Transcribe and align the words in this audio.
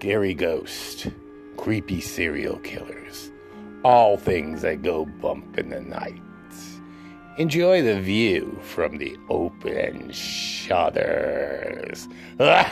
scary 0.00 0.32
ghosts, 0.32 1.06
creepy 1.58 2.00
serial 2.00 2.56
killers, 2.60 3.30
all 3.84 4.16
things 4.16 4.62
that 4.62 4.80
go 4.80 5.04
bump 5.04 5.58
in 5.58 5.68
the 5.68 5.78
night. 5.78 6.22
Enjoy 7.36 7.82
the 7.82 8.00
view 8.00 8.58
from 8.62 8.96
the 8.96 9.14
open 9.28 10.10
shutters. 10.10 12.08
well, 12.38 12.64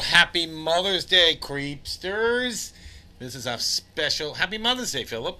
happy 0.00 0.48
Mother's 0.48 1.04
Day, 1.04 1.38
creepsters. 1.40 2.72
This 3.20 3.36
is 3.36 3.46
our 3.46 3.58
special. 3.58 4.34
Happy 4.34 4.58
Mother's 4.58 4.90
Day, 4.90 5.04
Philip. 5.04 5.38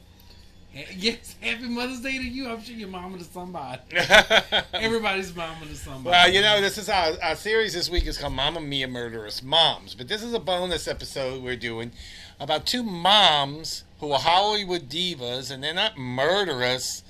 Yes, 0.73 1.34
happy 1.41 1.69
Mother's 1.69 2.01
Day 2.01 2.19
to 2.19 2.24
you. 2.24 2.48
I'm 2.48 2.62
sure 2.62 2.77
your 2.77 2.88
mama 2.88 3.19
to 3.19 3.24
somebody. 3.24 3.83
Everybody's 4.73 5.34
mama 5.34 5.66
to 5.66 5.74
somebody. 5.74 6.10
Well, 6.10 6.30
you 6.30 6.41
know, 6.43 6.60
this 6.60 6.79
is 6.79 6.88
our, 6.88 7.15
our 7.20 7.34
series 7.34 7.74
this 7.74 7.91
week 7.91 8.06
is 8.06 8.16
called 8.16 8.34
Mama 8.34 8.60
Mia 8.60 8.87
Murderous 8.87 9.43
Moms. 9.43 9.96
But 9.96 10.06
this 10.06 10.23
is 10.23 10.33
a 10.33 10.38
bonus 10.38 10.87
episode 10.87 11.43
we're 11.43 11.56
doing 11.56 11.91
about 12.38 12.66
two 12.66 12.84
moms 12.84 13.83
who 13.98 14.12
are 14.12 14.20
Hollywood 14.20 14.88
divas, 14.88 15.51
and 15.51 15.65
they're 15.65 15.74
not 15.74 15.98
murderous, 15.98 17.02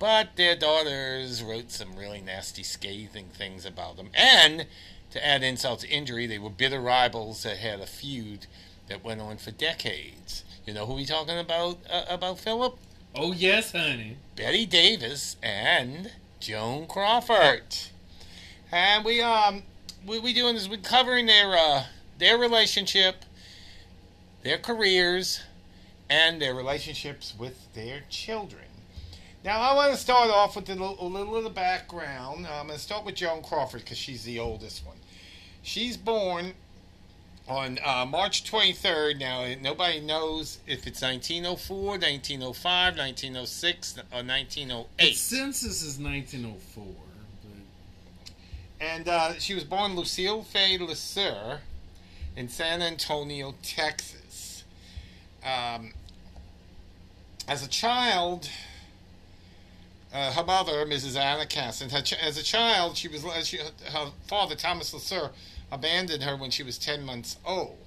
but 0.00 0.34
their 0.34 0.56
daughters 0.56 1.40
wrote 1.40 1.70
some 1.70 1.94
really 1.94 2.20
nasty, 2.20 2.64
scathing 2.64 3.26
things 3.26 3.64
about 3.64 3.96
them. 3.96 4.10
And 4.12 4.66
to 5.12 5.24
add 5.24 5.44
insult 5.44 5.80
to 5.80 5.88
injury, 5.88 6.26
they 6.26 6.38
were 6.38 6.50
bitter 6.50 6.80
rivals 6.80 7.44
that 7.44 7.58
had 7.58 7.78
a 7.78 7.86
feud 7.86 8.46
that 8.88 9.04
went 9.04 9.20
on 9.20 9.36
for 9.36 9.52
decades. 9.52 10.42
You 10.66 10.74
know 10.74 10.84
who 10.84 10.94
we 10.94 11.06
talking 11.06 11.38
about? 11.38 11.78
Uh, 11.88 12.04
about 12.08 12.40
Philip? 12.40 12.76
Oh 13.14 13.32
yes, 13.32 13.72
honey. 13.72 14.18
Bette 14.36 14.66
Davis 14.66 15.36
and 15.42 16.12
Joan 16.40 16.86
Crawford. 16.86 17.76
And 18.70 19.04
we 19.04 19.20
um 19.20 19.62
we 20.06 20.18
we 20.18 20.32
doing 20.32 20.56
is 20.56 20.68
we're 20.68 20.78
covering 20.78 21.26
their 21.26 21.56
uh 21.56 21.84
their 22.18 22.38
relationship, 22.38 23.24
their 24.42 24.58
careers, 24.58 25.40
and 26.10 26.40
their 26.40 26.54
relationships 26.54 27.34
with 27.38 27.72
their 27.74 28.02
children. 28.08 28.64
Now 29.44 29.60
I 29.60 29.74
want 29.74 29.92
to 29.92 29.98
start 29.98 30.30
off 30.30 30.56
with 30.56 30.68
a 30.68 30.74
little, 30.74 30.96
a 31.00 31.06
little 31.06 31.36
of 31.36 31.44
the 31.44 31.50
background. 31.50 32.46
I'm 32.46 32.66
going 32.66 32.78
to 32.78 32.84
start 32.84 33.04
with 33.04 33.14
Joan 33.14 33.42
Crawford 33.42 33.82
because 33.82 33.98
she's 33.98 34.24
the 34.24 34.38
oldest 34.38 34.84
one. 34.84 34.96
She's 35.62 35.96
born 35.96 36.54
on 37.48 37.78
uh, 37.84 38.04
March 38.06 38.44
23rd. 38.50 39.18
Now, 39.18 39.46
nobody 39.60 40.00
knows 40.00 40.58
if 40.66 40.86
it's 40.86 41.00
1904, 41.02 41.76
1905, 41.98 42.96
1906, 42.98 43.92
or 43.98 44.22
The 44.22 44.28
1908. 44.28 45.16
census 45.16 45.82
is 45.82 45.98
1904. 45.98 46.84
But 47.42 48.86
And 48.86 49.08
uh, 49.08 49.34
she 49.38 49.54
was 49.54 49.64
born 49.64 49.96
Lucille 49.96 50.42
Fay 50.42 50.78
LeSueur 50.78 51.60
in 52.36 52.48
San 52.48 52.82
Antonio, 52.82 53.54
Texas. 53.62 54.64
Um, 55.44 55.92
as 57.48 57.64
a 57.64 57.68
child, 57.68 58.50
uh, 60.12 60.32
her 60.32 60.44
mother, 60.44 60.84
Mrs. 60.84 61.16
Anna 61.18 61.46
Cassin, 61.46 61.88
ch- 62.02 62.12
as 62.22 62.36
a 62.36 62.42
child, 62.42 62.96
she 62.96 63.08
was 63.08 63.24
she, 63.46 63.56
her 63.58 64.10
father, 64.26 64.54
Thomas 64.54 64.92
LeSueur, 64.92 65.30
abandoned 65.70 66.22
her 66.22 66.36
when 66.36 66.50
she 66.50 66.62
was 66.62 66.78
10 66.78 67.04
months 67.04 67.36
old. 67.44 67.78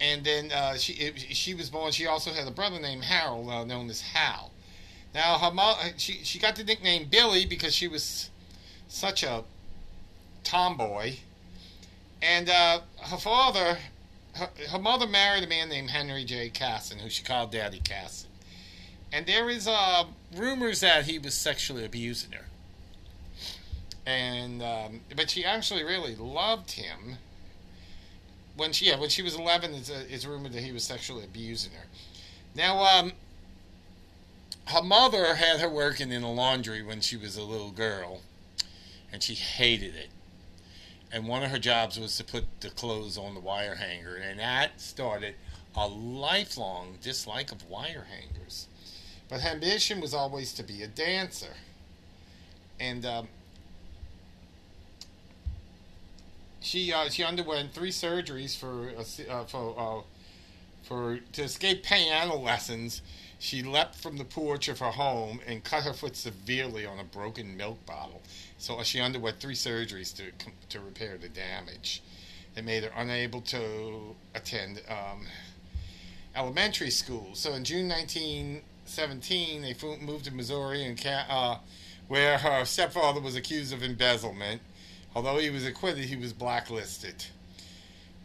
And 0.00 0.24
then 0.24 0.52
uh, 0.52 0.76
she 0.76 0.92
it, 0.94 1.18
she 1.18 1.54
was 1.54 1.70
born. 1.70 1.90
She 1.92 2.06
also 2.06 2.30
had 2.30 2.46
a 2.46 2.50
brother 2.50 2.78
named 2.78 3.04
Harold, 3.04 3.48
uh, 3.48 3.64
known 3.64 3.88
as 3.88 4.02
Hal. 4.02 4.50
Now 5.14 5.38
her 5.38 5.50
mom, 5.50 5.76
she 5.96 6.22
she 6.22 6.38
got 6.38 6.56
the 6.56 6.64
nickname 6.64 7.08
Billy 7.10 7.46
because 7.46 7.74
she 7.74 7.88
was 7.88 8.28
such 8.88 9.22
a 9.22 9.44
tomboy. 10.44 11.14
And 12.20 12.50
uh, 12.50 12.80
her 13.04 13.16
father, 13.16 13.78
her, 14.34 14.50
her 14.70 14.78
mother 14.78 15.06
married 15.06 15.44
a 15.44 15.46
man 15.46 15.68
named 15.68 15.90
Henry 15.90 16.24
J. 16.24 16.50
Cassin, 16.50 16.98
who 16.98 17.08
she 17.08 17.22
called 17.22 17.52
Daddy 17.52 17.80
Cassin. 17.80 18.30
And 19.12 19.26
there 19.26 19.48
is 19.48 19.68
uh, 19.68 20.04
rumors 20.34 20.80
that 20.80 21.04
he 21.04 21.18
was 21.18 21.34
sexually 21.34 21.84
abusing 21.84 22.32
her. 22.32 22.45
And 24.06 24.62
um, 24.62 25.00
but 25.16 25.30
she 25.30 25.44
actually 25.44 25.82
really 25.82 26.14
loved 26.14 26.70
him. 26.70 27.16
When 28.56 28.72
she 28.72 28.86
yeah 28.86 28.98
when 28.98 29.08
she 29.08 29.22
was 29.22 29.34
eleven, 29.34 29.74
it's, 29.74 29.90
uh, 29.90 30.04
it's 30.08 30.24
rumored 30.24 30.52
that 30.52 30.62
he 30.62 30.72
was 30.72 30.84
sexually 30.84 31.24
abusing 31.24 31.72
her. 31.72 31.86
Now 32.54 32.78
um, 32.82 33.12
her 34.66 34.82
mother 34.82 35.34
had 35.34 35.60
her 35.60 35.68
working 35.68 36.12
in 36.12 36.22
a 36.22 36.32
laundry 36.32 36.82
when 36.82 37.00
she 37.00 37.16
was 37.16 37.36
a 37.36 37.42
little 37.42 37.72
girl, 37.72 38.20
and 39.12 39.22
she 39.22 39.34
hated 39.34 39.94
it. 39.94 40.08
And 41.12 41.26
one 41.26 41.42
of 41.42 41.50
her 41.50 41.58
jobs 41.58 41.98
was 41.98 42.16
to 42.16 42.24
put 42.24 42.44
the 42.60 42.70
clothes 42.70 43.18
on 43.18 43.34
the 43.34 43.40
wire 43.40 43.76
hanger, 43.76 44.16
and 44.16 44.38
that 44.38 44.80
started 44.80 45.34
a 45.74 45.86
lifelong 45.86 46.98
dislike 47.02 47.52
of 47.52 47.68
wire 47.68 48.06
hangers. 48.10 48.68
But 49.28 49.40
her 49.40 49.50
ambition 49.50 50.00
was 50.00 50.14
always 50.14 50.52
to 50.54 50.62
be 50.62 50.82
a 50.82 50.86
dancer. 50.86 51.54
And 52.78 53.04
um, 53.04 53.28
she 56.66 56.92
uh, 56.92 57.08
she 57.08 57.22
underwent 57.22 57.72
three 57.72 57.92
surgeries 57.92 58.56
for 58.56 58.90
uh, 58.98 59.32
uh, 59.32 59.44
for 59.44 59.74
uh, 59.78 60.02
for 60.82 61.20
to 61.32 61.42
escape 61.42 61.84
piano 61.84 62.34
lessons. 62.34 63.02
She 63.38 63.62
leapt 63.62 63.94
from 63.94 64.16
the 64.16 64.24
porch 64.24 64.66
of 64.66 64.80
her 64.80 64.90
home 64.90 65.40
and 65.46 65.62
cut 65.62 65.84
her 65.84 65.92
foot 65.92 66.16
severely 66.16 66.84
on 66.84 66.98
a 66.98 67.04
broken 67.04 67.56
milk 67.56 67.84
bottle. 67.86 68.22
So 68.58 68.82
she 68.82 69.00
underwent 69.00 69.38
three 69.38 69.54
surgeries 69.54 70.14
to 70.16 70.32
to 70.70 70.80
repair 70.80 71.16
the 71.18 71.28
damage. 71.28 72.02
It 72.56 72.64
made 72.64 72.82
her 72.82 72.90
unable 72.96 73.42
to 73.42 74.16
attend 74.34 74.82
um, 74.88 75.26
elementary 76.34 76.90
school. 76.90 77.28
So 77.34 77.52
in 77.52 77.62
June 77.62 77.88
1917, 77.88 79.62
they 79.62 79.76
moved 80.00 80.24
to 80.24 80.34
Missouri, 80.34 80.84
and 80.84 80.98
uh, 81.28 81.58
where 82.08 82.38
her 82.38 82.64
stepfather 82.64 83.20
was 83.20 83.36
accused 83.36 83.72
of 83.72 83.82
embezzlement. 83.82 84.62
Although 85.16 85.38
he 85.38 85.48
was 85.48 85.64
acquitted, 85.64 86.04
he 86.04 86.16
was 86.16 86.34
blacklisted. 86.34 87.24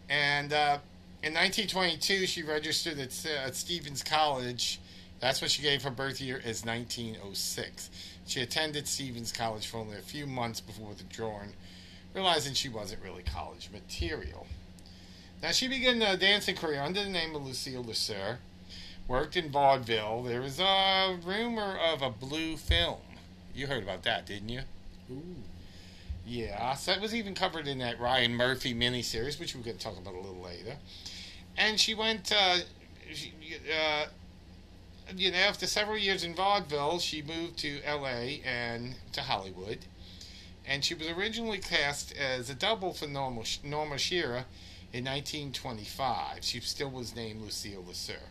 And 0.10 0.52
uh, 0.52 0.80
in 1.24 1.34
1922, 1.34 2.26
she 2.26 2.44
registered 2.44 3.00
at, 3.00 3.26
at 3.26 3.56
Stephens 3.56 4.04
College. 4.04 4.78
That's 5.22 5.42
what 5.42 5.52
she 5.52 5.62
gave 5.62 5.84
her 5.84 5.90
birth 5.90 6.20
year 6.20 6.42
as 6.44 6.66
1906. 6.66 7.90
She 8.28 8.42
attended 8.42 8.90
Stephens 8.90 9.32
College 9.32 9.68
for 9.68 9.78
only 9.78 9.96
a 9.96 10.02
few 10.02 10.28
months 10.28 10.60
before 10.60 10.90
withdrawing, 10.90 11.54
realizing 12.14 12.54
she 12.56 12.68
wasn't 12.68 13.02
really 13.02 13.24
college 13.24 13.70
material. 13.72 14.46
Now, 15.42 15.52
she 15.52 15.70
began 15.70 16.02
a 16.02 16.18
dancing 16.18 16.58
career 16.58 16.82
under 16.82 17.02
the 17.02 17.10
name 17.10 17.34
of 17.38 17.46
Lucille 17.46 17.86
LeSueur, 17.86 18.40
worked 19.08 19.38
in 19.38 19.50
vaudeville. 19.50 20.24
There 20.24 20.42
was 20.42 20.60
a 20.60 21.18
rumor 21.24 21.78
of 21.78 22.02
a 22.02 22.10
blue 22.10 22.58
film. 22.58 23.00
You 23.56 23.68
heard 23.68 23.84
about 23.84 24.04
that, 24.04 24.26
didn't 24.26 24.50
you? 24.50 24.62
ooh, 25.10 25.36
Yeah, 26.26 26.76
so 26.76 26.92
it 26.92 27.02
was 27.02 27.16
even 27.16 27.34
covered 27.34 27.68
in 27.68 27.80
that 27.80 28.00
Ryan 28.00 28.36
Murphy 28.36 28.74
miniseries, 28.74 29.40
which 29.40 29.56
we're 29.56 29.64
going 29.64 29.78
to 29.78 29.84
talk 29.84 29.98
about 29.98 30.14
a 30.14 30.18
little 30.18 30.42
later. 30.42 30.78
And 31.58 31.80
she 31.80 31.94
went, 31.94 32.32
uh, 32.32 32.58
she, 33.12 33.34
uh, 33.76 34.06
you 35.16 35.32
know, 35.32 35.38
after 35.38 35.68
several 35.68 35.98
years 35.98 36.24
in 36.24 36.36
vaudeville, 36.36 37.00
she 37.00 37.22
moved 37.22 37.58
to 37.60 37.82
L.A. 37.84 38.42
and 38.46 38.96
to 39.14 39.22
Hollywood. 39.22 39.80
And 40.66 40.86
she 40.86 40.94
was 40.94 41.08
originally 41.08 41.58
cast 41.58 42.16
as 42.16 42.50
a 42.50 42.56
double 42.56 42.94
for 42.94 43.08
Norma, 43.08 43.44
Norma 43.64 43.98
Shearer 43.98 44.46
in 44.94 45.06
1925. 45.06 46.44
She 46.44 46.60
still 46.60 46.92
was 46.92 47.16
named 47.16 47.42
Lucille 47.42 47.84
LeSueur. 47.84 48.30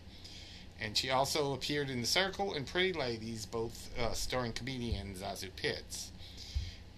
And 0.80 0.96
she 0.96 1.10
also 1.10 1.52
appeared 1.52 1.90
in 1.90 2.00
The 2.00 2.06
Circle 2.06 2.54
and 2.54 2.66
Pretty 2.66 2.92
Ladies, 2.92 3.44
both 3.44 3.90
uh, 3.98 4.12
starring 4.12 4.52
comedian 4.52 5.14
ZaSu 5.14 5.50
Pitts 5.56 6.12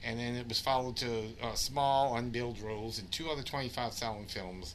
and 0.04 0.18
then 0.18 0.34
it 0.34 0.48
was 0.48 0.60
followed 0.60 0.96
to 0.96 1.28
uh, 1.42 1.54
small 1.54 2.16
unbilled 2.16 2.60
roles 2.60 2.98
in 2.98 3.06
two 3.08 3.30
other 3.30 3.42
25 3.42 3.92
silent 3.92 4.30
films, 4.30 4.74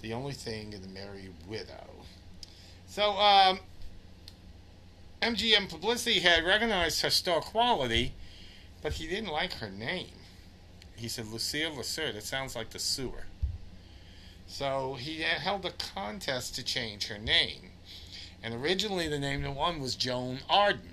The 0.00 0.12
Only 0.12 0.32
Thing 0.32 0.74
and 0.74 0.82
The 0.82 0.88
Merry 0.88 1.30
Widow. 1.46 2.04
So, 2.86 3.12
um, 3.12 3.60
MGM 5.22 5.68
Publicity 5.68 6.20
had 6.20 6.44
recognized 6.44 7.02
her 7.02 7.10
star 7.10 7.40
quality, 7.40 8.12
but 8.82 8.94
he 8.94 9.06
didn't 9.06 9.30
like 9.30 9.54
her 9.54 9.70
name. 9.70 10.08
He 10.96 11.08
said, 11.08 11.28
Lucille 11.28 11.72
LeSueur, 11.72 12.12
that 12.12 12.24
sounds 12.24 12.56
like 12.56 12.70
the 12.70 12.78
sewer. 12.78 13.26
So 14.46 14.94
he 14.94 15.20
held 15.20 15.64
a 15.64 15.70
contest 15.70 16.54
to 16.56 16.62
change 16.62 17.06
her 17.06 17.18
name. 17.18 17.70
And 18.42 18.52
originally 18.52 19.08
the 19.08 19.18
name 19.18 19.44
of 19.44 19.56
one 19.56 19.80
was 19.80 19.94
Joan 19.94 20.40
Arden. 20.50 20.91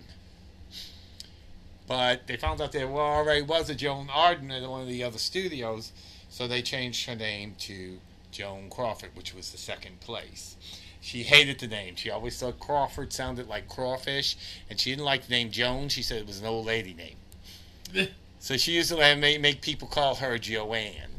But 1.89 2.27
they 2.27 2.37
found 2.37 2.61
out 2.61 2.71
there 2.71 2.87
well, 2.87 3.03
already 3.03 3.41
was 3.41 3.67
a 3.67 3.73
Joan 3.73 4.09
Arden 4.13 4.51
at 4.51 4.69
one 4.69 4.83
of 4.83 4.87
the 4.87 5.03
other 5.03 5.17
studios, 5.17 5.91
so 6.29 6.47
they 6.47 6.61
changed 6.61 7.09
her 7.09 7.15
name 7.15 7.55
to 7.61 7.99
Joan 8.31 8.69
Crawford, 8.69 9.09
which 9.15 9.33
was 9.33 9.51
the 9.51 9.57
second 9.57 9.99
place. 9.99 10.55
She 11.01 11.23
hated 11.23 11.59
the 11.59 11.67
name. 11.67 11.95
She 11.95 12.11
always 12.11 12.39
thought 12.39 12.59
Crawford 12.59 13.11
sounded 13.11 13.47
like 13.47 13.67
crawfish, 13.67 14.37
and 14.69 14.79
she 14.79 14.91
didn't 14.91 15.05
like 15.05 15.25
the 15.25 15.31
name 15.31 15.49
Joan. 15.49 15.89
She 15.89 16.03
said 16.03 16.19
it 16.19 16.27
was 16.27 16.39
an 16.39 16.45
old 16.45 16.67
lady 16.67 16.93
name. 16.93 18.07
So 18.41 18.55
she 18.55 18.71
used 18.71 18.89
to 18.89 19.15
make, 19.17 19.41
make 19.41 19.61
people 19.61 19.89
call 19.89 20.15
her 20.15 20.37
Joanne. 20.37 21.11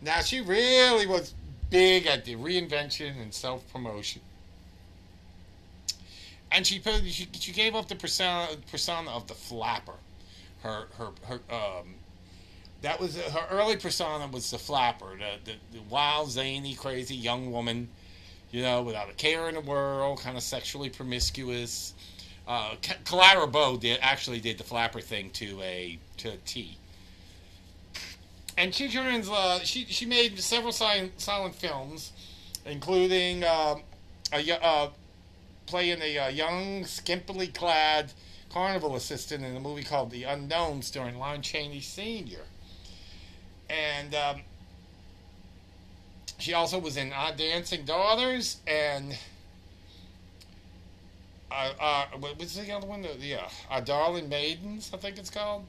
Now 0.00 0.22
she 0.22 0.40
really 0.40 1.06
was 1.06 1.34
big 1.68 2.06
at 2.06 2.24
the 2.24 2.36
reinvention 2.36 3.20
and 3.20 3.34
self 3.34 3.70
promotion. 3.70 4.22
And 6.50 6.66
she 6.66 6.78
put 6.78 7.04
she, 7.04 7.28
she 7.38 7.52
gave 7.52 7.74
up 7.74 7.88
the 7.88 7.96
persona 7.96 8.48
persona 8.70 9.10
of 9.10 9.26
the 9.26 9.34
flapper. 9.34 9.94
Her 10.62 10.86
her 10.96 11.10
her 11.24 11.40
um 11.50 11.94
that 12.82 13.00
was 13.00 13.16
her 13.16 13.46
early 13.50 13.76
persona 13.76 14.26
was 14.28 14.50
the 14.50 14.58
flapper, 14.58 15.16
the, 15.16 15.52
the, 15.52 15.76
the 15.76 15.82
wild, 15.90 16.30
zany, 16.30 16.74
crazy 16.74 17.16
young 17.16 17.50
woman, 17.50 17.88
you 18.50 18.62
know, 18.62 18.82
without 18.82 19.10
a 19.10 19.14
care 19.14 19.48
in 19.48 19.56
the 19.56 19.60
world, 19.60 20.20
kind 20.20 20.36
of 20.36 20.42
sexually 20.42 20.88
promiscuous. 20.88 21.94
Uh, 22.46 22.76
Clara 23.04 23.46
Bow 23.46 23.76
did 23.76 23.98
actually 24.00 24.40
did 24.40 24.58
the 24.58 24.64
flapper 24.64 25.00
thing 25.00 25.30
to 25.30 25.60
a 25.60 25.98
to 26.18 26.30
a 26.30 26.36
T. 26.38 26.78
And 28.56 28.74
she 28.74 28.88
turns 28.88 29.28
uh, 29.28 29.60
she 29.60 29.84
she 29.86 30.06
made 30.06 30.38
several 30.38 30.72
silent, 30.72 31.20
silent 31.20 31.54
films, 31.54 32.12
including 32.64 33.44
uh, 33.44 33.76
a 34.32 34.64
uh, 34.64 34.88
playing 35.68 36.00
a 36.02 36.18
uh, 36.18 36.28
young, 36.28 36.84
skimpily 36.84 37.52
clad 37.54 38.12
carnival 38.50 38.96
assistant 38.96 39.44
in 39.44 39.54
a 39.54 39.60
movie 39.60 39.82
called 39.84 40.10
The 40.10 40.24
Unknown, 40.24 40.82
starring 40.82 41.18
Lon 41.18 41.42
Chaney 41.42 41.80
Sr. 41.80 42.40
And 43.68 44.14
um, 44.14 44.40
she 46.38 46.54
also 46.54 46.78
was 46.78 46.96
in 46.96 47.12
Our 47.12 47.32
Dancing 47.34 47.84
Daughters 47.84 48.56
and 48.66 49.16
uh, 51.50 51.72
uh, 51.78 52.06
what 52.18 52.38
was 52.38 52.54
the 52.56 52.70
other 52.72 52.86
one? 52.86 53.02
The- 53.02 53.16
Yeah, 53.20 53.48
uh, 53.70 53.80
Darling 53.80 54.28
Maidens, 54.28 54.90
I 54.92 54.96
think 54.96 55.18
it's 55.18 55.30
called. 55.30 55.64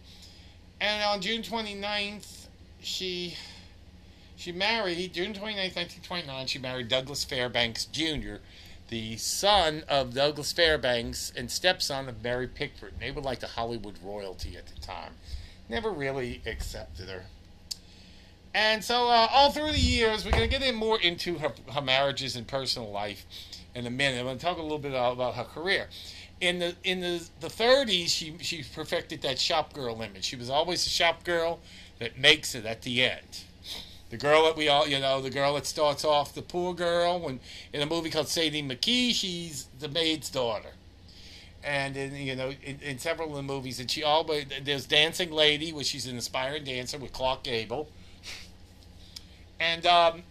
And 0.81 1.03
on 1.03 1.21
June 1.21 1.41
29th, 1.41 2.47
she 2.81 3.35
she 4.37 4.53
married 4.53 5.13
June 5.13 5.33
29th, 5.33 5.75
1929. 5.75 6.47
She 6.47 6.59
married 6.59 6.87
Douglas 6.87 7.25
Fairbanks 7.25 7.85
Jr., 7.85 8.35
the 8.89 9.17
son 9.17 9.83
of 9.87 10.13
Douglas 10.13 10.51
Fairbanks 10.51 11.31
and 11.35 11.49
stepson 11.49 12.09
of 12.09 12.23
Mary 12.23 12.47
Pickford. 12.47 12.93
And 12.93 13.01
they 13.01 13.11
were 13.11 13.21
like 13.21 13.39
the 13.39 13.47
Hollywood 13.47 13.97
royalty 14.03 14.57
at 14.57 14.67
the 14.67 14.79
time. 14.81 15.13
Never 15.67 15.91
really 15.91 16.41
accepted 16.45 17.07
her. 17.09 17.25
And 18.53 18.83
so, 18.83 19.07
uh, 19.07 19.27
all 19.31 19.51
through 19.51 19.71
the 19.71 19.79
years, 19.79 20.25
we're 20.25 20.31
going 20.31 20.49
to 20.49 20.59
get 20.59 20.67
in 20.67 20.73
more 20.73 20.99
into 20.99 21.37
her, 21.37 21.53
her 21.71 21.81
marriages 21.81 22.35
and 22.35 22.47
personal 22.47 22.89
life 22.89 23.25
in 23.75 23.85
a 23.85 23.91
minute. 23.91 24.19
I'm 24.19 24.25
going 24.25 24.39
to 24.39 24.43
talk 24.43 24.57
a 24.57 24.61
little 24.61 24.79
bit 24.79 24.91
about 24.91 25.35
her 25.35 25.43
career. 25.43 25.87
In 26.41 26.57
the 26.59 26.75
in 26.83 27.01
the, 27.01 27.27
the 27.41 27.47
30s, 27.47 28.07
she 28.07 28.37
she 28.39 28.63
perfected 28.63 29.21
that 29.23 29.37
shop 29.37 29.73
girl 29.73 30.01
image. 30.01 30.23
She 30.23 30.37
was 30.37 30.49
always 30.49 30.85
a 30.85 30.89
shop 30.89 31.23
girl 31.25 31.59
that 31.99 32.17
makes 32.17 32.55
it 32.55 32.65
at 32.65 32.81
the 32.81 33.03
end. 33.03 33.43
The 34.09 34.17
girl 34.17 34.45
that 34.45 34.57
we 34.57 34.67
all, 34.67 34.87
you 34.87 34.99
know, 34.99 35.21
the 35.21 35.29
girl 35.29 35.53
that 35.53 35.65
starts 35.65 36.03
off 36.03 36.33
the 36.33 36.41
poor 36.41 36.73
girl. 36.73 37.19
When 37.19 37.39
in 37.71 37.81
a 37.81 37.85
movie 37.85 38.09
called 38.09 38.27
Sadie 38.27 38.63
McKee, 38.63 39.13
she's 39.13 39.67
the 39.79 39.87
maid's 39.87 40.29
daughter. 40.29 40.69
And 41.63 41.95
in 41.95 42.15
you 42.15 42.35
know, 42.35 42.53
in, 42.63 42.79
in 42.81 42.97
several 42.97 43.29
of 43.29 43.35
the 43.35 43.43
movies, 43.43 43.79
and 43.79 43.89
she 43.89 44.03
always 44.03 44.45
there's 44.63 44.85
Dancing 44.85 45.31
Lady, 45.31 45.71
where 45.71 45.83
she's 45.83 46.07
an 46.07 46.17
aspiring 46.17 46.63
dancer 46.63 46.97
with 46.97 47.13
Clark 47.13 47.43
Gable. 47.43 47.89
And 49.59 49.85
um, 49.85 50.23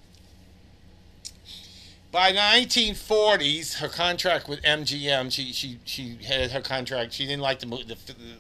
by 2.10 2.32
the 2.32 2.38
1940s, 2.38 3.75
her 3.75 3.88
contract 3.88 4.48
with 4.48 4.62
MGM, 4.62 5.30
she, 5.30 5.52
she, 5.52 5.78
she 5.84 6.16
had 6.26 6.50
her 6.50 6.62
contract. 6.62 7.12
She 7.12 7.26
didn't 7.26 7.42
like 7.42 7.60
the, 7.60 7.66
the 7.66 7.96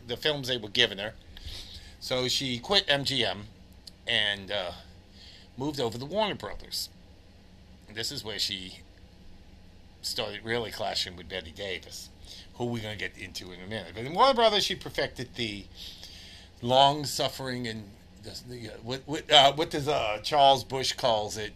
the 0.06 0.16
films 0.16 0.48
they 0.48 0.56
were 0.56 0.70
giving 0.70 0.98
her, 0.98 1.12
so 2.00 2.26
she 2.26 2.58
quit 2.58 2.86
MGM 2.86 3.42
and 4.08 4.50
uh, 4.50 4.72
moved 5.58 5.80
over 5.80 5.98
to 5.98 6.04
Warner 6.06 6.34
Brothers. 6.36 6.88
And 7.88 7.96
this 7.96 8.10
is 8.10 8.24
where 8.24 8.38
she 8.38 8.78
started 10.02 10.40
really 10.44 10.70
clashing 10.70 11.16
with 11.16 11.28
Bette 11.28 11.50
Davis, 11.50 12.08
who 12.54 12.66
we're 12.66 12.82
going 12.82 12.96
to 12.96 13.08
get 13.08 13.18
into 13.18 13.52
in 13.52 13.60
a 13.60 13.66
minute. 13.66 13.92
But 13.94 14.04
in 14.04 14.14
Warner 14.14 14.34
Brothers, 14.34 14.64
she 14.64 14.74
perfected 14.74 15.34
the 15.34 15.64
long 16.62 17.04
suffering 17.04 17.66
and 17.66 17.84
the, 18.22 18.40
the, 18.48 18.68
uh, 18.68 18.72
what 18.82 19.02
what, 19.06 19.30
uh, 19.30 19.52
what 19.54 19.70
does 19.70 19.88
uh, 19.88 20.18
Charles 20.22 20.64
Busch 20.64 20.92
calls 20.92 21.36
it, 21.36 21.52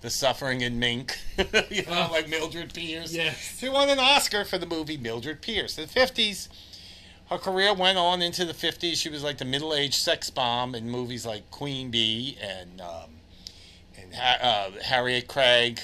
the 0.00 0.10
suffering 0.10 0.60
in 0.60 0.78
Mink, 0.78 1.16
you 1.70 1.82
know, 1.82 2.06
Oh. 2.08 2.12
like 2.12 2.28
Mildred 2.28 2.72
Pierce. 2.74 3.12
Yes. 3.12 3.56
She 3.58 3.68
won 3.68 3.88
an 3.88 3.98
Oscar 3.98 4.44
for 4.44 4.58
the 4.58 4.66
movie 4.66 4.96
Mildred 4.96 5.42
Pierce. 5.42 5.76
In 5.78 5.84
the 5.86 5.90
fifties, 5.90 6.48
her 7.30 7.38
career 7.38 7.74
went 7.74 7.98
on 7.98 8.22
into 8.22 8.44
the 8.44 8.54
fifties. 8.54 9.00
She 9.00 9.08
was 9.08 9.22
like 9.24 9.38
the 9.38 9.44
middle-aged 9.44 9.94
sex 9.94 10.30
bomb 10.30 10.74
in 10.74 10.88
movies 10.88 11.26
like 11.26 11.50
Queen 11.50 11.90
Bee 11.90 12.36
and 12.40 12.80
um, 12.80 13.10
uh, 14.14 14.70
Harriet 14.82 15.28
Craig. 15.28 15.80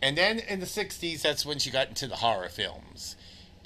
And 0.00 0.16
then 0.16 0.38
in 0.40 0.60
the 0.60 0.66
'60s, 0.66 1.22
that's 1.22 1.46
when 1.46 1.58
she 1.58 1.70
got 1.70 1.88
into 1.88 2.06
the 2.06 2.16
horror 2.16 2.48
films. 2.48 3.16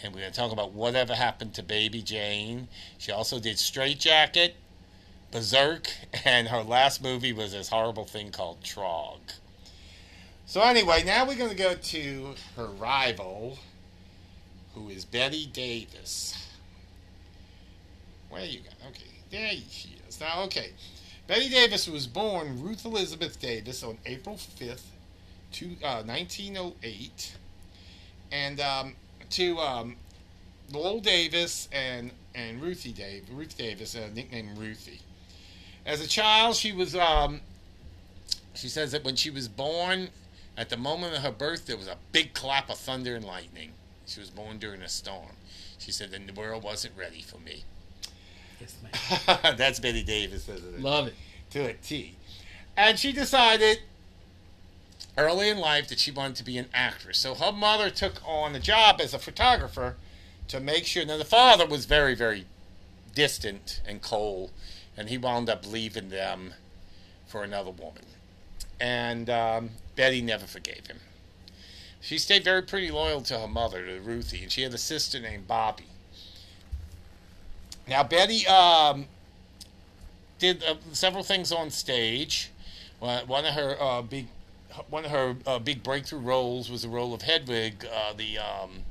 And 0.02 0.14
we're 0.14 0.20
going 0.20 0.32
to 0.32 0.38
talk 0.38 0.52
about 0.52 0.72
whatever 0.72 1.14
happened 1.14 1.54
to 1.54 1.62
Baby 1.62 2.02
Jane. 2.02 2.68
She 2.98 3.10
also 3.10 3.40
did 3.40 3.58
Strait-Jacket, 3.58 4.54
Berserk, 5.30 5.90
and 6.24 6.48
her 6.48 6.62
last 6.62 7.02
movie 7.02 7.32
was 7.32 7.52
this 7.52 7.70
horrible 7.70 8.04
thing 8.04 8.30
called 8.30 8.62
Trog. 8.62 9.20
So 10.44 10.60
anyway, 10.60 11.02
now 11.04 11.26
we're 11.26 11.36
going 11.36 11.50
to 11.50 11.56
go 11.56 11.74
to 11.74 12.34
her 12.56 12.66
rival, 12.66 13.58
who 14.74 14.90
is 14.90 15.04
Bette 15.04 15.46
Davis. 15.46 16.46
Where 18.28 18.44
you 18.44 18.60
got? 18.60 18.74
Okay, 18.90 19.10
there 19.30 19.50
she 19.70 19.96
is. 20.06 20.20
Now, 20.20 20.42
okay, 20.44 20.70
Bette 21.26 21.48
Davis 21.48 21.88
was 21.88 22.06
born 22.06 22.62
Ruth 22.62 22.84
Elizabeth 22.84 23.40
Davis 23.40 23.82
on 23.82 23.98
April 24.06 24.36
fifth, 24.36 24.92
two, 25.50 25.76
uh, 25.82 26.02
1908, 26.04 27.36
and 28.30 28.60
um, 28.60 28.94
to 29.30 29.58
um, 29.58 29.96
Lowell 30.72 31.00
Davis 31.00 31.68
and 31.72 32.12
and 32.34 32.62
Ruthie 32.62 32.92
Dave, 32.92 33.24
Ruth 33.32 33.56
Davis, 33.56 33.96
uh, 33.96 34.08
nicknamed 34.14 34.56
Ruthie. 34.56 35.00
As 35.84 36.00
a 36.00 36.06
child, 36.06 36.54
she 36.54 36.72
was. 36.72 36.94
Um, 36.94 37.40
she 38.54 38.68
says 38.68 38.92
that 38.92 39.04
when 39.04 39.16
she 39.16 39.30
was 39.30 39.48
born, 39.48 40.08
at 40.56 40.70
the 40.70 40.76
moment 40.76 41.14
of 41.14 41.22
her 41.22 41.32
birth, 41.32 41.66
there 41.66 41.76
was 41.76 41.88
a 41.88 41.96
big 42.12 42.34
clap 42.34 42.70
of 42.70 42.78
thunder 42.78 43.14
and 43.16 43.24
lightning. 43.24 43.72
She 44.06 44.20
was 44.20 44.30
born 44.30 44.58
during 44.58 44.80
a 44.80 44.88
storm. 44.88 45.36
She 45.78 45.90
said 45.90 46.10
the 46.10 46.32
world 46.32 46.62
wasn't 46.62 46.96
ready 46.96 47.20
for 47.20 47.38
me. 47.38 47.64
Yes, 48.60 48.76
ma'am. 48.82 49.54
That's 49.56 49.80
Bette 49.80 50.02
Davis, 50.02 50.48
isn't 50.48 50.74
it? 50.74 50.80
Love 50.80 51.08
it. 51.08 51.14
to 51.50 51.66
a 51.66 51.72
T. 51.74 52.14
And 52.76 52.98
she 52.98 53.12
decided 53.12 53.80
early 55.16 55.48
in 55.48 55.58
life 55.58 55.88
that 55.88 55.98
she 55.98 56.10
wanted 56.10 56.36
to 56.36 56.44
be 56.44 56.58
an 56.58 56.66
actress. 56.74 57.18
So 57.18 57.34
her 57.34 57.52
mother 57.52 57.90
took 57.90 58.14
on 58.26 58.54
a 58.54 58.60
job 58.60 59.00
as 59.00 59.14
a 59.14 59.18
photographer 59.18 59.96
to 60.48 60.60
make 60.60 60.84
sure. 60.84 61.04
Now, 61.04 61.16
the 61.16 61.24
father 61.24 61.66
was 61.66 61.86
very, 61.86 62.14
very 62.14 62.46
distant 63.14 63.80
and 63.86 64.02
cold, 64.02 64.50
and 64.96 65.08
he 65.08 65.18
wound 65.18 65.48
up 65.48 65.66
leaving 65.66 66.10
them 66.10 66.54
for 67.26 67.42
another 67.42 67.70
woman. 67.70 68.04
And 68.78 69.30
um, 69.30 69.70
Bette 69.96 70.20
never 70.20 70.46
forgave 70.46 70.86
him. 70.86 70.98
She 72.00 72.18
stayed 72.18 72.44
very 72.44 72.62
pretty 72.62 72.90
loyal 72.90 73.22
to 73.22 73.38
her 73.38 73.48
mother, 73.48 73.84
to 73.84 74.00
Ruthie, 74.00 74.42
and 74.42 74.52
she 74.52 74.62
had 74.62 74.74
a 74.74 74.78
sister 74.78 75.18
named 75.18 75.48
Bobby. 75.48 75.86
Now, 77.88 78.02
Bette 78.02 78.46
um, 78.48 79.06
did 80.38 80.62
uh, 80.64 80.74
several 80.92 81.22
things 81.22 81.52
on 81.52 81.70
stage. 81.70 82.50
One 82.98 83.26
one 83.26 83.44
of 83.44 83.54
her 83.54 83.76
uh, 83.80 84.02
big, 84.02 84.26
one 84.90 85.04
of 85.04 85.10
her 85.10 85.36
uh, 85.46 85.58
big 85.58 85.82
breakthrough 85.82 86.20
roles 86.20 86.70
was 86.70 86.82
the 86.82 86.88
role 86.88 87.14
of 87.14 87.22
Hedwig, 87.22 87.86
uh, 87.92 88.12
the 88.12 88.38
um, 88.38 88.82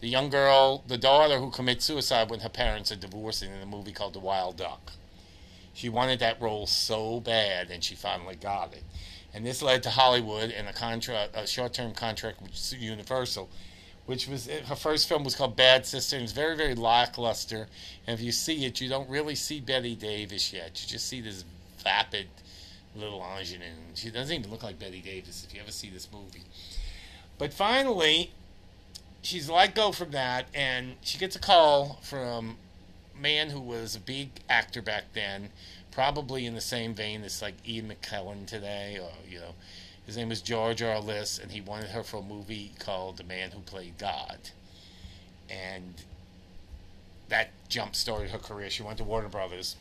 the 0.00 0.08
young 0.08 0.30
girl, 0.30 0.82
the 0.86 0.98
daughter 0.98 1.38
who 1.38 1.50
commits 1.50 1.84
suicide 1.84 2.30
when 2.30 2.40
her 2.40 2.48
parents 2.48 2.90
are 2.90 2.96
divorcing 2.96 3.52
in 3.52 3.60
a 3.60 3.66
movie 3.66 3.92
called 3.92 4.14
The 4.14 4.20
Wild 4.20 4.56
Duck. 4.56 4.92
She 5.74 5.88
wanted 5.88 6.18
that 6.20 6.40
role 6.40 6.66
so 6.66 7.20
bad, 7.20 7.70
and 7.70 7.84
she 7.84 7.94
finally 7.94 8.36
got 8.36 8.74
it. 8.74 8.82
And 9.32 9.46
this 9.46 9.62
led 9.62 9.82
to 9.84 9.90
Hollywood 9.90 10.50
and 10.50 10.68
a 10.68 10.72
contract, 10.72 11.34
a 11.34 11.46
short-term 11.46 11.92
contract 11.92 12.42
with 12.42 12.74
Universal, 12.78 13.48
which 14.06 14.26
was 14.26 14.48
her 14.48 14.76
first 14.76 15.08
film 15.08 15.24
was 15.24 15.34
called 15.34 15.56
Bad 15.56 15.86
Sister. 15.86 16.16
and 16.16 16.24
It's 16.24 16.32
very, 16.32 16.56
very 16.56 16.74
lackluster. 16.74 17.68
And 18.06 18.18
if 18.18 18.24
you 18.24 18.32
see 18.32 18.64
it, 18.64 18.80
you 18.80 18.88
don't 18.88 19.08
really 19.08 19.34
see 19.34 19.60
Bette 19.60 19.94
Davis 19.94 20.52
yet. 20.52 20.80
You 20.82 20.88
just 20.88 21.08
see 21.08 21.20
this 21.20 21.44
vapid 21.82 22.26
little 22.94 23.22
Angeline. 23.22 23.94
She 23.94 24.10
doesn't 24.10 24.36
even 24.36 24.50
look 24.50 24.62
like 24.62 24.78
Bette 24.78 25.00
Davis 25.00 25.46
if 25.46 25.54
you 25.54 25.60
ever 25.60 25.70
see 25.70 25.88
this 25.88 26.08
movie. 26.12 26.44
But 27.38 27.52
finally, 27.52 28.32
she's 29.22 29.48
let 29.48 29.74
go 29.74 29.92
from 29.92 30.10
that, 30.10 30.46
and 30.54 30.96
she 31.00 31.18
gets 31.18 31.36
a 31.36 31.38
call 31.38 32.00
from 32.02 32.56
a 33.16 33.20
man 33.20 33.50
who 33.50 33.60
was 33.60 33.96
a 33.96 34.00
big 34.00 34.30
actor 34.48 34.82
back 34.82 35.04
then, 35.14 35.50
probably 35.90 36.44
in 36.46 36.54
the 36.54 36.60
same 36.60 36.94
vein 36.94 37.22
as 37.24 37.40
like 37.40 37.54
Ian 37.66 37.90
McKellen 37.90 38.46
today, 38.46 38.98
or 39.00 39.12
you 39.28 39.38
know, 39.38 39.54
His 40.12 40.18
name 40.18 40.30
is 40.30 40.42
George 40.42 40.82
Arliss, 40.82 41.42
and 41.42 41.50
he 41.50 41.62
wanted 41.62 41.88
her 41.88 42.02
for 42.02 42.18
a 42.18 42.22
movie 42.22 42.72
called 42.78 43.16
The 43.16 43.24
Man 43.24 43.50
Who 43.50 43.60
Played 43.60 43.96
God. 43.96 44.36
And 45.48 45.94
that 47.30 47.48
jump 47.70 47.96
started 47.96 48.28
her 48.28 48.36
career. 48.36 48.68
She 48.68 48.82
went 48.82 48.98
to 48.98 49.04
Warner 49.04 49.30
Brothers. 49.30 49.76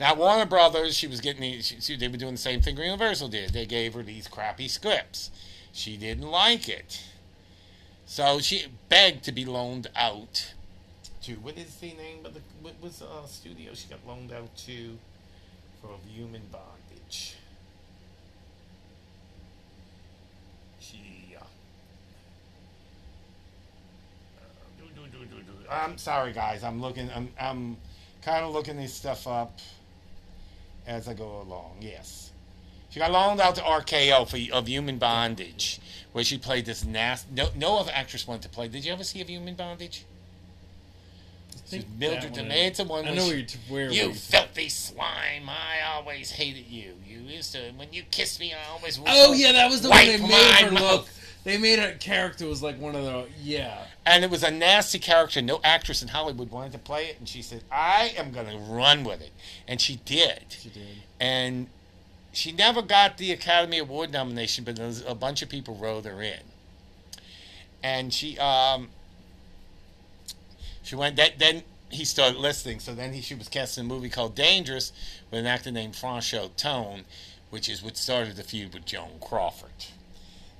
Now, 0.00 0.14
Warner 0.14 0.46
Brothers, 0.46 0.96
she 0.96 1.06
was 1.06 1.20
getting 1.20 1.42
the, 1.42 1.60
she, 1.60 1.78
she, 1.78 1.96
they 1.98 2.08
were 2.08 2.16
doing 2.16 2.32
the 2.32 2.38
same 2.38 2.62
thing 2.62 2.78
Universal 2.78 3.28
did. 3.28 3.50
They 3.50 3.66
gave 3.66 3.92
her 3.92 4.02
these 4.02 4.28
crappy 4.28 4.66
scripts. 4.66 5.30
She 5.72 5.98
didn't 5.98 6.30
like 6.30 6.66
it. 6.66 7.04
So 8.06 8.38
she 8.38 8.64
begged 8.88 9.24
to 9.24 9.32
be 9.32 9.44
loaned 9.44 9.88
out 9.94 10.54
to, 11.24 11.32
what 11.34 11.58
is 11.58 11.76
the 11.76 11.92
name 11.92 12.24
of 12.24 12.32
the, 12.32 12.40
what 12.62 12.76
was 12.80 13.00
the 13.00 13.06
uh, 13.08 13.26
studio 13.26 13.74
she 13.74 13.88
got 13.88 13.98
loaned 14.08 14.32
out 14.32 14.56
to 14.56 14.96
for 15.82 15.90
human 16.10 16.44
bondage? 16.50 17.36
She, 20.90 21.36
uh, 21.38 21.44
I'm 25.70 25.98
sorry, 25.98 26.32
guys. 26.32 26.62
I'm 26.62 26.80
looking. 26.80 27.10
I'm. 27.14 27.28
I'm 27.40 27.76
kind 28.22 28.44
of 28.44 28.52
looking 28.52 28.76
this 28.76 28.92
stuff 28.92 29.26
up 29.26 29.58
as 30.86 31.08
I 31.08 31.14
go 31.14 31.40
along. 31.42 31.78
Yes, 31.80 32.30
she 32.90 33.00
got 33.00 33.10
loaned 33.10 33.40
out 33.40 33.54
to 33.56 33.62
RKO 33.62 34.28
for 34.28 34.54
of 34.54 34.68
Human 34.68 34.98
Bondage, 34.98 35.80
where 36.12 36.24
she 36.24 36.38
played 36.38 36.66
this 36.66 36.84
nasty. 36.84 37.28
No, 37.34 37.48
no 37.56 37.78
other 37.78 37.92
actress 37.94 38.26
wanted 38.26 38.42
to 38.42 38.48
play. 38.48 38.68
Did 38.68 38.84
you 38.84 38.92
ever 38.92 39.04
see 39.04 39.20
of 39.20 39.28
Human 39.28 39.54
Bondage? 39.54 40.04
She's 41.66 41.84
Mildred 41.98 42.34
Demanta 42.34 42.86
one. 42.86 43.06
I 43.06 43.14
know 43.14 43.26
where, 43.26 43.44
where 43.68 43.90
you 43.90 44.12
filthy 44.12 44.68
slime. 44.68 45.48
I 45.48 45.80
always 45.94 46.30
hated 46.30 46.66
you. 46.66 46.94
You 47.06 47.18
used 47.20 47.52
to 47.52 47.72
when 47.76 47.88
you 47.92 48.02
kissed 48.10 48.40
me. 48.40 48.52
I 48.52 48.70
always. 48.70 49.00
Oh 49.06 49.32
yeah, 49.32 49.52
that 49.52 49.70
was 49.70 49.82
the 49.82 49.90
one 49.90 50.06
they 50.06 50.18
made 50.18 50.30
her 50.30 50.70
mouth. 50.70 50.82
look. 50.82 51.08
They 51.44 51.58
made 51.58 51.78
her 51.78 51.92
character 51.92 52.46
was 52.46 52.60
like 52.60 52.80
one 52.80 52.96
of 52.96 53.04
the 53.04 53.26
yeah. 53.40 53.84
And 54.04 54.24
it 54.24 54.30
was 54.30 54.42
a 54.42 54.50
nasty 54.50 54.98
character. 54.98 55.40
No 55.40 55.60
actress 55.62 56.02
in 56.02 56.08
Hollywood 56.08 56.50
wanted 56.50 56.72
to 56.72 56.78
play 56.78 57.06
it, 57.06 57.20
and 57.20 57.28
she 57.28 57.40
said, 57.40 57.62
"I 57.70 58.14
am 58.16 58.32
going 58.32 58.48
to 58.48 58.58
run 58.58 59.04
with 59.04 59.20
it," 59.20 59.30
and 59.68 59.80
she 59.80 60.00
did. 60.04 60.44
She 60.48 60.70
did. 60.70 60.86
And 61.20 61.68
she 62.32 62.52
never 62.52 62.82
got 62.82 63.16
the 63.16 63.32
Academy 63.32 63.78
Award 63.78 64.12
nomination, 64.12 64.64
but 64.64 64.78
a 65.06 65.14
bunch 65.14 65.40
of 65.40 65.48
people 65.48 65.76
wrote 65.76 66.04
her 66.04 66.20
in. 66.20 66.40
And 67.82 68.12
she 68.12 68.36
um, 68.38 68.88
she 70.86 70.94
went. 70.94 71.16
That, 71.16 71.40
then 71.40 71.64
he 71.90 72.04
started 72.04 72.38
listening. 72.38 72.78
So 72.78 72.94
then 72.94 73.12
he, 73.12 73.20
she 73.20 73.34
was 73.34 73.48
cast 73.48 73.76
in 73.76 73.86
a 73.86 73.88
movie 73.88 74.08
called 74.08 74.36
Dangerous 74.36 74.92
with 75.30 75.40
an 75.40 75.46
actor 75.46 75.72
named 75.72 75.94
Franchot 75.94 76.54
Tone, 76.56 77.02
which 77.50 77.68
is 77.68 77.82
what 77.82 77.96
started 77.96 78.36
the 78.36 78.44
feud 78.44 78.72
with 78.72 78.84
Joan 78.84 79.18
Crawford. 79.20 79.86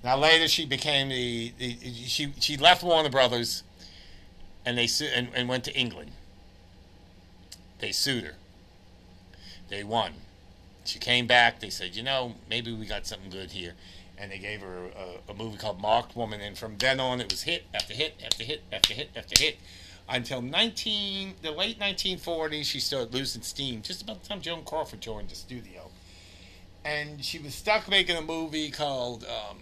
Now 0.02 0.18
later 0.18 0.48
she 0.48 0.66
became 0.66 1.10
the, 1.10 1.52
the 1.58 1.78
she 2.06 2.32
she 2.40 2.56
left 2.56 2.82
Warner 2.82 3.08
Brothers, 3.08 3.62
and 4.64 4.76
they 4.76 4.88
and, 5.14 5.28
and 5.32 5.48
went 5.48 5.62
to 5.64 5.74
England. 5.74 6.10
They 7.78 7.92
sued 7.92 8.24
her. 8.24 8.34
They 9.68 9.84
won. 9.84 10.12
She 10.84 10.98
came 10.98 11.28
back. 11.28 11.60
They 11.60 11.70
said, 11.70 11.94
you 11.94 12.02
know, 12.02 12.34
maybe 12.50 12.72
we 12.72 12.86
got 12.86 13.06
something 13.06 13.30
good 13.30 13.52
here 13.52 13.74
and 14.18 14.32
they 14.32 14.38
gave 14.38 14.60
her 14.62 14.86
a, 14.86 15.30
a, 15.30 15.34
movie 15.34 15.58
called 15.58 15.78
Marked 15.78 16.16
Woman, 16.16 16.40
and 16.40 16.56
from 16.56 16.78
then 16.78 17.00
on 17.00 17.20
it 17.20 17.30
was 17.30 17.42
hit 17.42 17.64
after 17.74 17.92
hit 17.92 18.14
after 18.24 18.44
hit 18.44 18.62
after 18.72 18.94
hit 18.94 19.10
after 19.14 19.42
hit 19.42 19.58
until 20.08 20.40
19 20.40 21.34
the 21.42 21.50
late 21.50 21.78
1940s 21.78 22.64
she 22.64 22.80
started 22.80 23.12
losing 23.12 23.42
steam. 23.42 23.82
Just 23.82 24.02
about 24.02 24.22
the 24.22 24.28
time 24.28 24.40
joan 24.40 24.64
crawford 24.64 25.00
joined 25.00 25.30
the 25.30 25.34
studio. 25.34 25.90
And 26.84 27.24
she 27.24 27.38
was 27.38 27.54
stuck 27.54 27.88
making 27.88 28.16
a 28.16 28.22
movie 28.22 28.70
called 28.70 29.24
um, 29.24 29.58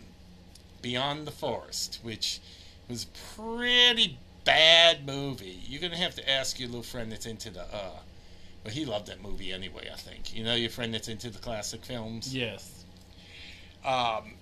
beyond 0.83 1.27
the 1.27 1.31
forest 1.31 2.01
which 2.03 2.41
was 2.89 3.05
a 3.05 3.41
pretty 3.41 4.19
bad 4.45 5.07
movie. 5.07 5.59
You're 5.67 5.81
going 5.81 5.93
to 5.93 5.99
have 5.99 6.15
to 6.17 6.31
ask 6.31 6.61
your 6.61 6.69
little 6.69 6.83
friend 6.83 7.11
that's 7.11 7.27
into 7.27 7.51
the 7.51 7.63
uh 7.63 8.01
well 8.65 8.73
he 8.73 8.85
loved 8.85 9.07
that 9.09 9.23
movie 9.23 9.53
anyway 9.53 9.89
i 9.93 9.97
think. 9.97 10.35
You 10.37 10.45
know 10.45 10.55
your 10.55 10.71
friend 10.71 10.93
that's 10.93 11.09
into 11.09 11.31
the 11.31 11.39
classic 11.39 11.85
films? 11.85 12.35
Yes. 12.35 12.85
Um, 13.85 14.35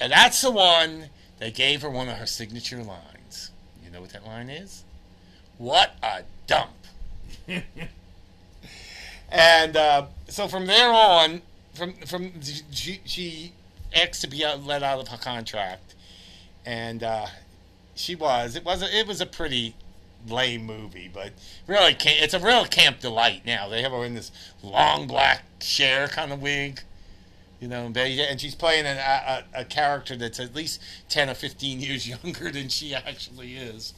and 0.00 0.12
that's 0.12 0.40
the 0.42 0.50
one 0.50 1.10
that 1.38 1.54
gave 1.54 1.82
her 1.82 1.90
one 1.90 2.08
of 2.08 2.16
her 2.18 2.26
signature 2.26 2.82
lines 2.82 3.15
know 3.96 4.02
what 4.02 4.10
that 4.10 4.26
line 4.26 4.50
is? 4.50 4.84
What 5.58 5.96
a 6.02 6.22
dump. 6.46 6.70
and 9.30 9.76
uh, 9.76 10.06
so 10.28 10.48
from 10.48 10.66
there 10.66 10.92
on, 10.92 11.42
from 11.74 11.94
from 12.06 12.32
she, 12.42 13.00
she 13.04 13.52
asked 13.94 14.20
to 14.20 14.28
be 14.28 14.44
let 14.44 14.82
out 14.82 15.00
of 15.00 15.08
her 15.08 15.16
contract, 15.16 15.94
and 16.64 17.02
uh, 17.02 17.26
she 17.94 18.14
was. 18.14 18.54
It 18.54 18.64
was 18.64 18.82
a, 18.82 18.98
it 18.98 19.06
was 19.06 19.20
a 19.20 19.26
pretty 19.26 19.74
lame 20.28 20.66
movie, 20.66 21.10
but 21.12 21.32
really, 21.66 21.96
it's 21.98 22.34
a 22.34 22.40
real 22.40 22.66
camp 22.66 23.00
delight. 23.00 23.46
Now 23.46 23.68
they 23.68 23.82
have 23.82 23.92
her 23.92 24.04
in 24.04 24.14
this 24.14 24.30
long 24.62 25.06
black 25.06 25.44
Cher 25.60 26.08
kind 26.08 26.32
of 26.32 26.42
wig 26.42 26.82
you 27.60 27.68
know, 27.68 27.90
and 27.94 28.40
she's 28.40 28.54
playing 28.54 28.86
a, 28.86 28.90
a, 29.54 29.60
a, 29.60 29.64
character 29.64 30.14
that's 30.14 30.38
at 30.38 30.54
least 30.54 30.80
10 31.08 31.30
or 31.30 31.34
15 31.34 31.80
years 31.80 32.06
younger 32.24 32.50
than 32.50 32.68
she 32.68 32.94
actually 32.94 33.56
is. 33.56 33.94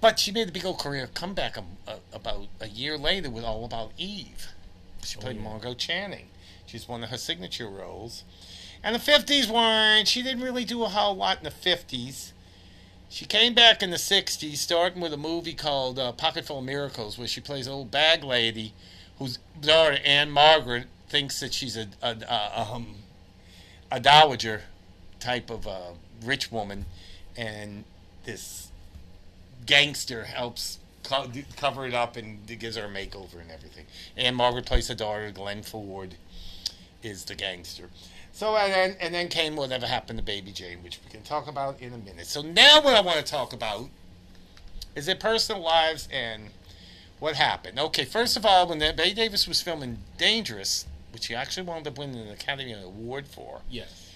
But 0.00 0.18
she 0.18 0.32
made 0.32 0.48
a 0.48 0.52
big 0.52 0.64
old 0.64 0.78
career 0.78 1.08
comeback 1.12 1.58
a, 1.58 1.64
a, 1.86 1.98
about 2.14 2.46
a 2.60 2.68
year 2.68 2.96
later 2.96 3.28
with 3.28 3.44
All 3.44 3.64
About 3.64 3.92
Eve. 3.98 4.48
She 5.04 5.18
played 5.18 5.36
oh, 5.36 5.40
yeah. 5.40 5.44
Margo 5.44 5.74
Channing. 5.74 6.28
She's 6.64 6.88
one 6.88 7.04
of 7.04 7.10
her 7.10 7.18
signature 7.18 7.68
roles. 7.68 8.24
And 8.82 8.94
the 8.94 8.98
50s 8.98 9.50
weren't, 9.50 10.08
she 10.08 10.22
didn't 10.22 10.42
really 10.42 10.64
do 10.64 10.82
a 10.84 10.88
whole 10.88 11.14
lot 11.14 11.38
in 11.38 11.44
the 11.44 11.50
50s. 11.50 12.32
She 13.10 13.26
came 13.26 13.54
back 13.54 13.82
in 13.82 13.90
the 13.90 13.96
60s, 13.96 14.56
starting 14.56 15.02
with 15.02 15.12
a 15.12 15.18
movie 15.18 15.52
called 15.52 15.98
uh, 15.98 16.12
Pocketful 16.12 16.60
of 16.60 16.64
Miracles, 16.64 17.18
where 17.18 17.28
she 17.28 17.40
plays 17.40 17.66
an 17.66 17.72
old 17.72 17.90
bag 17.90 18.24
lady 18.24 18.72
whose 19.18 19.38
daughter, 19.60 19.98
Ann-Margret, 20.04 20.86
thinks 21.10 21.40
that 21.40 21.52
she's 21.52 21.76
a 21.76 21.88
a, 22.02 22.16
a, 22.28 22.66
um, 22.72 22.94
a 23.90 24.00
dowager 24.00 24.62
type 25.18 25.50
of 25.50 25.66
uh, 25.66 25.92
rich 26.24 26.50
woman, 26.50 26.86
and 27.36 27.84
this 28.24 28.70
gangster 29.66 30.24
helps 30.24 30.78
co- 31.02 31.30
cover 31.56 31.86
it 31.86 31.92
up 31.94 32.16
and 32.16 32.46
gives 32.58 32.76
her 32.76 32.86
a 32.86 32.88
makeover 32.88 33.40
and 33.40 33.50
everything. 33.50 33.84
Ann-Margret 34.16 34.64
plays 34.66 34.88
her 34.88 34.94
daughter. 34.94 35.30
Glenn 35.30 35.62
Ford 35.62 36.14
is 37.02 37.24
the 37.24 37.34
gangster. 37.34 37.90
So 38.32 38.56
and 38.56 38.72
then 38.72 38.96
and 39.00 39.12
then 39.12 39.28
came 39.28 39.56
whatever 39.56 39.86
happened 39.86 40.18
to 40.18 40.24
Baby 40.24 40.52
Jane, 40.52 40.82
which 40.82 41.00
we 41.04 41.10
can 41.10 41.22
talk 41.22 41.48
about 41.48 41.80
in 41.80 41.92
a 41.92 41.98
minute. 41.98 42.26
So 42.26 42.42
now 42.42 42.80
what 42.80 42.94
I 42.94 43.00
want 43.00 43.18
to 43.18 43.24
talk 43.24 43.52
about 43.52 43.88
is 44.94 45.06
their 45.06 45.16
personal 45.16 45.60
lives 45.60 46.08
and 46.12 46.50
what 47.18 47.34
happened. 47.36 47.78
Okay, 47.78 48.04
first 48.04 48.36
of 48.36 48.46
all, 48.46 48.66
when 48.66 48.78
Bette 48.78 49.14
Davis 49.14 49.46
was 49.46 49.60
filming 49.60 49.98
Dangerous, 50.16 50.86
which 51.12 51.26
he 51.26 51.34
actually 51.34 51.66
wound 51.66 51.86
up 51.86 51.98
winning 51.98 52.20
an 52.20 52.28
Academy 52.28 52.72
Award 52.72 53.26
for. 53.26 53.60
Yes. 53.70 54.12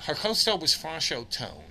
Her 0.00 0.14
co-star 0.14 0.58
was 0.58 0.74
Franchot 0.74 1.30
Tone. 1.30 1.64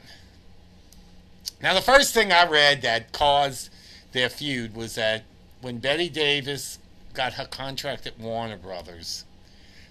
Now, 1.61 1.73
the 1.73 1.81
first 1.81 2.13
thing 2.13 2.31
I 2.31 2.47
read 2.47 2.81
that 2.81 3.11
caused 3.11 3.69
their 4.11 4.29
feud 4.29 4.75
was 4.75 4.95
that 4.95 5.23
when 5.61 5.77
Bette 5.77 6.09
Davis 6.09 6.79
got 7.13 7.33
her 7.33 7.45
contract 7.45 8.07
at 8.07 8.19
Warner 8.19 8.57
Brothers, 8.57 9.23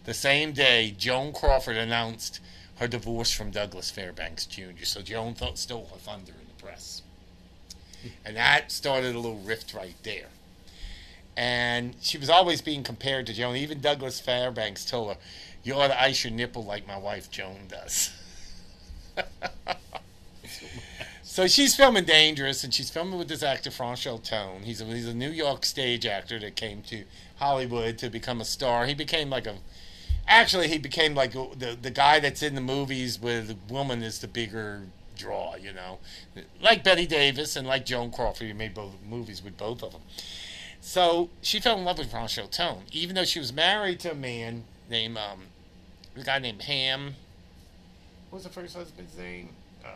the 0.05 0.15
same 0.15 0.53
day 0.53 0.95
Joan 0.97 1.33
Crawford 1.33 1.77
announced 1.77 2.41
her 2.77 2.89
divorce 2.89 3.33
from 3.33 3.51
Douglas 3.51 3.91
Fairbanks 3.91 4.45
Jr. 4.47 4.85
So 4.85 5.03
Joan 5.03 5.37
stole 5.55 5.89
her 5.93 5.99
thunder 5.99 6.33
in 6.33 6.47
the 6.49 6.63
press. 6.63 7.03
And 8.25 8.37
that 8.37 8.73
started 8.73 9.15
a 9.15 9.19
little 9.19 9.39
rift 9.39 9.73
right 9.73 9.95
there 10.03 10.27
and 11.37 11.95
she 12.01 12.19
was 12.19 12.29
always 12.29 12.61
being 12.61 12.83
compared 12.83 13.27
to 13.27 13.33
Joan. 13.33 13.57
Even 13.57 13.81
Douglas 13.81 14.21
Fairbanks 14.21 14.85
told 14.85 15.15
her, 15.15 15.19
"You 15.63 15.75
ought 15.75 15.89
to 15.89 16.01
ice 16.01 16.25
your 16.25 16.33
nipple 16.33 16.65
like 16.65 16.87
my 16.87 16.97
wife 16.97 17.31
Joan 17.31 17.69
does." 17.69 18.11
so 21.23 21.47
she's 21.47 21.75
filming 21.75 22.05
Dangerous, 22.05 22.65
and 22.65 22.73
she's 22.73 22.91
filming 22.91 23.19
with 23.19 23.29
this 23.29 23.43
actor 23.43 23.71
Franchot 23.71 24.25
Tone. 24.25 24.63
He's 24.63 24.81
a, 24.81 24.85
he's 24.85 25.09
a 25.09 25.15
New 25.15 25.31
York 25.31 25.65
stage 25.65 26.07
actor 26.07 26.39
that 26.39 26.57
came 26.57 26.83
to 26.85 27.05
Hollywood 27.37 27.99
to 27.99 28.11
become 28.11 28.41
a 28.41 28.45
star. 28.45 28.87
He 28.87 28.95
became 28.95 29.31
like 29.31 29.47
a 29.47 29.57
actually 30.29 30.69
he 30.69 30.79
became 30.79 31.15
like 31.15 31.33
the 31.33 31.77
the 31.81 31.91
guy 31.91 32.21
that's 32.21 32.43
in 32.43 32.55
the 32.55 32.61
movies 32.61 33.21
with 33.21 33.49
the 33.49 33.73
woman 33.73 34.03
is 34.03 34.21
the 34.21 34.29
bigger 34.29 34.83
draw, 35.17 35.57
you 35.57 35.73
know, 35.73 35.99
like 36.61 36.83
Bette 36.85 37.07
Davis 37.07 37.57
and 37.57 37.67
like 37.67 37.87
Joan 37.87 38.11
Crawford. 38.11 38.47
He 38.47 38.53
made 38.53 38.75
both 38.75 38.93
movies 39.09 39.43
with 39.43 39.57
both 39.57 39.83
of 39.83 39.93
them. 39.93 40.03
So 40.85 41.31
she 41.41 41.61
fell 41.61 41.79
in 41.79 41.85
love 41.85 41.99
with 41.99 42.13
Franchot 42.13 42.51
Tone, 42.51 42.83
even 42.91 43.15
though 43.15 43.25
she 43.25 43.39
was 43.39 43.53
married 43.53 44.01
to 44.01 44.11
a 44.11 44.15
man 44.17 44.65
named 44.91 45.17
um, 45.17 45.45
a 46.17 46.25
guy 46.25 46.41
named 46.41 46.63
Ham. 46.63 47.15
What 48.29 48.39
was 48.39 48.45
the 48.45 48.51
first 48.51 48.75
husband's 48.75 49.17
name? 49.17 49.51
Uh, 49.85 49.89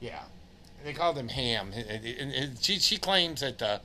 yeah, 0.00 0.22
they 0.84 0.92
called 0.92 1.18
him 1.18 1.28
Ham. 1.28 1.72
She 2.60 2.78
she 2.78 2.96
claims 2.96 3.40
that 3.40 3.58
the 3.58 3.80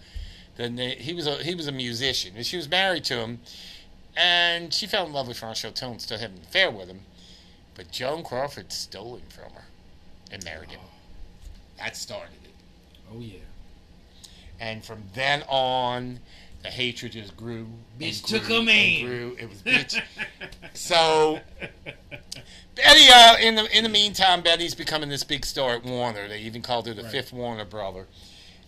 the 0.55 0.69
he 1.00 1.13
was 1.13 1.25
a 1.25 1.43
he 1.43 1.55
was 1.55 1.67
a 1.67 1.71
musician, 1.71 2.36
and 2.36 2.45
she 2.45 2.57
was 2.57 2.69
married 2.69 3.05
to 3.05 3.17
him, 3.17 3.39
and 4.15 4.71
she 4.71 4.86
fell 4.86 5.07
in 5.07 5.13
love 5.13 5.27
with 5.27 5.41
Franchot 5.41 5.74
Tone, 5.74 5.98
still 5.98 6.19
having 6.19 6.38
an 6.38 6.43
affair 6.43 6.69
with 6.69 6.89
him, 6.89 7.01
but 7.74 7.89
Joan 7.91 8.24
Crawford 8.24 8.71
stole 8.71 9.15
him 9.15 9.27
from 9.29 9.51
her 9.53 9.65
and 10.31 10.45
married 10.45 10.69
him. 10.69 10.79
That 11.79 11.95
started 11.98 12.36
it, 12.43 12.51
Oh 13.12 13.19
yeah. 13.19 13.38
and 14.59 14.83
from 14.83 15.03
then 15.15 15.43
on, 15.48 16.19
the 16.62 16.69
hatred 16.69 17.13
just 17.13 17.36
grew. 17.38 17.67
Bitch 18.00 18.21
grew 18.27 18.39
took 18.39 18.50
a 18.50 18.62
man. 18.62 19.05
Grew. 19.05 19.38
It 19.39 19.50
was 19.50 19.62
bitch. 19.62 20.01
so 20.74 21.39
Bette, 22.75 23.09
uh, 23.13 23.38
in 23.41 23.55
the 23.55 23.77
in 23.77 23.83
the 23.83 23.89
meantime, 23.89 24.41
Bette's 24.41 24.75
becoming 24.75 25.09
this 25.09 25.24
big 25.24 25.45
star 25.45 25.75
at 25.75 25.83
Warner. 25.83 26.27
They 26.27 26.39
even 26.41 26.62
called 26.62 26.88
her 26.88 26.93
the 26.93 27.03
Right. 27.03 27.12
fifth 27.12 27.33
Warner 27.33 27.65
brother. 27.65 28.07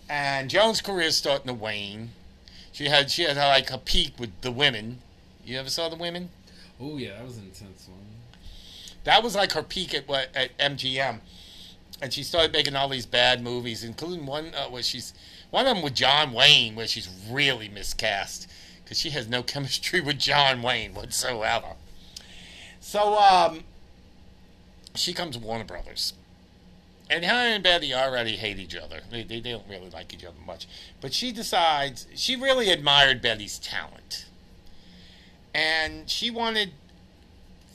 And 0.09 0.49
Joan's 0.49 0.81
career 0.81 1.07
is 1.07 1.15
starting 1.17 1.47
to 1.47 1.53
wane. 1.53 2.11
She 2.73 2.85
had 2.85 3.11
she 3.11 3.23
had 3.23 3.37
like 3.37 3.69
a 3.71 3.77
peak 3.77 4.13
with 4.19 4.31
the 4.41 4.51
women. 4.51 4.99
You 5.45 5.59
ever 5.59 5.69
saw 5.69 5.89
the 5.89 5.95
women? 5.95 6.29
Oh 6.79 6.97
yeah, 6.97 7.15
that 7.17 7.25
was 7.25 7.37
an 7.37 7.43
intense 7.43 7.87
one. 7.87 7.99
That 9.03 9.23
was 9.23 9.35
like 9.35 9.51
her 9.53 9.63
peak 9.63 9.93
at 9.93 10.07
what 10.07 10.29
at 10.35 10.57
MGM, 10.57 11.19
and 12.01 12.11
she 12.11 12.23
started 12.23 12.51
making 12.51 12.75
all 12.75 12.89
these 12.89 13.05
bad 13.05 13.43
movies, 13.43 13.83
including 13.83 14.25
one 14.25 14.53
uh, 14.55 14.65
where 14.65 14.81
she's 14.81 15.13
one 15.51 15.67
of 15.67 15.75
them 15.75 15.83
with 15.83 15.93
John 15.93 16.33
Wayne, 16.33 16.75
where 16.75 16.87
she's 16.87 17.09
really 17.29 17.69
miscast 17.69 18.47
because 18.83 18.99
she 18.99 19.11
has 19.11 19.27
no 19.27 19.43
chemistry 19.43 20.01
with 20.01 20.17
John 20.17 20.61
Wayne 20.61 20.93
whatsoever. 20.93 21.75
So 22.79 23.17
um, 23.17 23.63
she 24.95 25.13
comes 25.13 25.37
to 25.37 25.43
Warner 25.43 25.63
Brothers, 25.63 26.13
and 27.09 27.23
her 27.23 27.31
and 27.31 27.63
Bette 27.63 27.93
already 27.93 28.35
hate 28.35 28.57
each 28.57 28.75
other. 28.75 29.01
They, 29.11 29.23
they 29.23 29.39
they 29.39 29.51
don't 29.51 29.69
really 29.69 29.91
like 29.91 30.13
each 30.13 30.25
other 30.25 30.35
much, 30.45 30.67
but 30.99 31.13
she 31.13 31.31
decides 31.31 32.07
she 32.15 32.35
really 32.35 32.71
admired 32.71 33.21
Bette's 33.21 33.59
talent, 33.59 34.25
and 35.53 36.09
she 36.09 36.31
wanted 36.31 36.71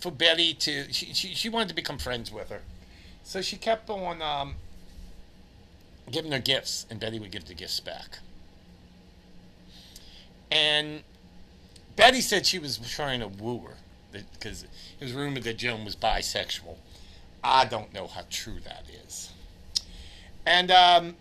for 0.01 0.11
Bette 0.11 0.55
to 0.55 0.93
she, 0.93 1.15
she, 1.15 1.29
she 1.29 1.49
wanted 1.49 1.69
to 1.69 1.75
become 1.75 1.99
friends 1.99 2.33
with 2.33 2.51
her. 2.51 2.63
So 3.27 3.43
she 3.43 3.57
kept 3.57 3.91
on 3.91 4.23
um, 4.23 4.55
giving 6.13 6.31
her 6.31 6.39
gifts, 6.39 6.87
and 6.89 7.01
Bette 7.01 7.19
would 7.19 7.33
give 7.33 7.47
the 7.47 7.55
gifts 7.55 7.81
back. 7.81 8.21
And 10.49 11.03
Bette 11.97 12.21
said 12.21 12.47
she 12.47 12.61
was 12.61 12.79
trying 12.79 13.19
to 13.19 13.27
woo 13.27 13.67
her 13.67 13.75
because 14.13 14.63
it 14.63 14.71
was 15.01 15.13
rumored 15.13 15.43
that 15.43 15.57
Joan 15.59 15.85
was 15.85 15.97
bisexual. 15.97 16.77
I 17.43 17.65
don't 17.65 17.93
know 17.93 18.07
how 18.07 18.23
true 18.31 18.61
that 18.61 18.85
is. 19.05 19.33
And 20.47 20.71
um, 20.71 21.17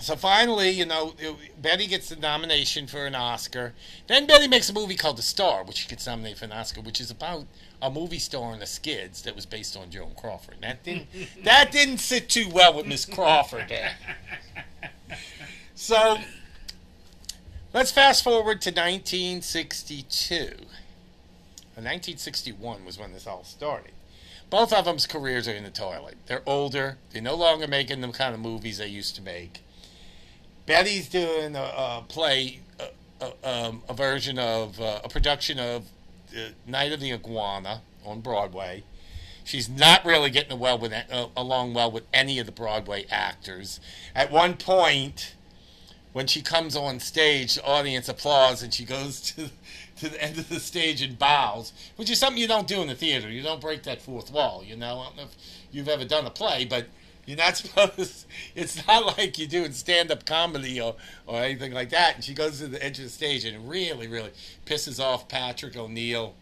so 0.00 0.16
finally, 0.16 0.70
you 0.70 0.86
know, 0.86 1.12
Bette 1.60 1.86
gets 1.86 2.08
the 2.08 2.16
nomination 2.16 2.86
for 2.86 3.04
an 3.04 3.14
Oscar. 3.14 3.74
Then 4.06 4.26
Bette 4.26 4.48
makes 4.48 4.70
a 4.70 4.72
movie 4.72 4.96
called 4.96 5.18
The 5.18 5.22
Star, 5.22 5.64
which 5.64 5.76
she 5.76 5.88
gets 5.88 6.06
nominated 6.06 6.38
for 6.38 6.46
an 6.46 6.52
Oscar, 6.52 6.80
which 6.80 6.98
is 6.98 7.10
about 7.10 7.44
a 7.80 7.90
movie 7.90 8.18
star 8.18 8.52
in 8.52 8.60
the 8.60 8.66
Skids 8.66 9.22
that 9.22 9.34
was 9.36 9.46
based 9.46 9.76
on 9.76 9.90
Joan 9.90 10.12
Crawford. 10.16 10.56
That 10.62 10.82
didn't 10.82 11.06
that 11.44 11.70
didn't 11.72 11.98
sit 11.98 12.28
too 12.28 12.48
well 12.52 12.74
with 12.74 12.86
Miss 12.86 13.04
Crawford. 13.04 13.70
eh? 13.70 13.90
So 15.74 16.18
let's 17.72 17.90
fast 17.92 18.24
forward 18.24 18.60
to 18.62 18.70
1962. 18.70 20.34
And 21.76 21.84
1961 21.84 22.84
was 22.84 22.98
when 22.98 23.12
this 23.12 23.26
all 23.26 23.44
started. 23.44 23.92
Both 24.50 24.72
of 24.72 24.86
them's 24.86 25.06
careers 25.06 25.46
are 25.46 25.52
in 25.52 25.62
the 25.62 25.70
toilet. 25.70 26.16
They're 26.26 26.42
older. 26.46 26.98
They're 27.12 27.22
no 27.22 27.36
longer 27.36 27.68
making 27.68 28.00
the 28.00 28.08
kind 28.08 28.34
of 28.34 28.40
movies 28.40 28.78
they 28.78 28.88
used 28.88 29.14
to 29.16 29.22
make. 29.22 29.60
Bette's 30.66 31.08
doing 31.08 31.54
a, 31.54 31.60
a 31.60 32.04
play, 32.08 32.60
a, 32.80 32.88
a, 33.24 33.48
um, 33.68 33.82
a 33.88 33.94
version 33.94 34.38
of 34.38 34.80
uh, 34.80 35.00
a 35.04 35.08
production 35.08 35.58
of 35.60 35.84
Night 36.66 36.92
of 36.92 37.00
the 37.00 37.12
Iguana 37.12 37.82
on 38.04 38.20
Broadway. 38.20 38.84
She's 39.44 39.68
not 39.68 40.04
really 40.04 40.30
getting 40.30 40.58
well 40.58 40.78
with 40.78 40.92
uh, 40.92 41.28
along 41.36 41.72
well 41.74 41.90
with 41.90 42.04
any 42.12 42.38
of 42.38 42.46
the 42.46 42.52
Broadway 42.52 43.06
actors. 43.10 43.80
At 44.14 44.30
one 44.30 44.56
point, 44.56 45.34
when 46.12 46.26
she 46.26 46.42
comes 46.42 46.76
on 46.76 47.00
stage, 47.00 47.54
the 47.54 47.64
audience 47.64 48.08
applauds, 48.08 48.62
and 48.62 48.74
she 48.74 48.84
goes 48.84 49.20
to 49.32 49.50
to 49.96 50.08
the 50.08 50.22
end 50.22 50.38
of 50.38 50.48
the 50.48 50.60
stage 50.60 51.02
and 51.02 51.18
bows, 51.18 51.72
which 51.96 52.10
is 52.10 52.18
something 52.18 52.40
you 52.40 52.46
don't 52.46 52.68
do 52.68 52.80
in 52.82 52.88
the 52.88 52.94
theater. 52.94 53.28
You 53.28 53.42
don't 53.42 53.60
break 53.60 53.82
that 53.84 54.00
fourth 54.00 54.30
wall. 54.30 54.62
You 54.64 54.76
know, 54.76 55.00
I 55.00 55.04
don't 55.06 55.16
know 55.16 55.22
if 55.24 55.36
you've 55.72 55.88
ever 55.88 56.04
done 56.04 56.26
a 56.26 56.30
play, 56.30 56.64
but 56.64 56.86
you're 57.28 57.36
not 57.36 57.56
supposed. 57.58 58.24
It's 58.54 58.86
not 58.86 59.18
like 59.18 59.38
you 59.38 59.46
do 59.46 59.62
in 59.64 59.72
stand-up 59.72 60.24
comedy 60.24 60.80
or, 60.80 60.96
or 61.26 61.42
anything 61.42 61.72
like 61.72 61.90
that. 61.90 62.14
And 62.14 62.24
she 62.24 62.32
goes 62.32 62.58
to 62.60 62.68
the 62.68 62.82
edge 62.82 62.98
of 62.98 63.04
the 63.04 63.10
stage 63.10 63.44
and 63.44 63.68
really, 63.68 64.08
really 64.08 64.30
pisses 64.64 64.98
off 64.98 65.28
Patrick 65.28 65.76
O'Neal 65.76 66.34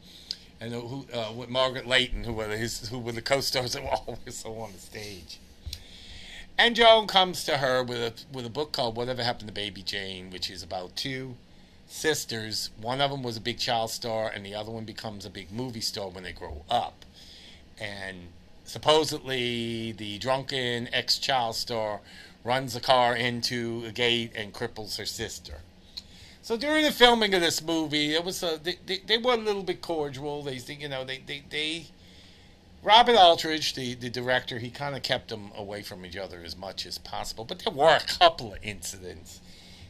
and 0.61 0.73
who 0.73 1.05
uh, 1.13 1.33
with 1.37 1.49
Margaret 1.49 1.87
Leighton, 1.87 2.23
who 2.23 2.33
were 2.33 2.49
his 2.49 2.89
who 2.89 3.01
were 3.01 3.13
the 3.13 3.21
co-stars 3.21 3.73
that 3.73 3.83
were 3.83 3.89
always 4.07 4.45
on 4.45 4.73
the 4.73 4.79
stage. 4.79 5.41
And 6.57 6.77
Joan 6.77 7.07
comes 7.07 7.45
to 7.45 7.59
her 7.59 7.83
with 7.83 7.99
a 7.99 8.13
with 8.33 8.47
a 8.47 8.51
book 8.51 8.71
called 8.71 8.97
Whatever 8.97 9.25
Happened 9.25 9.49
to 9.49 9.55
Baby 9.55 9.83
Jane, 9.83 10.31
which 10.31 10.49
is 10.49 10.63
about 10.63 10.95
two 10.95 11.35
sisters. 11.89 12.71
One 12.81 13.01
of 13.01 13.11
them 13.11 13.25
was 13.25 13.37
a 13.37 13.41
big 13.41 13.59
child 13.59 13.91
star, 13.91 14.31
and 14.33 14.47
the 14.47 14.55
other 14.55 14.71
one 14.71 14.85
becomes 14.85 15.27
a 15.27 15.31
big 15.31 15.51
movie 15.51 15.81
star 15.81 16.09
when 16.09 16.23
they 16.23 16.33
grow 16.33 16.65
up. 16.71 17.05
And 17.79 18.29
supposedly, 18.67 19.93
the 19.93 20.19
drunken 20.19 20.89
ex 20.93 21.19
child 21.19 21.57
star 21.57 22.01
runs 22.45 22.77
a 22.77 22.81
car 22.81 23.17
into 23.17 23.85
a 23.87 23.93
gate 23.93 24.33
and 24.35 24.53
cripples 24.53 24.99
her 24.99 25.07
sister. 25.07 25.61
So 26.43 26.57
during 26.57 26.85
the 26.85 26.93
filming 26.93 27.35
of 27.35 27.41
this 27.41 27.61
movie, 27.61 28.15
it 28.15 28.25
was 28.25 28.43
a, 28.43 28.61
they, 28.63 28.77
they, 28.87 28.99
they 28.99 29.19
were 29.19 29.35
a 29.35 29.37
little 29.37 29.65
bit 29.65 29.83
cordial. 29.83 30.43
They 30.43 30.61
you 30.75 30.89
know 30.89 31.05
they 31.05 31.19
they, 31.27 31.43
they 31.51 31.87
Robert 32.87 33.17
Aldrich, 33.17 33.75
the, 33.75 33.95
the 33.95 34.09
director, 34.09 34.61
he 34.61 34.71
kind 34.71 34.95
of 34.95 35.03
kept 35.03 35.31
them 35.31 35.51
away 35.57 35.83
from 35.83 36.07
each 36.07 36.17
other 36.17 36.43
as 36.45 36.57
much 36.57 36.87
as 36.87 36.99
possible. 36.99 37.45
But 37.45 37.59
there 37.59 37.73
were 37.73 37.97
a 37.97 38.01
couple 38.01 38.53
of 38.53 38.61
incidents. 38.63 39.41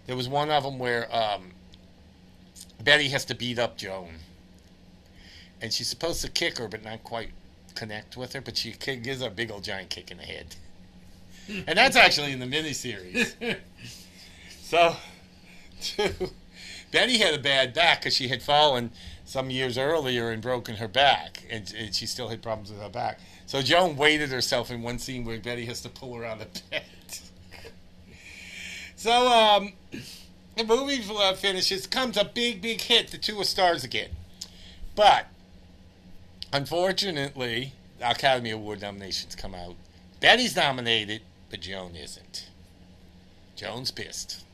There 0.06 0.16
was 0.16 0.30
one 0.30 0.50
of 0.50 0.62
them 0.62 0.78
where 0.78 1.14
um, 1.14 1.50
Bette 2.82 3.08
has 3.08 3.26
to 3.26 3.34
beat 3.34 3.58
up 3.58 3.76
Joan. 3.76 4.14
And 5.60 5.74
she's 5.74 5.88
supposed 5.88 6.22
to 6.22 6.30
kick 6.30 6.56
her, 6.56 6.68
but 6.68 6.84
not 6.84 7.04
quite 7.04 7.32
connect 7.76 8.16
with 8.16 8.32
her. 8.32 8.40
But 8.40 8.56
she 8.56 8.72
gives 8.72 9.20
her 9.20 9.28
a 9.28 9.30
big 9.30 9.50
old 9.50 9.64
giant 9.64 9.90
kick 9.90 10.10
in 10.10 10.16
the 10.16 10.24
head. 10.24 10.56
and 11.66 11.78
that's 11.78 11.96
actually 11.96 12.32
in 12.32 12.40
the 12.40 12.46
miniseries. 12.46 13.34
so, 14.62 14.96
Bette 16.90 17.18
had 17.18 17.34
a 17.34 17.38
bad 17.38 17.74
back 17.74 18.00
because 18.00 18.14
she 18.14 18.28
had 18.28 18.42
fallen 18.42 18.90
some 19.24 19.50
years 19.50 19.76
earlier 19.76 20.30
and 20.30 20.40
broken 20.40 20.76
her 20.76 20.88
back, 20.88 21.44
and, 21.50 21.72
and, 21.76 21.94
she 21.94 22.06
still 22.06 22.28
had 22.28 22.42
problems 22.42 22.70
with 22.70 22.80
her 22.80 22.88
back. 22.88 23.18
So 23.46 23.60
Joan 23.60 23.96
weighted 23.96 24.30
herself 24.30 24.70
in 24.70 24.82
one 24.82 24.98
scene 24.98 25.24
where 25.24 25.38
Bette 25.38 25.64
has 25.66 25.80
to 25.82 25.88
pull 25.88 26.14
her 26.14 26.24
out 26.24 26.40
of 26.40 26.48
bed. 26.70 26.84
so 28.96 29.28
um, 29.28 29.72
the 30.56 30.64
movie 30.64 31.02
uh, 31.08 31.34
finishes, 31.34 31.86
comes 31.86 32.16
a 32.16 32.24
big, 32.24 32.62
big 32.62 32.80
hit. 32.80 33.08
The 33.08 33.18
two 33.18 33.40
are 33.40 33.44
stars 33.44 33.84
again, 33.84 34.10
but 34.94 35.26
unfortunately, 36.56 37.72
the 37.98 38.10
Academy 38.10 38.50
Award 38.50 38.80
nominations 38.80 39.34
come 39.34 39.54
out. 39.54 39.76
Bette's 40.20 40.56
nominated, 40.56 41.22
but 41.50 41.60
Joan 41.60 41.94
isn't. 41.94 42.48
Joan's 43.54 43.90
pissed. 43.90 44.44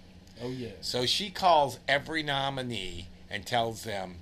Oh 0.43 0.51
yeah. 0.51 0.71
So 0.81 1.07
she 1.07 1.31
calls 1.31 1.79
every 1.89 2.23
nominee 2.23 3.09
and 3.31 3.47
tells 3.47 3.85
them, 3.85 4.17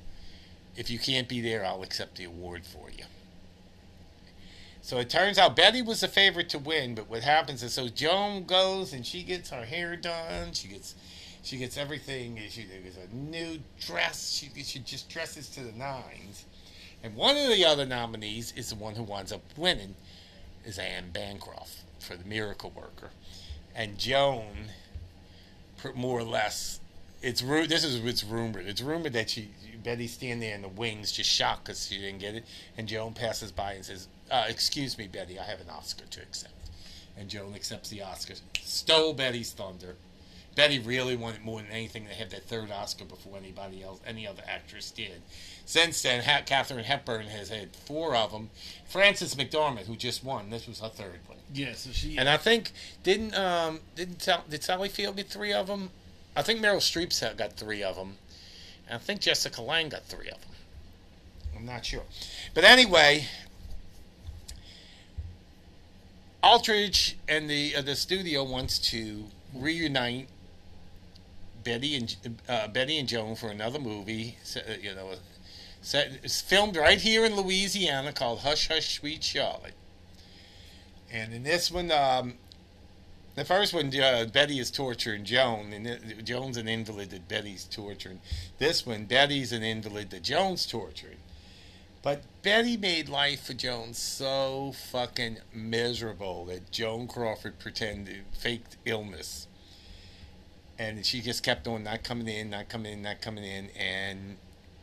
if 0.77 0.91
you 0.91 0.99
can't 0.99 1.29
be 1.29 1.41
there, 1.41 1.65
I'll 1.65 1.83
accept 1.83 2.17
the 2.17 2.25
award 2.25 2.65
for 2.65 2.91
you. 2.91 3.05
So 4.83 4.99
it 4.99 5.11
turns 5.11 5.39
out 5.39 5.57
Bette 5.57 5.83
was 5.83 6.01
the 6.01 6.09
favorite 6.09 6.49
to 6.51 6.59
win, 6.59 6.95
but 6.95 7.09
what 7.09 7.23
happens 7.23 7.63
is 7.63 7.75
so 7.75 7.89
Joan 7.89 8.45
goes 8.45 8.93
and 8.93 9.05
she 9.05 9.23
gets 9.23 9.51
her 9.51 9.65
hair 9.65 9.97
done, 9.97 10.53
she 10.53 10.69
gets 10.69 10.95
she 11.43 11.57
gets 11.57 11.79
everything, 11.79 12.39
she 12.51 12.65
gets 12.65 12.97
a 12.97 13.15
new 13.15 13.61
dress, 13.81 14.33
she, 14.33 14.51
she 14.63 14.79
just 14.81 15.09
dresses 15.09 15.49
to 15.51 15.61
the 15.61 15.73
nines. 15.73 16.45
And 17.03 17.17
one 17.17 17.37
of 17.37 17.49
the 17.49 17.65
other 17.65 17.87
nominees 17.87 18.53
is 18.57 18.69
the 18.69 18.75
one 18.75 18.95
who 18.95 19.03
winds 19.03 19.33
up 19.33 19.43
winning, 19.57 19.95
is 20.65 20.79
Anne 20.79 21.11
Bancroft 21.11 21.83
for 21.99 22.17
the 22.17 22.25
Miracle 22.25 22.71
Worker. 22.71 23.11
And 23.75 23.99
Joan, 23.99 24.71
more 25.95 26.19
or 26.19 26.25
less, 26.25 26.81
it's 27.23 27.43
this 27.43 27.85
is 27.85 28.01
what's 28.01 28.25
rumored. 28.25 28.67
It's 28.67 28.83
rumored 28.83 29.13
that 29.15 29.31
she 29.31 29.51
Bette's 29.83 30.13
standing 30.13 30.41
there 30.41 30.55
in 30.55 30.63
the 30.63 30.69
wings, 30.69 31.13
just 31.13 31.31
shocked 31.31 31.65
because 31.65 31.87
she 31.87 31.99
didn't 31.99 32.19
get 32.19 32.35
it. 32.35 32.45
And 32.77 32.89
Joan 32.89 33.15
passes 33.15 33.53
by 33.53 33.73
and 33.73 33.85
says, 33.85 34.09
uh, 34.31 34.47
"Excuse 34.49 34.99
me, 34.99 35.07
Bette, 35.07 35.39
I 35.39 35.45
have 35.45 35.61
an 35.61 35.71
Oscar 35.71 36.07
to 36.07 36.21
accept." 36.21 36.71
And 37.17 37.29
Joan 37.29 37.55
accepts 37.55 37.89
the 37.89 38.03
Oscar. 38.03 38.35
Stole 38.63 39.15
Bette's 39.15 39.53
thunder. 39.53 39.97
Bette 40.55 40.79
really 40.81 41.17
wanted 41.17 41.43
more 41.43 41.61
than 41.61 41.71
anything 41.71 42.07
to 42.07 42.15
have 42.15 42.31
that 42.31 42.45
third 42.45 42.71
Oscar 42.71 43.05
before 43.05 43.37
anybody 43.37 43.83
else, 43.83 44.01
any 44.07 44.27
other 44.27 44.43
actress 44.49 44.91
did. 44.91 45.23
Since 45.65 46.03
then, 46.03 46.23
ha- 46.23 46.43
Katharine 46.45 46.85
Hepburn 46.85 47.27
has 47.27 47.49
had 47.49 47.75
four 47.75 48.17
of 48.17 48.33
them. 48.33 48.51
Frances 48.89 49.35
McDormand, 49.35 49.87
who 49.87 49.97
just 49.97 50.25
won, 50.25 50.51
this 50.51 50.67
was 50.67 50.81
her 50.81 50.89
third 50.89 51.21
one. 51.27 51.39
Yeah, 51.53 51.75
so 51.75 51.91
she 51.93 52.17
And 52.19 52.29
I 52.29 52.37
think 52.37 52.73
didn't 53.03 53.35
um 53.35 53.81
didn't 53.95 54.21
tell, 54.21 54.45
did 54.49 54.63
Sally 54.63 54.89
Field 54.89 55.17
get 55.17 55.29
three 55.29 55.53
of 55.53 55.67
them? 55.67 55.91
I 56.37 56.43
think 56.43 56.61
Meryl 56.61 56.79
Streep's 56.79 57.21
got 57.37 57.53
three 57.55 57.83
of 57.83 57.97
them. 57.97 58.17
And 58.87 58.97
I 58.97 58.99
think 58.99 59.21
Jessica 59.21 59.63
Lange 59.63 59.91
got 59.91 60.05
three 60.05 60.29
of 60.29 60.41
them. 60.41 60.51
I'm 61.57 61.67
not 61.67 61.85
sure. 61.85 62.05
But 62.55 62.65
anyway, 62.65 63.27
Aldrich 66.43 67.17
and 67.29 67.51
the 67.51 67.77
uh, 67.77 67.83
the 67.83 67.95
studio 67.95 68.45
wants 68.45 68.79
to 68.91 69.25
reunite 69.55 70.29
Bette 71.63 71.97
and 71.97 72.39
uh, 72.49 72.69
Bette 72.69 72.99
and 72.99 73.09
Joan 73.09 73.37
for 73.37 73.49
another 73.49 73.79
movie. 73.79 74.37
So, 74.43 74.61
uh, 74.61 74.75
you 74.81 74.95
know, 74.95 75.13
set, 75.81 76.13
it's 76.23 76.41
filmed 76.41 76.77
right 76.77 77.01
here 77.01 77.25
in 77.25 77.37
Louisiana 77.37 78.13
called 78.13 78.41
Hush 78.41 78.69
Hush 78.69 78.99
Sweet 78.99 79.23
Charlotte. 79.23 79.75
And 81.13 81.33
in 81.33 81.43
this 81.43 81.71
one, 81.71 81.91
um, 81.91 82.35
the 83.35 83.45
first 83.45 83.73
one, 83.73 83.95
uh, 83.99 84.27
Bette 84.33 84.59
is 84.59 84.71
torturing 84.71 85.25
Joan, 85.25 85.73
and 85.73 86.27
Joan's 86.27 86.57
an 86.57 86.69
invalid 86.69 87.11
that 87.11 87.29
Bette's 87.29 87.65
torturing. 87.65 88.21
This 88.59 88.85
one, 88.85 89.05
Bette's 89.05 89.53
an 89.53 89.63
invalid 89.63 90.11
that 90.11 90.23
Joan's 90.23 90.67
torturing. 90.67 91.17
But 92.03 92.23
Bette 92.43 92.77
made 92.77 93.09
life 93.09 93.45
for 93.45 93.53
Joan 93.53 93.95
so 93.95 94.73
fucking 94.91 95.39
miserable 95.53 96.47
that 96.47 96.71
Joan 96.71 97.07
Crawford 97.07 97.59
pretended 97.59 98.25
faked 98.33 98.77
illness. 98.85 99.47
And 100.79 101.05
she 101.05 101.21
just 101.21 101.43
kept 101.43 101.67
on 101.67 101.85
not 101.85 102.03
coming 102.03 102.27
in, 102.27 102.51
not 102.51 102.69
coming 102.69 102.95
in, 102.95 103.03
not 103.03 103.21
coming 103.21 103.45
in, 103.45 103.69
and 103.79 104.37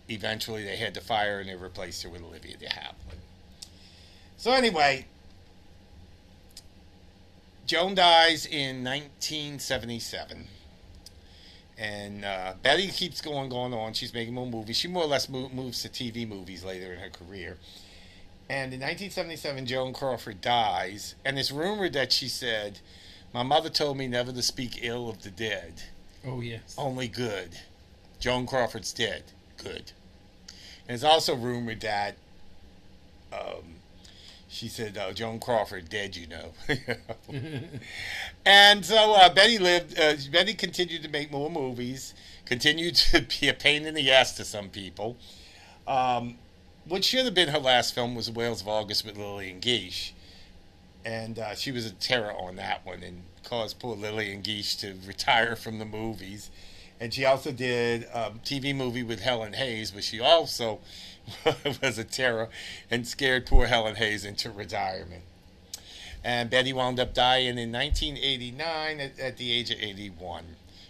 eventually 0.10 0.64
they 0.64 0.78
had 0.78 0.94
to 0.94 1.02
fire 1.02 1.40
and 1.40 1.50
they 1.50 1.56
replaced 1.56 2.04
her 2.04 2.10
with 2.10 2.22
Olivia 2.24 2.58
de 2.58 2.68
Havilland. 2.68 3.20
So 4.38 4.52
anyway, 4.52 5.06
Joan 7.66 7.96
dies 7.96 8.46
in 8.46 8.84
1977. 8.84 10.48
And 11.78 12.26
uh, 12.26 12.54
Bette 12.64 12.88
keeps 12.88 13.22
going, 13.22 13.50
going 13.50 13.74
on. 13.74 13.94
She's 13.94 14.14
making 14.14 14.34
more 14.34 14.48
movies. 14.48 14.78
She 14.78 14.88
more 14.88 15.04
or 15.04 15.08
less 15.08 15.30
move, 15.30 15.54
moves 15.54 15.84
to 15.84 15.90
TV 15.90 16.28
movies 16.28 16.64
later 16.64 16.94
in 16.94 17.00
her 17.00 17.10
career. 17.10 17.58
And 18.50 18.74
in 18.74 18.80
1977, 18.80 19.66
Joan 19.66 19.94
Crawford 19.94 20.42
dies. 20.42 21.16
And 21.26 21.38
it's 21.38 21.52
rumored 21.52 21.94
that 21.94 22.12
she 22.12 22.30
said, 22.30 22.80
My 23.34 23.44
mother 23.44 23.70
told 23.70 23.98
me 23.98 24.08
never 24.08 24.32
to 24.32 24.42
speak 24.42 24.80
ill 24.82 25.10
of 25.10 25.22
the 25.22 25.30
dead. 25.30 25.84
Oh, 26.26 26.42
yes. 26.42 26.74
Only 26.78 27.08
good. 27.08 27.60
Joan 28.20 28.48
Crawford's 28.48 28.94
dead. 28.94 29.24
Good. 29.58 29.92
And 30.88 30.96
it's 30.96 31.04
also 31.04 31.36
rumored 31.36 31.82
that 31.82 32.16
um, 33.34 33.76
she 34.48 34.68
said, 34.68 34.98
oh, 35.00 35.12
Joan 35.12 35.40
Crawford 35.40 35.90
dead, 35.90 36.16
you 36.16 36.28
know. 36.28 36.54
and 38.46 38.86
so 38.86 39.14
uh, 39.14 39.34
Bette 39.34 39.60
lived. 39.60 40.00
Uh, 40.00 40.16
Bette 40.32 40.54
continued 40.54 41.04
to 41.04 41.10
make 41.10 41.32
more 41.32 41.50
movies. 41.50 42.14
Continued 42.46 42.96
to 42.96 43.22
be 43.42 43.50
a 43.50 43.54
pain 43.54 43.86
in 43.86 43.94
the 43.94 44.12
ass 44.12 44.34
to 44.38 44.46
some 44.46 44.70
people. 44.70 45.18
Um, 45.88 46.38
what 46.86 47.04
should 47.04 47.26
have 47.26 47.34
been 47.34 47.50
her 47.50 47.60
last 47.60 47.94
film 47.94 48.16
was 48.16 48.32
Whales 48.32 48.62
of 48.62 48.68
August 48.68 49.06
with 49.06 49.18
Lillian 49.18 49.60
Gish, 49.60 50.14
and 51.04 51.38
uh, 51.38 51.54
she 51.54 51.72
was 51.72 51.86
a 51.86 51.92
terror 51.92 52.32
on 52.32 52.56
that 52.56 52.86
one 52.86 53.04
and 53.04 53.24
caused 53.44 53.80
poor 53.80 53.96
Lillian 53.96 54.42
Gish 54.42 54.76
to 54.78 54.96
retire 55.06 55.56
from 55.56 55.80
the 55.80 55.86
movies. 55.86 56.50
And 57.00 57.14
she 57.14 57.26
also 57.26 57.52
did 57.52 58.04
a 58.14 58.32
TV 58.44 58.76
movie 58.76 59.04
with 59.04 59.22
Helen 59.22 59.54
Hayes, 59.54 59.92
but 59.92 60.04
she 60.04 60.20
also 60.20 60.80
was 61.82 61.98
a 61.98 62.04
terror 62.04 62.50
and 62.90 63.08
scared 63.08 63.46
poor 63.46 63.68
Helen 63.68 63.96
Hayes 63.96 64.26
into 64.26 64.50
retirement. 64.50 65.24
And 66.24 66.50
Bette 66.50 66.74
wound 66.74 67.00
up 67.00 67.14
dying 67.14 67.58
in 67.58 67.72
1989 67.72 69.00
at, 69.00 69.20
at 69.20 69.38
the 69.38 69.52
age 69.52 69.70
of 69.70 69.80
81 69.80 70.44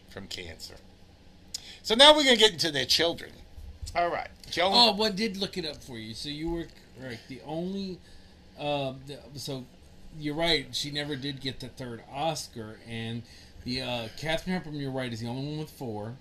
from 0.10 0.28
cancer. 0.28 0.76
So 1.84 1.96
now 1.96 2.16
we're 2.16 2.24
going 2.24 2.38
to 2.38 2.42
get 2.42 2.54
into 2.54 2.72
their 2.72 2.86
children. 2.86 3.32
All 3.96 4.10
right. 4.10 4.30
Joan. 4.50 4.72
Oh, 4.74 4.96
well, 4.96 5.08
I 5.08 5.12
did 5.12 5.38
look 5.38 5.58
it 5.58 5.66
up 5.66 5.84
for 5.84 5.98
you. 5.98 6.14
So 6.14 6.30
you 6.30 6.50
were 6.50 6.68
right. 7.02 7.20
The 7.28 7.42
only. 7.46 8.00
Uh, 8.60 8.94
the, 9.06 9.20
so 9.40 9.66
you're 10.20 10.36
right. 10.36 10.68
She 10.76 10.92
never 10.92 11.16
did 11.16 11.42
get 11.42 11.60
the 11.60 11.68
third 11.68 12.02
Oscar. 12.12 12.78
And 12.88 13.24
the 13.68 13.82
uh, 13.82 14.08
Katharine 14.18 14.56
Hepburn, 14.56 14.76
you're 14.76 14.92
right, 14.92 15.12
is 15.12 15.20
the 15.20 15.28
only 15.28 15.46
one 15.46 15.60
with 15.60 15.70
four. 15.70 16.14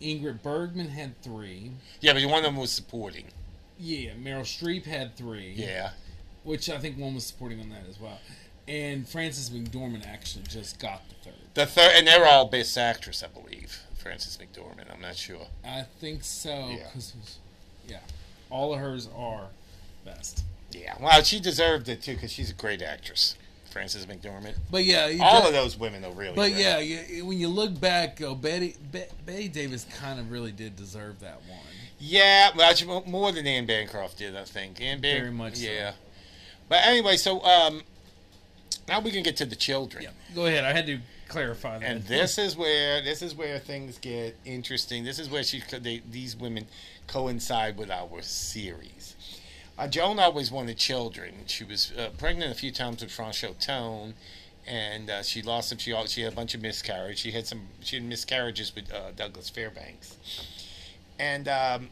Ingrid 0.00 0.42
Bergman 0.42 0.88
had 0.88 1.20
three. 1.22 1.72
Yeah, 2.00 2.14
but 2.14 2.24
one 2.24 2.38
of 2.38 2.44
them 2.44 2.56
was 2.56 2.72
supporting. 2.72 3.26
Yeah, 3.78 4.12
Meryl 4.12 4.40
Streep 4.40 4.84
had 4.86 5.14
three. 5.14 5.52
Yeah. 5.54 5.90
Which 6.42 6.70
I 6.70 6.78
think 6.78 6.98
one 6.98 7.14
was 7.14 7.26
supporting 7.26 7.60
on 7.60 7.68
that 7.68 7.82
as 7.88 8.00
well. 8.00 8.18
And 8.66 9.06
Frances 9.06 9.50
McDormand 9.50 10.06
actually 10.06 10.44
just 10.48 10.80
got 10.80 11.02
the 11.08 11.14
third. 11.16 11.40
The 11.52 11.66
third, 11.66 11.92
and 11.96 12.06
they're 12.06 12.26
all 12.26 12.46
best 12.46 12.76
actress, 12.78 13.22
I 13.22 13.28
believe. 13.28 13.78
Frances 13.98 14.38
McDormand, 14.38 14.92
I'm 14.92 15.00
not 15.02 15.16
sure. 15.16 15.46
I 15.64 15.82
think 16.00 16.24
so. 16.24 16.70
Yeah. 16.70 16.88
yeah. 17.86 18.00
All 18.48 18.72
of 18.72 18.80
hers 18.80 19.08
are 19.14 19.48
best. 20.04 20.44
Yeah. 20.72 20.94
Well, 20.98 21.22
she 21.22 21.40
deserved 21.40 21.88
it 21.90 22.02
too 22.02 22.14
because 22.14 22.32
she's 22.32 22.50
a 22.50 22.54
great 22.54 22.80
actress. 22.80 23.36
Frances 23.76 24.06
McDormand. 24.06 24.54
But 24.70 24.84
yeah, 24.84 25.18
all 25.20 25.46
of 25.46 25.52
those 25.52 25.78
women 25.78 26.02
are 26.02 26.10
really. 26.12 26.34
But 26.34 26.52
yeah, 26.52 26.78
yeah, 26.78 27.20
when 27.20 27.38
you 27.38 27.48
look 27.48 27.78
back, 27.78 28.22
oh, 28.22 28.34
Bette 28.34 28.74
Bette 28.90 29.48
Davis 29.48 29.84
kind 29.98 30.18
of 30.18 30.30
really 30.30 30.50
did 30.50 30.76
deserve 30.76 31.20
that 31.20 31.42
one. 31.46 31.58
Yeah, 31.98 32.52
well, 32.56 33.04
more 33.06 33.32
than 33.32 33.46
Anne 33.46 33.66
Bancroft 33.66 34.16
did, 34.16 34.34
I 34.34 34.44
think. 34.44 34.80
Anne 34.80 35.02
Ban- 35.02 35.20
Very 35.20 35.30
much 35.30 35.58
Yeah. 35.58 35.90
So. 35.90 35.96
But 36.70 36.86
anyway, 36.86 37.18
so 37.18 37.42
um, 37.44 37.82
now 38.88 39.00
we 39.00 39.10
can 39.10 39.22
get 39.22 39.36
to 39.36 39.44
the 39.44 39.56
children. 39.56 40.04
Yeah. 40.04 40.10
Go 40.34 40.46
ahead. 40.46 40.64
I 40.64 40.72
had 40.72 40.86
to 40.86 40.98
clarify 41.28 41.78
that. 41.78 41.84
And 41.84 42.02
this 42.04 42.38
is 42.38 42.56
where 42.56 43.02
this 43.02 43.20
is 43.20 43.34
where 43.34 43.58
things 43.58 43.98
get 43.98 44.38
interesting. 44.46 45.04
This 45.04 45.18
is 45.18 45.28
where 45.28 45.42
she 45.42 45.62
they, 45.70 46.00
these 46.10 46.34
women 46.34 46.66
coincide 47.08 47.76
with 47.76 47.90
our 47.90 48.22
series. 48.22 48.95
Uh, 49.78 49.86
Joan 49.86 50.18
always 50.18 50.50
wanted 50.50 50.78
children. 50.78 51.34
She 51.46 51.64
was 51.64 51.92
uh, 51.92 52.10
pregnant 52.16 52.50
a 52.50 52.54
few 52.54 52.72
times 52.72 53.02
with 53.02 53.10
Franchot 53.10 53.60
Tone, 53.60 54.14
and 54.66 55.10
uh, 55.10 55.22
she 55.22 55.42
lost 55.42 55.68
them. 55.68 55.78
She 55.78 55.94
she 56.06 56.22
had 56.22 56.32
a 56.32 56.36
bunch 56.36 56.54
of 56.54 56.62
miscarriages. 56.62 57.20
She 57.20 57.32
had 57.32 57.46
some 57.46 57.68
she 57.80 57.96
had 57.96 58.04
miscarriages 58.04 58.74
with 58.74 58.92
uh, 58.92 59.12
Douglas 59.14 59.50
Fairbanks. 59.50 60.16
And 61.18 61.46
um, 61.48 61.90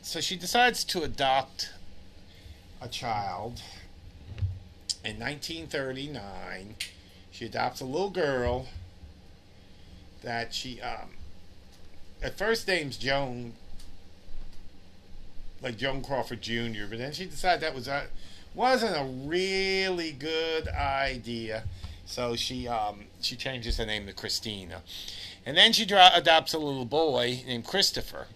so 0.00 0.20
she 0.20 0.36
decides 0.36 0.84
to 0.84 1.02
adopt 1.02 1.72
a 2.80 2.88
child. 2.88 3.62
In 5.04 5.18
1939, 5.18 6.76
she 7.32 7.46
adopts 7.46 7.80
a 7.80 7.84
little 7.84 8.10
girl 8.10 8.66
that 10.22 10.54
she, 10.54 10.80
um, 10.80 11.10
at 12.22 12.38
first 12.38 12.68
name's 12.68 12.96
Joan, 12.96 13.54
like 15.62 15.76
Joan 15.76 16.02
Crawford 16.02 16.42
Jr., 16.42 16.86
but 16.88 16.98
then 16.98 17.12
she 17.12 17.26
decided 17.26 17.62
that 17.62 17.74
was 17.74 17.88
a, 17.88 18.06
wasn't 18.54 18.96
a 18.96 19.04
really 19.04 20.12
good 20.12 20.68
idea. 20.68 21.64
So 22.04 22.36
she 22.36 22.68
um, 22.68 23.04
she 23.20 23.36
changes 23.36 23.78
her 23.78 23.86
name 23.86 24.06
to 24.06 24.12
Christina. 24.12 24.82
And 25.46 25.56
then 25.56 25.72
she 25.72 25.84
adopts 25.84 26.52
a 26.52 26.58
little 26.58 26.84
boy 26.84 27.42
named 27.46 27.64
Christopher. 27.64 28.26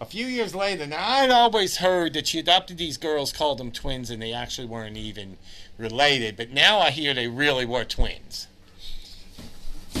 A 0.00 0.04
few 0.04 0.26
years 0.26 0.54
later, 0.54 0.86
now 0.86 1.06
I'd 1.06 1.30
always 1.30 1.76
heard 1.76 2.14
that 2.14 2.26
she 2.26 2.40
adopted 2.40 2.76
these 2.78 2.96
girls, 2.96 3.32
called 3.32 3.58
them 3.58 3.70
twins, 3.70 4.10
and 4.10 4.20
they 4.20 4.32
actually 4.32 4.66
weren't 4.66 4.96
even 4.96 5.36
related. 5.78 6.36
But 6.36 6.50
now 6.50 6.80
I 6.80 6.90
hear 6.90 7.14
they 7.14 7.28
really 7.28 7.64
were 7.64 7.84
twins. 7.84 8.48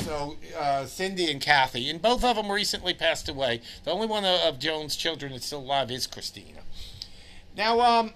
So 0.04 0.36
uh, 0.58 0.84
Cindy 0.86 1.30
and 1.30 1.40
Kathy, 1.40 1.88
and 1.88 2.02
both 2.02 2.24
of 2.24 2.36
them 2.36 2.50
recently 2.50 2.94
passed 2.94 3.28
away. 3.28 3.60
The 3.84 3.92
only 3.92 4.06
one 4.06 4.24
of 4.24 4.58
Joan's 4.58 4.96
children 4.96 5.32
that's 5.32 5.46
still 5.46 5.60
alive 5.60 5.90
is 5.90 6.06
Christina. 6.06 6.60
Now, 7.56 7.80
um, 7.80 8.12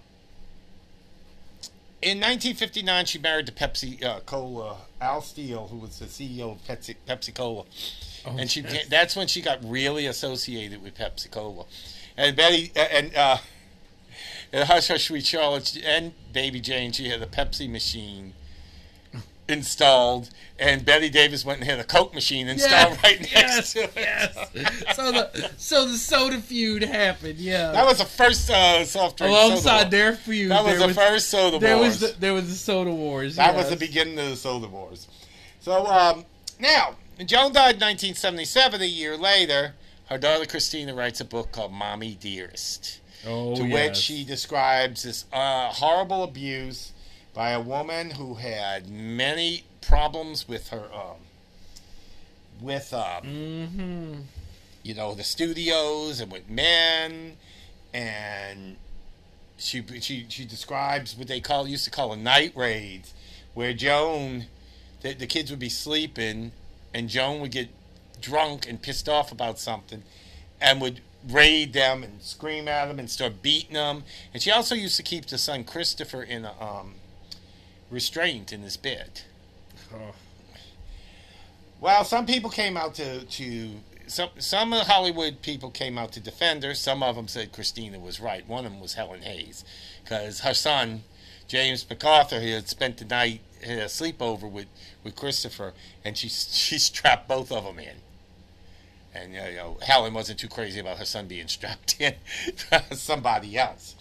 in 2.02 2.18
1959, 2.18 3.04
she 3.06 3.18
married 3.18 3.46
to 3.46 3.52
Pepsi 3.52 4.02
uh, 4.04 4.20
Cola 4.20 4.78
Al 5.00 5.22
Steele, 5.22 5.68
who 5.68 5.78
was 5.78 5.98
the 5.98 6.06
CEO 6.06 6.52
of 6.52 6.64
Pepsi, 6.66 6.96
Pepsi 7.06 7.34
Cola. 7.34 7.64
Oh, 8.26 8.36
and 8.36 8.50
she 8.50 8.62
yes. 8.62 8.88
that's 8.88 9.14
when 9.14 9.28
she 9.28 9.40
got 9.40 9.58
really 9.64 10.06
associated 10.06 10.82
with 10.82 10.96
Pepsi 10.96 11.30
Cola. 11.30 11.64
And 12.16 12.36
Bette 12.36 12.72
uh, 12.76 12.80
and 12.80 13.14
uh, 13.14 13.38
and 14.52 14.68
Hush 14.68 14.88
Hush 14.88 15.08
Sweet 15.08 15.26
Charlotte 15.26 15.76
and 15.84 16.12
Baby 16.32 16.60
Jane, 16.60 16.92
she 16.92 17.08
had 17.08 17.22
a 17.22 17.26
Pepsi 17.26 17.70
machine 17.70 18.34
installed, 19.48 20.30
and 20.58 20.84
Bette 20.84 21.10
Davis 21.10 21.44
went 21.44 21.60
and 21.60 21.68
had 21.68 21.78
a 21.78 21.84
Coke 21.84 22.14
machine 22.14 22.48
installed 22.48 22.98
right 23.04 23.20
next 23.20 23.32
yes, 23.32 23.72
to 23.74 23.84
it. 23.84 23.92
Yes. 23.96 24.96
so 24.96 25.12
the 25.12 25.50
so 25.56 25.86
the 25.86 25.96
soda 25.96 26.38
feud 26.38 26.82
happened. 26.82 27.38
Yeah, 27.38 27.72
that 27.72 27.84
was 27.84 27.98
the 27.98 28.04
first 28.04 28.50
uh, 28.50 28.84
soft 28.84 29.18
drink. 29.18 29.30
Alongside 29.30 29.90
their 29.90 30.14
feud, 30.14 30.50
that 30.50 30.64
was 30.64 30.78
the 30.78 30.86
was, 30.88 30.96
first 30.96 31.28
soda 31.28 31.58
there 31.58 31.76
wars. 31.76 32.00
Was 32.00 32.12
the, 32.12 32.20
there 32.20 32.34
was 32.34 32.48
the 32.48 32.54
soda 32.54 32.90
wars. 32.90 33.36
That 33.36 33.54
yes. 33.54 33.64
was 33.64 33.70
the 33.70 33.86
beginning 33.86 34.18
of 34.18 34.30
the 34.30 34.36
soda 34.36 34.68
wars. 34.68 35.08
So 35.60 35.86
um, 35.86 36.24
now 36.58 36.96
Joan 37.18 37.52
died 37.52 37.76
in 37.76 37.80
1977. 37.80 38.80
A 38.82 38.84
year 38.84 39.16
later, 39.16 39.74
her 40.06 40.18
daughter 40.18 40.46
Christina 40.46 40.94
writes 40.94 41.20
a 41.20 41.24
book 41.24 41.52
called 41.52 41.72
"Mommy 41.72 42.14
Dearest," 42.14 43.00
oh, 43.26 43.54
to 43.56 43.64
which 43.64 43.96
she 43.96 44.24
describes 44.24 45.02
this 45.02 45.24
uh, 45.32 45.68
horrible 45.68 46.22
abuse 46.22 46.92
by 47.36 47.50
a 47.50 47.60
woman 47.60 48.12
who 48.12 48.34
had 48.34 48.88
many 48.88 49.64
problems 49.82 50.48
with 50.48 50.70
her 50.70 50.88
um, 50.92 51.18
with 52.60 52.92
um, 52.94 53.22
Mm-hmm. 53.24 54.14
you 54.82 54.94
know 54.94 55.14
the 55.14 55.22
studios 55.22 56.18
and 56.18 56.32
with 56.32 56.48
men 56.48 57.36
and 57.92 58.76
she 59.58 59.84
she 60.00 60.24
she 60.28 60.44
describes 60.46 61.14
what 61.14 61.28
they 61.28 61.40
call 61.40 61.68
used 61.68 61.84
to 61.84 61.90
call 61.90 62.12
a 62.12 62.16
night 62.16 62.52
raids 62.56 63.12
where 63.52 63.74
Joan 63.74 64.46
the, 65.02 65.12
the 65.12 65.26
kids 65.26 65.50
would 65.50 65.60
be 65.60 65.68
sleeping 65.68 66.52
and 66.94 67.10
Joan 67.10 67.40
would 67.40 67.52
get 67.52 67.68
drunk 68.20 68.66
and 68.66 68.80
pissed 68.80 69.10
off 69.10 69.30
about 69.30 69.58
something 69.58 70.02
and 70.58 70.80
would 70.80 71.00
raid 71.28 71.74
them 71.74 72.02
and 72.02 72.22
scream 72.22 72.66
at 72.66 72.86
them 72.86 72.98
and 72.98 73.10
start 73.10 73.42
beating 73.42 73.74
them 73.74 74.04
and 74.32 74.42
she 74.42 74.50
also 74.50 74.74
used 74.74 74.96
to 74.96 75.02
keep 75.02 75.26
the 75.26 75.36
son 75.36 75.64
Christopher 75.64 76.22
in 76.22 76.46
a 76.46 76.52
um, 76.58 76.94
restraint 77.90 78.52
in 78.52 78.62
his 78.62 78.76
bed 78.76 79.22
Oh. 79.94 80.14
well, 81.80 82.04
some 82.04 82.26
people 82.26 82.50
came 82.50 82.76
out 82.76 82.94
to 82.96 83.24
to 83.24 83.70
some 84.06 84.30
some 84.38 84.72
of 84.72 84.80
the 84.80 84.92
Hollywood 84.92 85.42
people 85.42 85.70
came 85.70 85.96
out 85.98 86.12
to 86.12 86.20
defend 86.20 86.62
her. 86.64 86.74
Some 86.74 87.02
of 87.02 87.16
them 87.16 87.28
said 87.28 87.52
Christina 87.52 87.98
was 87.98 88.20
right. 88.20 88.46
One 88.48 88.64
of 88.66 88.72
them 88.72 88.80
was 88.80 88.94
Helen 88.94 89.22
Hayes, 89.22 89.64
because 90.02 90.40
her 90.40 90.54
son 90.54 91.04
James 91.48 91.88
MacArthur 91.88 92.40
he 92.40 92.50
had 92.52 92.68
spent 92.68 92.96
the 92.98 93.04
night 93.04 93.40
had 93.62 93.78
a 93.78 93.84
sleepover 93.84 94.50
with 94.50 94.66
with 95.04 95.14
Christopher, 95.14 95.72
and 96.04 96.16
she 96.16 96.28
she 96.28 96.78
strapped 96.78 97.28
both 97.28 97.52
of 97.52 97.64
them 97.64 97.78
in. 97.78 97.96
And 99.14 99.32
you 99.32 99.40
know, 99.56 99.78
Helen 99.82 100.12
wasn't 100.14 100.38
too 100.38 100.48
crazy 100.48 100.80
about 100.80 100.98
her 100.98 101.04
son 101.04 101.26
being 101.26 101.48
strapped 101.56 102.00
in 102.00 102.14
somebody 102.92 103.56
else. 103.56 103.94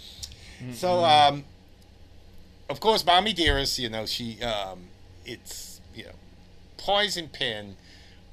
So, 0.74 1.04
um, 1.04 1.44
of 2.70 2.80
course, 2.80 3.06
Mommy 3.06 3.34
Dearest, 3.34 3.80
you 3.80 3.90
know, 3.90 4.06
she 4.06 4.42
um, 4.42 4.86
it's 5.26 5.82
you 5.94 6.06
know 6.06 6.12
poison 6.78 7.30
pen 7.30 7.78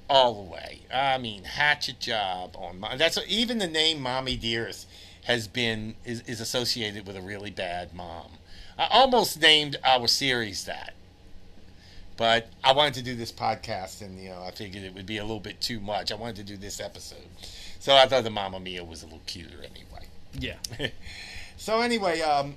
all 0.09 0.35
the 0.35 0.51
way. 0.51 0.81
I 0.93 1.19
mean, 1.19 1.45
hatchet 1.45 2.01
job 2.01 2.57
on 2.57 2.81
my, 2.81 2.97
that's 2.97 3.19
even 3.29 3.59
the 3.59 3.67
name 3.67 4.01
Mommy 4.01 4.37
Dearest 4.37 4.87
has 5.25 5.49
been 5.49 5.95
is, 6.05 6.21
is 6.23 6.41
associated 6.41 7.07
with 7.07 7.17
a 7.17 7.23
really 7.23 7.51
bad 7.51 7.95
mom. 7.95 8.33
I 8.79 8.89
almost 8.91 9.41
named 9.41 9.77
our 9.85 10.09
series 10.09 10.65
that, 10.65 10.95
but 12.17 12.49
I 12.65 12.73
wanted 12.73 12.95
to 12.95 13.03
do 13.03 13.15
this 13.15 13.33
podcast, 13.33 14.01
and 14.01 14.19
you 14.19 14.31
know, 14.31 14.43
I 14.43 14.51
figured 14.51 14.83
it 14.83 14.95
would 14.95 15.07
be 15.07 15.19
a 15.19 15.23
little 15.23 15.41
bit 15.41 15.61
too 15.61 15.79
much. 15.79 16.11
I 16.11 16.15
wanted 16.15 16.37
to 16.37 16.43
do 16.45 16.57
this 16.57 16.81
episode, 16.81 17.29
so 17.79 17.95
I 17.95 18.07
thought 18.07 18.25
the 18.25 18.31
Mamma 18.31 18.61
Mia 18.61 18.83
was 18.83 19.03
a 19.03 19.07
little 19.07 19.21
cuter 19.27 19.59
anyway. 19.59 20.07
Yeah. 20.39 20.57
So 21.63 21.81
anyway, 21.81 22.21
um, 22.23 22.57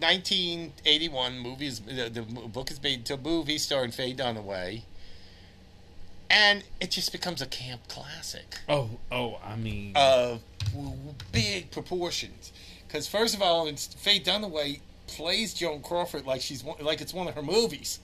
1981 0.00 1.38
movies. 1.38 1.80
The, 1.80 2.08
the 2.08 2.22
book 2.22 2.70
is 2.70 2.82
made 2.82 3.00
into 3.00 3.14
a 3.14 3.16
movie 3.18 3.58
starring 3.58 3.90
Faye 3.90 4.14
Dunaway, 4.14 4.82
and 6.30 6.64
it 6.80 6.90
just 6.90 7.12
becomes 7.12 7.40
a 7.42 7.46
camp 7.46 7.88
classic 7.88 8.58
Oh, 8.68 8.90
oh, 9.10 9.38
I 9.44 9.56
mean, 9.56 9.92
of 9.94 10.40
big 11.32 11.70
proportions. 11.70 12.52
Because 12.86 13.06
first 13.06 13.34
of 13.34 13.42
all, 13.42 13.66
it's, 13.66 13.86
Faye 13.94 14.20
Dunaway 14.20 14.80
plays 15.06 15.54
Joan 15.54 15.80
Crawford 15.82 16.26
like 16.26 16.40
she's 16.40 16.62
one, 16.64 16.76
like 16.80 17.00
it's 17.00 17.14
one 17.14 17.28
of 17.28 17.34
her 17.34 17.42
movies. 17.42 18.00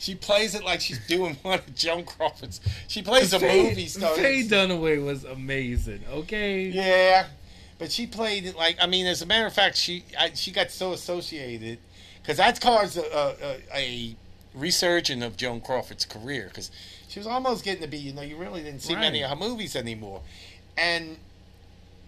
She 0.00 0.14
plays 0.14 0.54
it 0.54 0.62
like 0.64 0.80
she's 0.80 1.04
doing 1.06 1.34
one 1.42 1.58
of 1.58 1.74
Joan 1.74 2.04
Crawford's. 2.04 2.60
She 2.86 3.02
plays 3.02 3.32
a 3.32 3.40
Faye- 3.40 3.64
movie 3.64 3.86
star. 3.86 4.14
Faye 4.14 4.44
Dunaway 4.44 5.04
was 5.04 5.24
amazing. 5.24 6.02
Okay. 6.10 6.68
Yeah, 6.68 7.26
but 7.78 7.92
she 7.92 8.06
played 8.06 8.44
it 8.44 8.56
like 8.56 8.76
I 8.80 8.86
mean, 8.86 9.06
as 9.06 9.22
a 9.22 9.26
matter 9.26 9.46
of 9.46 9.52
fact, 9.52 9.76
she 9.76 10.04
I, 10.18 10.32
she 10.34 10.50
got 10.50 10.70
so 10.70 10.92
associated 10.92 11.78
because 12.22 12.36
that 12.38 12.60
caused 12.60 12.96
a, 12.98 13.02
a, 13.16 13.56
a 13.74 14.16
resurgence 14.54 15.24
of 15.24 15.36
Joan 15.36 15.60
Crawford's 15.60 16.04
career 16.04 16.46
because 16.48 16.70
she 17.08 17.20
was 17.20 17.26
almost 17.26 17.64
getting 17.64 17.82
to 17.82 17.88
be 17.88 17.98
you 17.98 18.12
know 18.12 18.22
you 18.22 18.36
really 18.36 18.62
didn't 18.62 18.82
see 18.82 18.94
many 18.94 19.22
of 19.22 19.30
her 19.30 19.36
movies 19.36 19.76
anymore, 19.76 20.22
and 20.76 21.16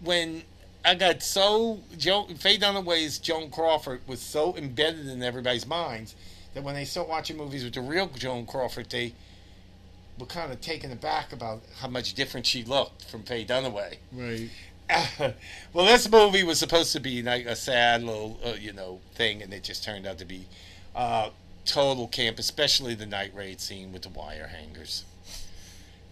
when 0.03 0.43
I 0.83 0.95
got 0.95 1.23
so 1.23 1.79
Joe 1.97 2.25
Faye 2.37 2.57
Dunaway's 2.57 3.19
Joan 3.19 3.49
Crawford 3.49 4.01
was 4.07 4.21
so 4.21 4.55
embedded 4.55 5.07
in 5.07 5.23
everybody's 5.23 5.67
minds 5.67 6.15
that 6.53 6.63
when 6.63 6.75
they 6.75 6.85
start 6.85 7.07
watching 7.07 7.37
movies 7.37 7.63
with 7.63 7.73
the 7.73 7.81
real 7.81 8.07
Joan 8.07 8.45
Crawford, 8.45 8.89
they 8.89 9.13
were 10.19 10.25
kind 10.25 10.51
of 10.51 10.59
taken 10.59 10.91
aback 10.91 11.31
about 11.31 11.61
how 11.79 11.87
much 11.87 12.13
different 12.13 12.45
she 12.45 12.63
looked 12.63 13.05
from 13.05 13.23
Faye 13.23 13.45
Dunaway. 13.45 13.97
Right. 14.11 14.49
well, 15.73 15.85
this 15.85 16.09
movie 16.09 16.43
was 16.43 16.59
supposed 16.59 16.91
to 16.93 16.99
be 16.99 17.21
like 17.21 17.45
a 17.45 17.55
sad 17.55 18.03
little, 18.03 18.39
uh, 18.45 18.53
you 18.59 18.73
know, 18.73 18.99
thing, 19.15 19.41
and 19.41 19.53
it 19.53 19.63
just 19.63 19.83
turned 19.83 20.05
out 20.07 20.17
to 20.19 20.25
be 20.25 20.45
uh, 20.95 21.29
total 21.65 22.07
camp, 22.07 22.39
especially 22.39 22.93
the 22.95 23.05
night 23.05 23.31
raid 23.35 23.61
scene 23.61 23.91
with 23.93 24.01
the 24.03 24.09
wire 24.09 24.47
hangers. 24.47 25.03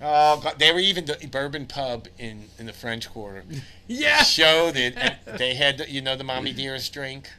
Oh, 0.01 0.39
God, 0.41 0.59
they 0.59 0.71
were 0.71 0.79
even 0.79 1.05
the 1.05 1.17
Bourbon 1.29 1.65
Pub 1.65 2.07
in, 2.17 2.45
in 2.57 2.65
the 2.67 2.73
French 2.73 3.09
Quarter 3.09 3.43
Yeah. 3.87 4.23
showed 4.23 4.77
it. 4.77 4.95
They 5.37 5.55
had, 5.55 5.85
you 5.89 6.01
know, 6.01 6.15
the 6.15 6.23
Mommy 6.23 6.53
Dearest 6.53 6.93
drink. 6.93 7.29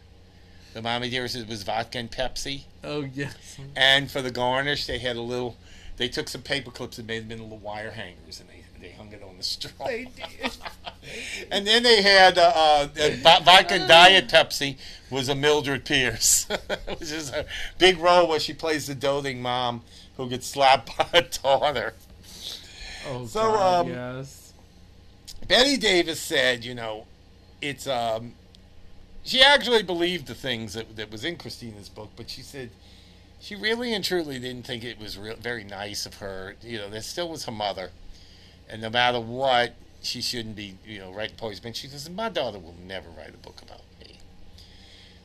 The 0.74 0.82
Mommy 0.82 1.08
Dearest 1.08 1.36
it 1.36 1.48
was 1.48 1.62
vodka 1.62 1.98
and 1.98 2.10
Pepsi. 2.10 2.62
Oh 2.84 3.00
yes. 3.00 3.58
And 3.74 4.10
for 4.10 4.20
the 4.22 4.30
garnish, 4.30 4.86
they 4.86 4.98
had 4.98 5.16
a 5.16 5.20
little. 5.22 5.56
They 5.96 6.08
took 6.08 6.28
some 6.28 6.42
paper 6.42 6.70
clips 6.70 6.98
and 6.98 7.06
made 7.08 7.24
them 7.24 7.32
into 7.32 7.42
little 7.44 7.58
wire 7.58 7.90
hangers, 7.90 8.40
and 8.40 8.48
they 8.48 8.49
they 8.49 8.49
hung 8.49 8.49
it 9.12 9.22
on 9.22 9.36
the 9.36 9.42
straw. 9.42 9.86
They 9.86 10.04
did. 10.04 10.56
And 11.50 11.66
then 11.66 11.82
they 11.82 12.02
had 12.02 12.36
uh, 12.38 12.52
uh, 12.54 12.88
uh, 13.00 13.40
vodka 13.42 13.74
and 13.74 13.88
diet 13.88 14.28
Pepsi 14.28 14.76
was 15.10 15.28
a 15.28 15.34
Mildred 15.34 15.84
Pierce, 15.84 16.46
which 16.98 17.10
is 17.10 17.30
a 17.30 17.46
big 17.78 17.98
role 17.98 18.28
where 18.28 18.38
she 18.38 18.52
plays 18.52 18.86
the 18.86 18.94
doting 18.94 19.40
mom 19.40 19.82
who 20.16 20.28
gets 20.28 20.46
slapped 20.46 20.96
by 20.96 21.08
a 21.14 21.22
daughter. 21.22 21.94
Oh 23.08 23.26
So, 23.26 23.40
God, 23.40 23.86
um, 23.86 23.88
yes. 23.92 24.52
Bette 25.48 25.78
Davis 25.78 26.20
said, 26.20 26.64
you 26.64 26.74
know, 26.74 27.06
it's 27.62 27.86
um, 27.88 28.34
she 29.24 29.42
actually 29.42 29.82
believed 29.82 30.26
the 30.26 30.34
things 30.34 30.74
that 30.74 30.96
that 30.96 31.10
was 31.10 31.24
in 31.24 31.36
Christina's 31.36 31.88
book, 31.88 32.10
but 32.14 32.28
she 32.30 32.42
said 32.42 32.70
she 33.40 33.56
really 33.56 33.94
and 33.94 34.04
truly 34.04 34.38
didn't 34.38 34.66
think 34.66 34.84
it 34.84 35.00
was 35.00 35.18
real, 35.18 35.36
very 35.36 35.64
nice 35.64 36.04
of 36.06 36.16
her. 36.16 36.56
You 36.62 36.78
know, 36.78 36.90
there 36.90 37.00
still 37.00 37.28
was 37.30 37.46
her 37.46 37.52
mother, 37.52 37.90
and 38.70 38.80
no 38.82 38.90
matter 38.90 39.20
what, 39.20 39.74
she 40.02 40.20
shouldn't 40.22 40.56
be, 40.56 40.76
you 40.86 40.98
know, 40.98 41.12
writing 41.12 41.36
poison. 41.36 41.62
pen. 41.62 41.72
She 41.72 41.88
says, 41.88 42.08
my 42.08 42.28
daughter 42.28 42.58
will 42.58 42.74
never 42.86 43.08
write 43.10 43.34
a 43.34 43.38
book 43.38 43.60
about 43.62 43.82
me. 44.00 44.18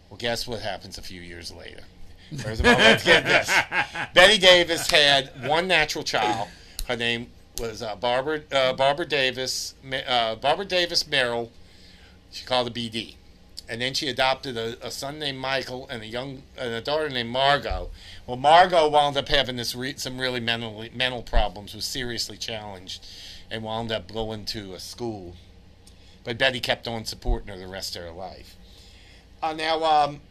Well, 0.09 0.17
guess 0.17 0.47
what 0.47 0.61
happens 0.61 0.97
a 0.97 1.01
few 1.01 1.21
years 1.21 1.51
later? 1.51 1.81
First 2.37 2.61
of 2.61 2.65
all, 2.65 2.73
let's 2.73 3.03
get 3.03 3.23
this. 3.23 3.47
Bette 4.13 4.37
Davis 4.39 4.89
had 4.89 5.29
one 5.47 5.67
natural 5.67 6.03
child. 6.03 6.49
Her 6.87 6.95
name 6.95 7.27
was 7.59 7.81
uh, 7.81 7.95
Barbara 7.95 8.41
uh, 8.51 8.73
Barbara 8.73 9.05
Davis. 9.05 9.75
Uh, 10.07 10.35
Barbara 10.35 10.65
Davis 10.65 11.07
Merrill. 11.07 11.51
She 12.31 12.45
called 12.45 12.67
her 12.67 12.73
BD, 12.73 13.15
and 13.69 13.79
then 13.79 13.93
she 13.93 14.09
adopted 14.09 14.57
a, 14.57 14.75
a 14.85 14.91
son 14.91 15.19
named 15.19 15.37
Michael 15.37 15.87
and 15.89 16.03
a 16.03 16.07
young 16.07 16.43
and 16.57 16.73
a 16.73 16.81
daughter 16.81 17.07
named 17.09 17.29
Margot. 17.29 17.89
Well, 18.27 18.37
Margot 18.37 18.89
wound 18.89 19.15
up 19.17 19.29
having 19.29 19.55
this 19.55 19.75
re- 19.75 19.95
some 19.95 20.19
really 20.19 20.39
mental 20.39 20.83
mental 20.93 21.21
problems. 21.21 21.73
Was 21.75 21.85
seriously 21.85 22.37
challenged, 22.37 23.05
and 23.49 23.63
wound 23.63 23.91
up 23.91 24.11
going 24.11 24.45
to 24.45 24.73
a 24.73 24.79
school. 24.79 25.35
But 26.23 26.37
Bette 26.37 26.59
kept 26.59 26.87
on 26.87 27.05
supporting 27.05 27.49
her 27.49 27.57
the 27.57 27.67
rest 27.67 27.95
of 27.95 28.03
her 28.03 28.11
life. 28.11 28.55
Uh, 29.41 29.53
now, 29.53 29.83
um, 29.83 30.21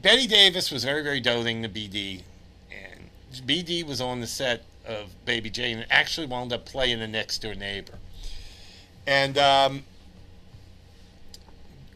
Bette 0.00 0.26
Davis 0.26 0.70
was 0.70 0.84
very, 0.84 1.02
very 1.02 1.20
doting 1.20 1.62
to 1.62 1.68
BD, 1.68 2.22
and 2.70 3.10
BD 3.46 3.86
was 3.86 4.00
on 4.00 4.20
the 4.20 4.26
set 4.26 4.64
of 4.86 5.24
Baby 5.24 5.50
Jane 5.50 5.78
and 5.78 5.86
actually 5.90 6.26
wound 6.26 6.52
up 6.52 6.64
playing 6.64 7.00
the 7.00 7.08
next 7.08 7.38
door 7.38 7.54
neighbor. 7.54 7.98
And 9.06 9.36
um, 9.36 9.84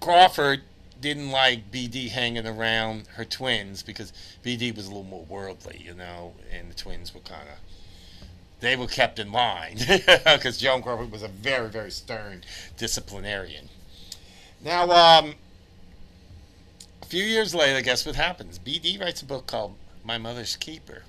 Crawford 0.00 0.62
didn't 1.00 1.31
like 1.31 1.70
BD 1.70 2.09
hanging 2.11 2.46
around 2.46 3.07
her 3.14 3.24
twins 3.24 3.83
because 3.83 4.12
BD 4.44 4.74
was 4.74 4.87
a 4.87 4.88
little 4.88 5.04
more 5.04 5.24
worldly, 5.24 5.81
you 5.85 5.94
know, 5.94 6.35
and 6.52 6.70
the 6.70 6.74
twins 6.74 7.14
were 7.14 7.20
kind 7.20 7.48
of 7.48 7.59
they 8.61 8.77
were 8.77 8.87
kept 8.87 9.18
in 9.18 9.31
line 9.33 9.79
because 10.25 10.59
Joan 10.59 10.83
Crawford 10.83 11.12
was 11.12 11.23
a 11.23 11.29
very, 11.29 11.68
very 11.68 11.90
stern 11.90 12.42
disciplinarian. 12.77 13.68
Now, 14.64 14.83
um, 14.90 15.35
a 17.03 17.07
few 17.07 17.23
years 17.23 17.55
later, 17.55 17.81
guess 17.81 18.05
what 18.05 18.16
happens? 18.16 18.59
BD 18.59 19.01
writes 19.01 19.23
a 19.23 19.25
book 19.25 19.47
called 19.47 19.77
My 20.05 20.18
Mother's 20.18 20.57
Keeper, 20.57 21.05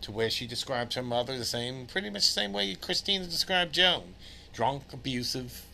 to 0.00 0.12
where 0.12 0.30
she 0.30 0.46
describes 0.46 0.94
her 0.94 1.02
mother 1.02 1.36
the 1.36 1.44
same, 1.44 1.86
pretty 1.86 2.10
much 2.10 2.22
the 2.22 2.32
same 2.32 2.52
way 2.52 2.74
Christina 2.74 3.24
described 3.24 3.74
Joan 3.74 4.14
drunk, 4.52 4.84
abusive, 4.92 5.64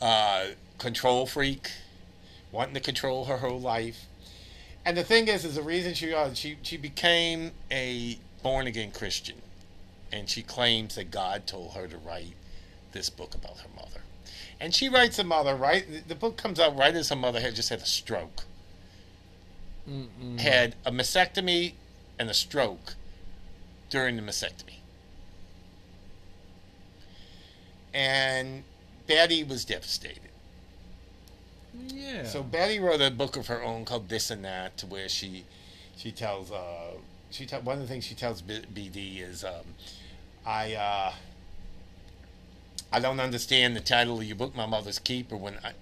uh, 0.00 0.46
control 0.78 1.26
freak, 1.26 1.70
wanting 2.50 2.74
to 2.74 2.80
control 2.80 3.26
her 3.26 3.36
whole 3.38 3.60
life. 3.60 4.06
And 4.84 4.96
the 4.96 5.04
thing 5.04 5.28
is, 5.28 5.44
is 5.44 5.54
the 5.54 5.62
reason 5.62 5.94
she 5.94 6.12
uh, 6.12 6.34
she 6.34 6.56
she 6.62 6.76
became 6.76 7.52
a 7.70 8.18
born 8.42 8.66
again 8.66 8.90
Christian, 8.90 9.36
and 10.12 10.28
she 10.28 10.42
claims 10.42 10.94
that 10.96 11.10
God 11.10 11.46
told 11.46 11.72
her 11.72 11.86
to 11.88 11.96
write 11.96 12.34
this 12.92 13.08
book 13.10 13.34
about 13.34 13.58
her 13.58 13.68
mother. 13.74 14.02
And 14.60 14.74
she 14.74 14.88
writes 14.88 15.16
her 15.16 15.24
mother 15.24 15.54
right. 15.56 15.90
the- 15.90 16.00
The 16.08 16.14
book 16.14 16.36
comes 16.36 16.60
out 16.60 16.76
right 16.76 16.94
as 16.94 17.08
her 17.08 17.16
mother 17.16 17.40
had 17.40 17.54
just 17.54 17.70
had 17.70 17.80
a 17.80 17.86
stroke, 17.86 18.44
Mm-mm. 19.88 20.38
had 20.38 20.76
a 20.84 20.92
mastectomy 20.92 21.74
and 22.18 22.28
a 22.30 22.34
stroke 22.34 22.94
during 23.90 24.16
the 24.16 24.22
mastectomy. 24.22 24.76
And 27.92 28.64
Bette 29.06 29.44
was 29.44 29.64
devastated. 29.64 30.20
Yeah. 31.88 32.24
So 32.24 32.42
Bette 32.42 32.78
wrote 32.78 33.00
a 33.00 33.10
book 33.10 33.36
of 33.36 33.46
her 33.48 33.62
own 33.62 33.84
called 33.84 34.08
This 34.08 34.30
and 34.30 34.44
That, 34.44 34.84
where 34.88 35.08
she 35.08 35.44
she 35.96 36.12
tells 36.12 36.52
uh, 36.52 36.92
she 37.30 37.46
tell, 37.46 37.60
one 37.62 37.76
of 37.76 37.82
the 37.82 37.88
things 37.88 38.04
she 38.04 38.14
tells 38.14 38.42
B- 38.42 38.62
BD 38.72 39.20
is 39.20 39.44
um, 39.44 39.74
I 40.46 40.74
uh, 40.74 41.12
I 42.92 43.00
don't 43.00 43.20
understand 43.20 43.74
the 43.76 43.80
title 43.80 44.18
of 44.18 44.24
your 44.24 44.36
book, 44.36 44.54
My 44.54 44.66
Mother's 44.66 44.98
Keeper, 44.98 45.36
when 45.36 45.56
I 45.64 45.72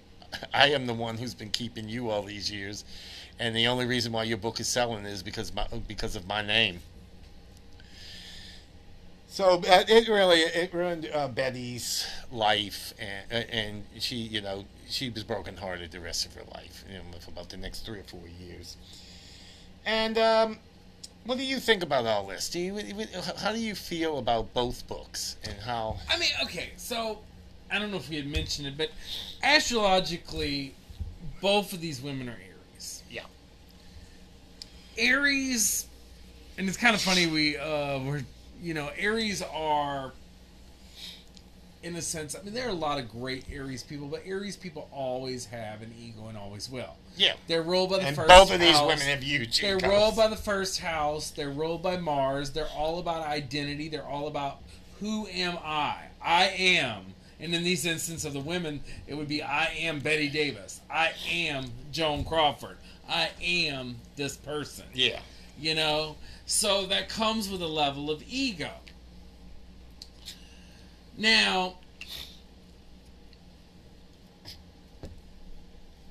I 0.53 0.71
am 0.71 0.87
the 0.87 0.93
one 0.93 1.17
who's 1.17 1.33
been 1.35 1.51
keeping 1.51 1.87
you 1.87 2.09
all 2.09 2.23
these 2.23 2.51
years, 2.51 2.83
and 3.39 3.55
the 3.55 3.67
only 3.67 3.85
reason 3.85 4.11
why 4.11 4.23
your 4.23 4.37
book 4.37 4.59
is 4.59 4.67
selling 4.67 5.05
is 5.05 5.21
because 5.21 5.53
my 5.53 5.67
because 5.87 6.15
of 6.15 6.27
my 6.27 6.41
name. 6.41 6.81
So 9.33 9.63
uh, 9.67 9.83
it 9.87 10.07
really 10.09 10.41
it 10.41 10.71
ruined 10.75 11.09
uh, 11.11 11.27
Bette's 11.27 12.05
life, 12.31 12.93
and 12.99 13.49
and 13.49 13.83
she 13.97 14.17
you 14.17 14.41
know 14.41 14.65
she 14.87 15.09
was 15.09 15.23
brokenhearted 15.23 15.89
the 15.89 15.99
rest 15.99 16.27
of 16.27 16.35
her 16.35 16.43
life, 16.53 16.85
you 16.87 16.99
know, 16.99 17.17
for 17.19 17.31
about 17.31 17.49
the 17.49 17.57
next 17.57 17.83
three 17.83 17.97
or 17.97 18.03
four 18.03 18.21
years. 18.39 18.77
And 19.87 20.19
um, 20.19 20.59
what 21.25 21.39
do 21.39 21.43
you 21.43 21.59
think 21.59 21.81
about 21.81 22.05
all 22.05 22.27
this? 22.27 22.47
Do 22.47 22.59
you 22.59 22.79
how 23.39 23.51
do 23.51 23.59
you 23.59 23.73
feel 23.73 24.19
about 24.19 24.53
both 24.53 24.87
books 24.87 25.37
and 25.43 25.59
how? 25.61 25.97
I 26.07 26.19
mean, 26.19 26.29
okay, 26.43 26.69
so 26.77 27.17
I 27.71 27.79
don't 27.79 27.89
know 27.89 27.97
if 27.97 28.11
we 28.11 28.17
had 28.17 28.27
mentioned 28.27 28.67
it, 28.67 28.77
but 28.77 28.91
astrologically, 29.41 30.75
both 31.41 31.73
of 31.73 31.81
these 31.81 32.03
women 32.03 32.29
are 32.29 32.37
Aries. 32.37 33.01
Yeah. 33.09 33.25
Aries, 34.95 35.87
and 36.55 36.67
it's 36.67 36.77
kind 36.77 36.93
of 36.93 37.01
funny. 37.01 37.25
We 37.25 37.57
uh, 37.57 37.97
we're 37.97 38.21
you 38.63 38.73
know 38.73 38.89
Aries 38.97 39.41
are, 39.41 40.13
in 41.83 41.95
a 41.97 42.01
sense. 42.01 42.35
I 42.35 42.41
mean, 42.43 42.53
there 42.53 42.65
are 42.65 42.71
a 42.71 42.73
lot 42.73 42.97
of 42.99 43.09
great 43.11 43.45
Aries 43.51 43.83
people, 43.83 44.07
but 44.07 44.21
Aries 44.25 44.55
people 44.55 44.87
always 44.91 45.45
have 45.47 45.81
an 45.81 45.93
ego 45.99 46.27
and 46.29 46.37
always 46.37 46.69
will. 46.69 46.95
Yeah. 47.17 47.33
They're 47.47 47.61
ruled 47.61 47.89
by 47.89 47.99
the 47.99 48.05
And 48.07 48.15
first. 48.15 48.29
both 48.29 48.53
of 48.53 48.59
these 48.61 48.71
house. 48.77 48.87
women 48.87 49.05
have 49.07 49.21
huge 49.21 49.59
They're 49.59 49.77
egos. 49.77 49.89
ruled 49.89 50.15
by 50.15 50.27
the 50.29 50.35
first 50.37 50.79
house. 50.79 51.29
They're 51.31 51.49
ruled 51.51 51.83
by 51.83 51.97
Mars. 51.97 52.51
They're 52.51 52.69
all 52.75 52.99
about 52.99 53.27
identity. 53.27 53.89
They're 53.89 54.05
all 54.07 54.27
about 54.27 54.59
who 55.01 55.27
am 55.27 55.57
I? 55.63 55.97
I 56.23 56.45
am. 56.47 57.13
And 57.41 57.53
in 57.53 57.63
these 57.63 57.85
instances 57.85 58.23
of 58.23 58.31
the 58.31 58.39
women, 58.39 58.79
it 59.05 59.15
would 59.15 59.27
be 59.27 59.43
I 59.43 59.65
am 59.79 59.99
Bette 59.99 60.29
Davis. 60.29 60.79
I 60.89 61.11
am 61.29 61.65
Joan 61.91 62.23
Crawford. 62.23 62.77
I 63.09 63.29
am 63.41 63.97
this 64.15 64.37
person. 64.37 64.85
Yeah. 64.93 65.19
You 65.59 65.75
know? 65.75 66.17
So 66.45 66.85
that 66.87 67.09
comes 67.09 67.49
with 67.49 67.61
a 67.61 67.67
level 67.67 68.09
of 68.11 68.23
ego. 68.27 68.71
Now, 71.17 71.75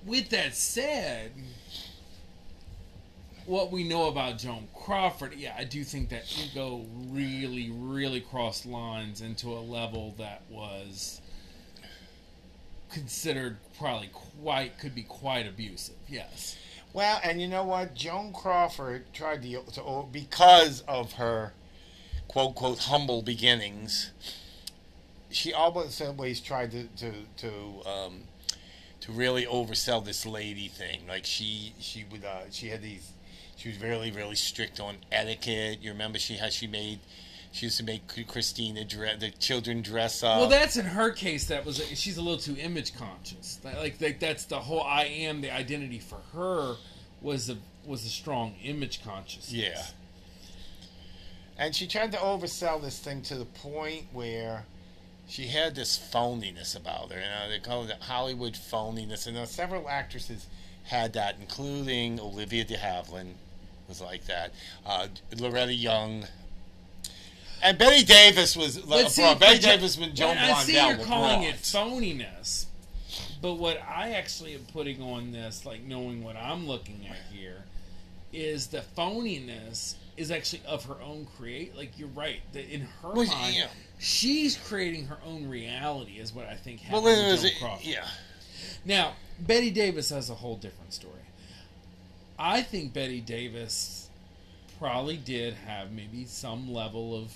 with 0.06 0.30
that 0.30 0.54
said, 0.54 1.32
what 3.46 3.72
we 3.72 3.84
know 3.84 4.08
about 4.08 4.38
Joan 4.38 4.68
Crawford, 4.74 5.34
yeah, 5.34 5.54
I 5.58 5.64
do 5.64 5.84
think 5.84 6.08
that 6.10 6.24
ego 6.38 6.86
really, 7.08 7.70
really 7.70 8.20
crossed 8.20 8.66
lines 8.66 9.20
into 9.20 9.48
a 9.48 9.60
level 9.60 10.14
that 10.18 10.42
was 10.48 11.20
considered 12.90 13.56
probably 13.78 14.10
quite 14.12 14.78
could 14.78 14.94
be 14.94 15.02
quite 15.02 15.46
abusive. 15.46 15.96
Yes. 16.08 16.56
Well, 16.92 17.20
and 17.24 17.40
you 17.40 17.48
know 17.48 17.64
what? 17.64 17.94
Joan 17.94 18.32
Crawford 18.32 19.12
tried 19.14 19.42
to, 19.42 19.62
to 19.72 20.06
because 20.12 20.82
of 20.82 21.14
her 21.14 21.54
quote 22.28 22.54
quote 22.54 22.80
humble 22.80 23.22
beginnings. 23.22 24.10
She 25.30 25.52
always 25.54 26.00
always 26.02 26.40
tried 26.40 26.72
to 26.72 26.84
to 26.84 27.12
to 27.38 27.88
um, 27.88 28.20
to 29.00 29.12
really 29.12 29.46
oversell 29.46 30.04
this 30.04 30.26
lady 30.26 30.68
thing. 30.68 31.00
Like 31.08 31.24
she 31.24 31.74
she 31.78 32.04
would 32.10 32.24
uh, 32.24 32.50
she 32.50 32.68
had 32.68 32.82
these. 32.82 33.12
She 33.56 33.68
was 33.70 33.80
really 33.80 34.10
really 34.10 34.34
strict 34.34 34.78
on 34.78 34.96
etiquette. 35.10 35.78
You 35.80 35.92
remember 35.92 36.18
she 36.18 36.34
had 36.34 36.52
she 36.52 36.66
made. 36.66 37.00
She 37.52 37.66
used 37.66 37.76
to 37.78 37.84
make 37.84 38.02
Christina 38.28 38.82
dress, 38.82 39.20
the 39.20 39.30
children 39.30 39.82
dress 39.82 40.22
up. 40.22 40.38
Well, 40.38 40.48
that's 40.48 40.78
in 40.78 40.86
her 40.86 41.10
case. 41.10 41.46
That 41.48 41.66
was 41.66 41.86
she's 41.98 42.16
a 42.16 42.22
little 42.22 42.40
too 42.40 42.56
image 42.58 42.96
conscious. 42.96 43.56
That, 43.56 43.76
like, 43.78 44.00
like 44.00 44.18
that's 44.18 44.46
the 44.46 44.58
whole 44.58 44.82
I 44.82 45.04
am. 45.04 45.42
The 45.42 45.54
identity 45.54 45.98
for 45.98 46.18
her 46.32 46.76
was 47.20 47.50
a 47.50 47.58
was 47.84 48.06
a 48.06 48.08
strong 48.08 48.54
image 48.64 49.04
consciousness. 49.04 49.52
Yeah. 49.52 49.82
And 51.58 51.76
she 51.76 51.86
tried 51.86 52.12
to 52.12 52.18
oversell 52.18 52.80
this 52.80 52.98
thing 52.98 53.20
to 53.22 53.34
the 53.34 53.44
point 53.44 54.06
where 54.14 54.64
she 55.28 55.48
had 55.48 55.74
this 55.74 55.98
phoniness 55.98 56.74
about 56.74 57.12
her. 57.12 57.18
You 57.18 57.26
know, 57.26 57.50
they 57.50 57.58
call 57.58 57.84
it 57.84 57.92
Hollywood 58.00 58.54
phoniness. 58.54 59.26
And 59.26 59.36
uh, 59.36 59.44
several 59.44 59.88
actresses 59.90 60.46
had 60.84 61.12
that, 61.12 61.36
including 61.38 62.18
Olivia 62.18 62.64
de 62.64 62.76
Havilland 62.76 63.34
was 63.88 64.00
like 64.00 64.24
that. 64.24 64.52
Uh, 64.86 65.08
Loretta 65.38 65.74
Young. 65.74 66.24
And 67.62 67.78
Bette 67.78 68.04
Davis 68.04 68.56
was 68.56 68.78
uh, 68.78 69.08
see, 69.08 69.22
Bette 69.22 69.36
but 69.38 69.60
Jo- 69.60 69.68
Davis 69.68 69.98
when 69.98 70.14
Joan 70.14 70.34
but 70.36 70.44
I 70.50 70.62
see 70.64 70.72
Blondell 70.72 70.88
you're 70.88 70.98
were 70.98 71.04
calling 71.04 71.42
it 71.44 71.56
phoniness, 71.56 72.66
but 73.40 73.54
what 73.54 73.80
I 73.88 74.12
actually 74.12 74.54
am 74.54 74.66
putting 74.72 75.00
on 75.00 75.30
this, 75.32 75.64
like 75.64 75.82
knowing 75.84 76.24
what 76.24 76.36
I'm 76.36 76.66
looking 76.66 77.06
at 77.08 77.16
here, 77.32 77.64
is 78.32 78.66
the 78.68 78.82
phoniness 78.96 79.94
is 80.16 80.30
actually 80.30 80.62
of 80.66 80.84
her 80.86 80.96
own 81.02 81.26
create. 81.38 81.76
Like 81.76 81.98
you're 81.98 82.08
right 82.08 82.40
that 82.52 82.68
in 82.68 82.82
her 83.02 83.12
Well, 83.12 83.26
mind, 83.26 83.54
yeah. 83.56 83.66
she's 83.98 84.56
creating 84.56 85.06
her 85.06 85.18
own 85.24 85.48
reality. 85.48 86.18
Is 86.18 86.32
what 86.32 86.46
I 86.46 86.54
think 86.56 86.80
happened 86.80 87.04
Well, 87.04 87.16
with 87.16 87.44
it 87.44 87.48
Joan 87.52 87.60
Crawford. 87.60 87.86
yeah. 87.86 88.08
Now, 88.84 89.12
Bette 89.38 89.70
Davis 89.70 90.10
has 90.10 90.30
a 90.30 90.34
whole 90.34 90.56
different 90.56 90.92
story. 90.92 91.14
I 92.38 92.62
think 92.62 92.92
Bette 92.92 93.20
Davis 93.20 94.08
probably 94.80 95.16
did 95.16 95.54
have 95.66 95.92
maybe 95.92 96.24
some 96.24 96.72
level 96.72 97.14
of. 97.16 97.32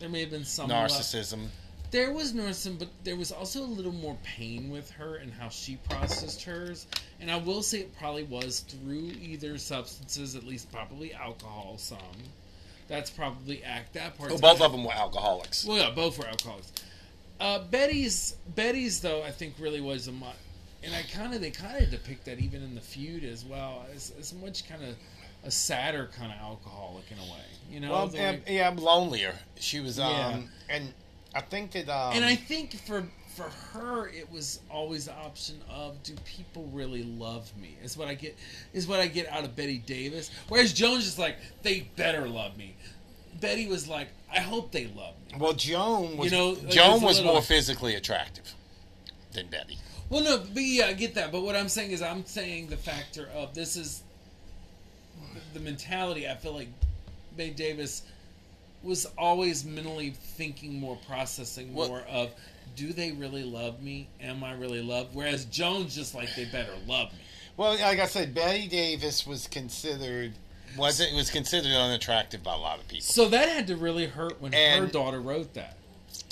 There 0.00 0.08
may 0.08 0.20
have 0.20 0.30
been 0.30 0.44
some 0.44 0.68
Narcissism. 0.70 1.46
there 1.90 2.12
was 2.12 2.32
narcissism, 2.32 2.78
but 2.78 2.88
there 3.04 3.16
was 3.16 3.30
also 3.32 3.62
a 3.62 3.64
little 3.64 3.92
more 3.92 4.16
pain 4.24 4.70
with 4.70 4.90
her 4.92 5.16
and 5.16 5.32
how 5.32 5.48
she 5.48 5.76
processed 5.88 6.42
hers. 6.42 6.86
And 7.20 7.30
I 7.30 7.36
will 7.36 7.62
say 7.62 7.78
it 7.80 7.96
probably 7.96 8.24
was 8.24 8.60
through 8.60 9.12
either 9.20 9.56
substances, 9.58 10.34
at 10.34 10.44
least 10.44 10.70
probably 10.72 11.14
alcohol. 11.14 11.76
Some. 11.78 11.98
That's 12.88 13.08
probably 13.10 13.62
act 13.62 13.94
that 13.94 14.18
part. 14.18 14.30
Well, 14.30 14.40
both 14.40 14.60
of 14.60 14.72
them 14.72 14.84
were 14.84 14.92
alcoholics. 14.92 15.64
Well, 15.64 15.78
yeah, 15.78 15.90
both 15.90 16.18
were 16.18 16.26
alcoholics. 16.26 16.72
Uh, 17.40 17.60
Bette's 17.70 18.36
Bette's 18.54 19.00
though 19.00 19.22
I 19.22 19.30
think 19.30 19.54
really 19.58 19.80
was 19.80 20.06
a 20.06 20.12
much, 20.12 20.36
and 20.82 20.94
I 20.94 21.02
kind 21.02 21.34
of 21.34 21.40
they 21.40 21.50
kind 21.50 21.82
of 21.82 21.90
depict 21.90 22.26
that 22.26 22.38
even 22.40 22.62
in 22.62 22.74
the 22.74 22.80
feud 22.80 23.24
as 23.24 23.44
well 23.44 23.86
as, 23.94 24.12
as 24.18 24.32
much 24.34 24.68
kind 24.68 24.82
of 24.84 24.96
a 25.44 25.50
sadder 25.50 26.10
kind 26.18 26.32
of 26.32 26.38
alcoholic 26.38 27.04
in 27.10 27.18
a 27.18 27.22
way, 27.22 27.44
you 27.70 27.80
know. 27.80 27.92
Well, 27.92 28.10
yeah, 28.12 28.30
way- 28.32 28.42
yeah, 28.48 28.68
lonelier. 28.76 29.34
She 29.60 29.80
was, 29.80 29.98
um, 29.98 30.10
Yeah. 30.12 30.40
and 30.76 30.94
I 31.34 31.40
think 31.40 31.72
that, 31.72 31.88
um, 31.88 32.14
and 32.14 32.24
I 32.24 32.36
think 32.36 32.74
for 32.86 33.06
for 33.34 33.50
her 33.72 34.06
it 34.06 34.30
was 34.30 34.60
always 34.70 35.06
the 35.06 35.12
option 35.12 35.60
of 35.68 36.00
do 36.04 36.14
people 36.24 36.66
really 36.72 37.02
love 37.02 37.50
me? 37.56 37.76
Is 37.82 37.96
what 37.96 38.06
I 38.06 38.14
get 38.14 38.38
is 38.72 38.86
what 38.86 39.00
I 39.00 39.08
get 39.08 39.28
out 39.28 39.42
of 39.44 39.56
Bette 39.56 39.78
Davis. 39.78 40.30
Whereas 40.48 40.72
Joan's 40.72 41.04
is 41.06 41.18
like 41.18 41.36
they 41.62 41.80
better 41.96 42.28
love 42.28 42.56
me. 42.56 42.76
Bette 43.40 43.66
was 43.66 43.88
like 43.88 44.08
I 44.32 44.38
hope 44.38 44.70
they 44.70 44.86
love 44.86 45.14
me. 45.32 45.38
well, 45.38 45.52
Joan 45.52 46.16
was, 46.16 46.30
You 46.30 46.38
know, 46.38 46.48
like, 46.50 46.68
Joan 46.70 47.02
was 47.02 47.16
little- 47.18 47.32
more 47.32 47.42
physically 47.42 47.94
attractive 47.96 48.54
than 49.32 49.48
Bette. 49.48 49.78
Well, 50.10 50.22
no, 50.22 50.38
but 50.38 50.62
yeah, 50.62 50.86
I 50.86 50.92
get 50.92 51.14
that. 51.16 51.32
But 51.32 51.42
what 51.42 51.56
I'm 51.56 51.68
saying 51.68 51.90
is, 51.90 52.02
I'm 52.02 52.24
saying 52.26 52.68
the 52.68 52.76
factor 52.76 53.28
of 53.34 53.52
this 53.54 53.74
is 53.76 54.02
the 55.52 55.60
mentality. 55.60 56.28
I 56.28 56.34
feel 56.34 56.54
like 56.54 56.68
Bette 57.36 57.52
Davis 57.52 58.02
was 58.82 59.06
always 59.16 59.64
mentally 59.64 60.10
thinking 60.10 60.78
more, 60.78 60.98
processing 61.06 61.74
Well- 61.74 61.88
more 61.88 62.02
of, 62.02 62.30
do 62.76 62.92
they 62.92 63.12
really 63.12 63.44
love 63.44 63.82
me? 63.82 64.08
Am 64.20 64.42
I 64.42 64.52
really 64.52 64.82
loved? 64.82 65.14
Whereas 65.14 65.44
Joan's 65.46 65.94
just 65.94 66.14
like 66.14 66.34
they 66.34 66.44
better 66.44 66.74
love 66.86 67.12
me. 67.12 67.18
Well, 67.56 67.78
like 67.78 68.00
I 68.00 68.06
said, 68.06 68.34
Bette 68.34 68.66
Davis 68.68 69.26
was 69.26 69.46
considered 69.46 70.34
wasn't 70.76 71.14
was 71.14 71.30
considered 71.30 71.70
unattractive 71.70 72.42
by 72.42 72.52
a 72.52 72.58
lot 72.58 72.80
of 72.80 72.88
people. 72.88 73.04
So 73.04 73.28
that 73.28 73.48
had 73.48 73.68
to 73.68 73.76
really 73.76 74.06
hurt 74.06 74.40
when 74.40 74.52
her 74.52 74.86
daughter 74.86 75.20
wrote 75.20 75.54
that. 75.54 75.76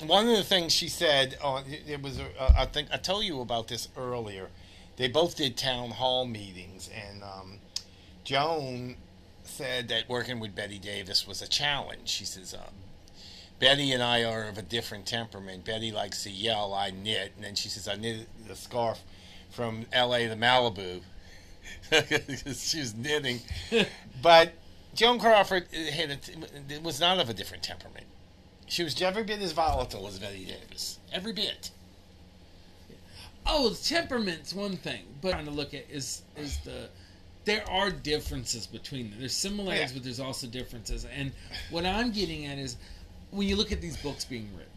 One 0.05 0.29
of 0.29 0.37
the 0.37 0.43
things 0.43 0.73
she 0.73 0.89
said 0.89 1.37
on 1.43 1.65
it 1.87 2.03
was 2.03 2.19
uh, 2.19 2.53
I 2.57 2.67
think 2.67 2.89
I 2.93 2.97
told 2.97 3.25
you 3.25 3.41
about 3.41 3.69
this 3.69 3.89
earlier. 3.97 4.49
They 4.97 5.09
both 5.09 5.37
did 5.37 5.57
town 5.57 5.91
hall 5.91 6.27
meetings, 6.27 6.91
and 6.95 7.23
um, 7.23 7.59
Joan 8.25 8.97
said 9.45 9.89
that 9.89 10.09
working 10.09 10.41
with 10.41 10.55
Bette 10.55 10.79
Davis 10.79 11.27
was 11.27 11.43
a 11.43 11.49
challenge. 11.49 12.09
She 12.09 12.25
says, 12.25 12.55
um, 12.55 12.75
Bette 13.59 13.93
and 13.93 14.03
I 14.03 14.25
are 14.25 14.49
of 14.49 14.59
a 14.59 14.63
different 14.63 15.07
temperament. 15.07 15.65
Bette 15.65 15.93
likes 15.93 16.25
to 16.25 16.31
yell, 16.31 16.75
I 16.75 16.91
knit. 16.91 17.33
And 17.37 17.45
then 17.45 17.55
she 17.55 17.69
says, 17.69 17.89
I 17.89 17.97
knit 17.97 18.29
the 18.47 18.57
scarf 18.57 19.01
from 19.51 19.87
LA 19.95 20.19
to 20.19 20.37
Malibu. 20.37 21.03
she 22.57 22.81
was 22.81 22.95
knitting. 22.95 23.41
but 24.23 24.53
Joan 24.95 25.19
Crawford 25.19 25.67
had 25.73 26.11
a, 26.11 26.81
was 26.81 27.01
not 27.01 27.19
of 27.19 27.29
a 27.29 27.35
different 27.35 27.63
temperament. 27.63 28.07
She 28.67 28.83
was 28.83 29.01
every 29.03 29.23
bit 29.23 29.41
as 29.41 29.53
volatile 29.53 30.07
as 30.07 30.19
Bette 30.19 30.45
Davis. 30.45 30.99
Every 31.13 31.33
bit. 31.33 31.71
Oh, 33.45 33.75
temperament's 33.83 34.55
one 34.55 34.77
thing, 34.77 35.03
but 35.21 35.33
trying 35.33 35.45
to 35.47 35.51
look 35.51 35.75
at 35.75 35.91
is 35.91 36.23
is 36.37 36.59
the 36.59 36.89
there 37.45 37.69
are 37.69 37.91
differences 37.91 38.67
between 38.67 39.11
them. 39.11 39.19
There's 39.21 39.35
similarities, 39.35 39.91
Yeah. 39.91 39.95
but 39.95 40.05
there's 40.05 40.21
also 40.21 40.47
differences. 40.47 41.05
And 41.05 41.33
what 41.71 41.85
I'm 41.85 42.13
getting 42.13 42.47
at 42.47 42.59
is 42.59 42.77
when 43.31 43.49
you 43.49 43.57
look 43.57 43.73
at 43.73 43.81
these 43.81 43.97
books 43.97 44.25
being 44.25 44.49
written, 44.57 44.69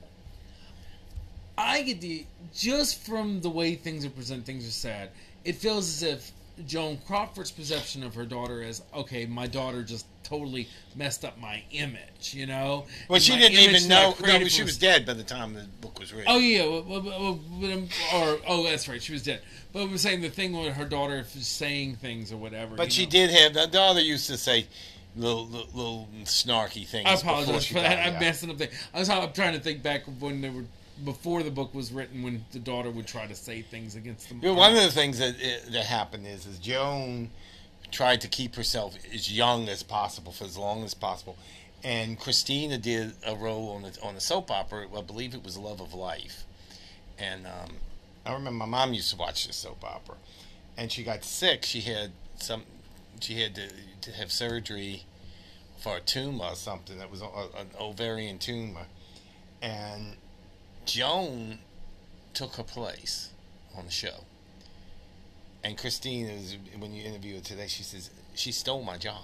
I 1.57 1.84
get 1.84 2.01
the 2.01 2.26
just 2.53 2.99
from 3.05 3.41
the 3.41 3.49
way 3.49 3.76
things 3.76 4.03
are 4.05 4.09
presented, 4.09 4.45
things 4.45 4.68
are 4.68 4.72
said. 4.72 5.11
It 5.43 5.55
feels 5.55 5.88
as 5.88 6.03
if 6.03 6.32
Joan 6.68 6.97
Crawford's 7.05 7.51
perception 7.51 8.03
of 8.03 8.16
her 8.16 8.26
daughter 8.26 8.61
is 8.61 8.82
okay. 8.93 9.26
My 9.26 9.47
daughter 9.47 9.84
just 9.84 10.05
totally 10.26 10.67
messed 10.95 11.23
up 11.23 11.39
my 11.39 11.63
image, 11.71 12.34
you 12.34 12.45
know. 12.45 12.86
Well, 13.07 13.19
she 13.19 13.38
didn't 13.38 13.57
even 13.57 13.88
know. 13.88 14.15
No, 14.21 14.43
she 14.45 14.59
for- 14.59 14.65
was 14.65 14.78
dead 14.78 15.05
by 15.05 15.13
the 15.13 15.23
time 15.23 15.53
the 15.53 15.65
book 15.82 15.99
was 15.99 16.13
written. 16.13 16.28
Oh 16.28 16.39
yeah, 16.39 16.63
um, 16.63 17.89
or 18.13 18.39
oh, 18.47 18.63
that's 18.63 18.88
right, 18.88 19.01
she 19.01 19.13
was 19.13 19.23
dead. 19.23 19.41
But 19.71 19.84
I'm 19.84 19.97
saying 19.97 20.21
the 20.21 20.30
thing 20.30 20.57
with 20.57 20.73
her 20.73 20.86
daughter 20.86 21.23
saying 21.30 21.97
things 21.97 22.32
or 22.32 22.38
whatever. 22.38 22.76
but 22.76 22.91
she 22.91 23.05
know. 23.05 23.11
did 23.11 23.30
have. 23.32 23.53
The 23.53 23.67
daughter 23.67 24.01
used 24.01 24.28
to 24.28 24.38
say 24.38 24.67
little, 25.15 25.45
little, 25.47 25.69
little 25.73 26.09
snarky 26.23 26.88
things. 26.88 27.07
I 27.07 27.13
apologize 27.13 27.67
for 27.67 27.76
that. 27.76 28.07
I'm 28.07 28.19
messing 28.19 28.49
up. 28.49 28.57
The, 28.57 28.69
I 28.93 28.99
was 28.99 29.09
I'm 29.09 29.32
trying 29.34 29.53
to 29.53 29.59
think 29.59 29.84
back 29.84 30.03
when 30.19 30.41
they 30.41 30.49
were 30.49 30.65
before 31.03 31.43
the 31.43 31.51
book 31.51 31.73
was 31.73 31.91
written, 31.91 32.23
when 32.23 32.45
the 32.51 32.59
daughter 32.59 32.89
would 32.89 33.07
try 33.07 33.26
to 33.26 33.36
say 33.36 33.61
things 33.61 33.95
against 33.95 34.30
them. 34.30 34.39
Yeah, 34.41 34.51
one 34.51 34.76
of 34.76 34.82
the 34.82 34.91
things 34.91 35.19
that 35.19 35.36
uh, 35.36 35.71
that 35.71 35.86
happened 35.86 36.26
is, 36.26 36.45
is 36.45 36.57
Joan 36.59 37.30
tried 37.91 38.21
to 38.21 38.27
keep 38.27 38.55
herself 38.55 38.95
as 39.13 39.31
young 39.31 39.69
as 39.69 39.83
possible 39.83 40.31
for 40.31 40.43
as 40.43 40.57
long 40.57 40.83
as 40.83 40.93
possible, 40.93 41.38
and 41.83 42.19
Christina 42.19 42.77
did 42.77 43.13
a 43.25 43.36
role 43.36 43.69
on 43.75 43.83
the 43.83 43.97
on 44.01 44.15
the 44.15 44.21
soap 44.21 44.51
opera. 44.51 44.88
I 44.95 45.01
believe 45.01 45.33
it 45.33 45.43
was 45.43 45.57
Love 45.57 45.81
of 45.81 45.93
Life, 45.93 46.43
and 47.17 47.45
um, 47.45 47.77
I 48.25 48.33
remember 48.33 48.57
my 48.57 48.65
mom 48.65 48.93
used 48.93 49.11
to 49.11 49.17
watch 49.17 49.45
this 49.45 49.57
soap 49.57 49.83
opera, 49.83 50.15
and 50.77 50.91
she 50.91 51.03
got 51.03 51.23
sick. 51.23 51.63
She 51.63 51.81
had 51.81 52.11
some, 52.39 52.63
she 53.19 53.41
had 53.41 53.55
to, 53.55 53.69
to 54.01 54.11
have 54.11 54.31
surgery 54.31 55.03
for 55.77 55.97
a 55.97 56.01
tumor 56.01 56.45
or 56.45 56.55
something 56.55 56.97
that 56.97 57.11
was 57.11 57.21
a, 57.21 57.25
an 57.25 57.69
ovarian 57.79 58.39
tumor, 58.39 58.88
and 59.61 60.15
Joan 60.86 61.59
took 62.33 62.55
her 62.55 62.63
place 62.63 63.29
on 63.77 63.86
the 63.86 63.91
show. 63.91 64.25
And 65.66 65.76
Christine 65.76 66.28
is 66.28 66.57
when 66.78 66.93
you 66.93 67.03
interview 67.03 67.36
her 67.38 67.41
today, 67.41 67.66
she 67.66 67.82
says 67.82 68.11
she 68.36 68.51
stole 68.51 68.84
my 68.84 68.97
job. 68.97 69.24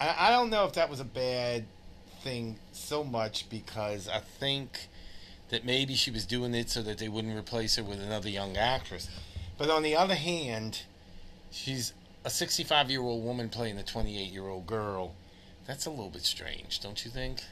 I, 0.00 0.28
I 0.28 0.30
don't 0.30 0.48
know 0.48 0.64
if 0.64 0.72
that 0.72 0.88
was 0.88 1.00
a 1.00 1.04
bad 1.04 1.66
thing 2.22 2.56
so 2.72 3.04
much 3.04 3.50
because 3.50 4.08
I 4.08 4.20
think 4.20 4.88
that 5.50 5.66
maybe 5.66 5.94
she 5.94 6.10
was 6.10 6.24
doing 6.24 6.54
it 6.54 6.70
so 6.70 6.80
that 6.80 6.96
they 6.96 7.08
wouldn't 7.10 7.36
replace 7.38 7.76
her 7.76 7.82
with 7.84 8.00
another 8.00 8.30
young 8.30 8.56
actress. 8.56 9.10
But 9.58 9.68
on 9.68 9.82
the 9.82 9.94
other 9.94 10.14
hand, 10.14 10.84
she's 11.50 11.92
a 12.24 12.30
65 12.30 12.90
year 12.90 13.02
old 13.02 13.22
woman 13.22 13.50
playing 13.50 13.76
a 13.76 13.82
28 13.82 14.32
year 14.32 14.48
old 14.48 14.66
girl. 14.66 15.14
That's 15.66 15.84
a 15.84 15.90
little 15.90 16.08
bit 16.10 16.22
strange, 16.22 16.80
don't 16.80 17.04
you 17.04 17.10
think? 17.10 17.42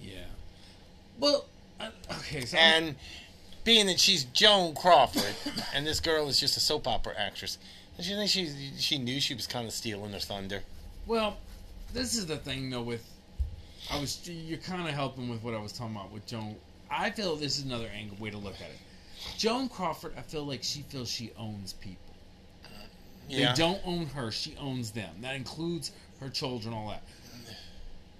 yeah. 0.00 0.26
Well, 1.18 1.46
uh, 1.80 1.90
okay. 2.18 2.44
So 2.44 2.56
I'm- 2.56 2.72
And 2.84 2.96
being 3.64 3.86
that 3.86 3.98
she's 3.98 4.24
Joan 4.24 4.74
Crawford 4.74 5.34
and 5.74 5.86
this 5.86 6.00
girl 6.00 6.28
is 6.28 6.38
just 6.38 6.56
a 6.56 6.60
soap 6.60 6.86
opera 6.86 7.14
actress, 7.16 7.58
don't 7.96 8.06
you 8.06 8.16
think 8.16 8.30
she 8.30 8.50
she 8.78 8.98
knew 8.98 9.20
she 9.20 9.34
was 9.34 9.46
kind 9.46 9.66
of 9.66 9.72
stealing 9.72 10.12
her 10.12 10.18
thunder? 10.18 10.62
Well, 11.06 11.36
this 11.92 12.16
is 12.16 12.26
the 12.26 12.36
thing 12.36 12.70
though. 12.70 12.82
With 12.82 13.04
I 13.90 14.00
was 14.00 14.28
you're 14.28 14.58
kind 14.58 14.86
of 14.86 14.94
helping 14.94 15.28
with 15.28 15.42
what 15.42 15.54
I 15.54 15.60
was 15.60 15.72
talking 15.72 15.96
about 15.96 16.12
with 16.12 16.26
Joan. 16.26 16.56
I 16.90 17.10
feel 17.10 17.36
this 17.36 17.58
is 17.58 17.64
another 17.64 17.88
angle 17.94 18.16
way 18.18 18.30
to 18.30 18.38
look 18.38 18.54
at 18.56 18.68
it. 18.68 18.78
Joan 19.38 19.68
Crawford, 19.68 20.12
I 20.18 20.22
feel 20.22 20.44
like 20.44 20.62
she 20.62 20.82
feels 20.82 21.08
she 21.08 21.32
owns 21.38 21.72
people. 21.72 21.98
Yeah. 23.28 23.52
They 23.52 23.58
don't 23.58 23.80
own 23.86 24.06
her; 24.06 24.30
she 24.30 24.54
owns 24.60 24.90
them. 24.90 25.14
That 25.22 25.34
includes 25.34 25.92
her 26.20 26.28
children, 26.28 26.74
all 26.74 26.88
that. 26.88 27.02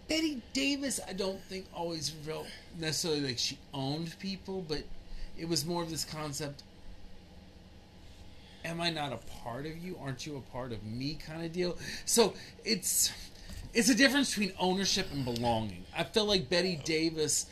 Bette 0.08 0.40
Davis, 0.52 1.00
I 1.06 1.12
don't 1.12 1.40
think 1.42 1.66
always 1.74 2.10
felt 2.10 2.46
necessarily 2.78 3.28
like 3.28 3.38
she 3.38 3.58
owned 3.72 4.18
people, 4.18 4.64
but 4.66 4.82
it 5.38 5.48
was 5.48 5.64
more 5.64 5.82
of 5.82 5.90
this 5.90 6.04
concept. 6.04 6.62
Am 8.64 8.80
I 8.80 8.90
not 8.90 9.12
a 9.12 9.18
part 9.42 9.66
of 9.66 9.76
you? 9.76 9.98
Aren't 10.00 10.26
you 10.26 10.36
a 10.36 10.52
part 10.52 10.72
of 10.72 10.82
me? 10.84 11.14
Kind 11.14 11.44
of 11.44 11.52
deal. 11.52 11.76
So 12.06 12.34
it's 12.64 13.12
it's 13.74 13.88
a 13.88 13.94
difference 13.94 14.30
between 14.30 14.52
ownership 14.58 15.08
and 15.12 15.24
belonging. 15.24 15.84
I 15.96 16.04
feel 16.04 16.24
like 16.24 16.48
Bette 16.48 16.80
Davis 16.84 17.46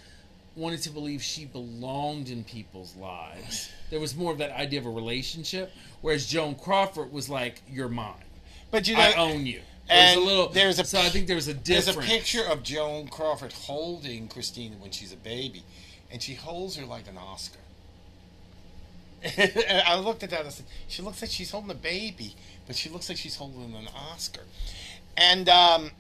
wanted 0.55 0.83
to 0.83 0.91
believe 0.91 1.23
she 1.23 1.45
belonged 1.45 2.29
in 2.29 2.45
people's 2.45 2.95
lives. 2.97 3.71
There 3.91 4.01
was 4.01 4.17
more 4.17 4.33
of 4.33 4.39
that 4.39 4.53
idea 4.53 4.81
of 4.81 4.87
a 4.87 4.91
relationship, 4.91 5.73
whereas 6.01 6.27
Joan 6.27 6.55
Crawford 6.55 7.13
was 7.13 7.29
like, 7.29 7.63
"You're 7.69 7.89
mine. 7.89 8.15
But 8.71 8.89
you 8.89 8.97
know, 8.97 9.03
I 9.03 9.13
own 9.15 9.45
you." 9.45 9.61
There's 9.89 10.13
and 10.13 10.21
a 10.21 10.25
little. 10.25 10.49
there's 10.49 10.79
a 10.79 10.85
so 10.85 10.99
I 10.99 11.09
think 11.09 11.27
there 11.27 11.37
was 11.37 11.49
a 11.49 11.55
there's 11.55 11.89
a 11.89 11.95
picture 11.95 12.45
of 12.45 12.63
Joan 12.63 13.09
Crawford 13.09 13.53
holding 13.53 14.29
Christina 14.29 14.77
when 14.77 14.93
she's 14.93 15.13
a 15.13 15.17
baby, 15.17 15.65
and 16.11 16.23
she 16.23 16.35
holds 16.35 16.77
her 16.77 16.87
like 16.87 17.09
an 17.09 17.19
Oscar. 17.19 17.59
I 19.87 19.97
looked 19.97 20.23
at 20.23 20.31
that 20.31 20.41
and 20.41 20.49
I 20.49 20.53
said, 20.53 20.67
she 20.89 21.03
looks 21.03 21.23
like 21.23 21.31
she's 21.31 21.51
holding 21.51 21.71
a 21.71 21.75
baby, 21.75 22.35
but 22.67 22.77
she 22.77 22.89
looks 22.89 23.09
like 23.09 23.19
she's 23.19 23.37
holding 23.37 23.75
an 23.75 23.89
Oscar. 23.95 24.43
And 25.17 25.49
um, 25.49 25.91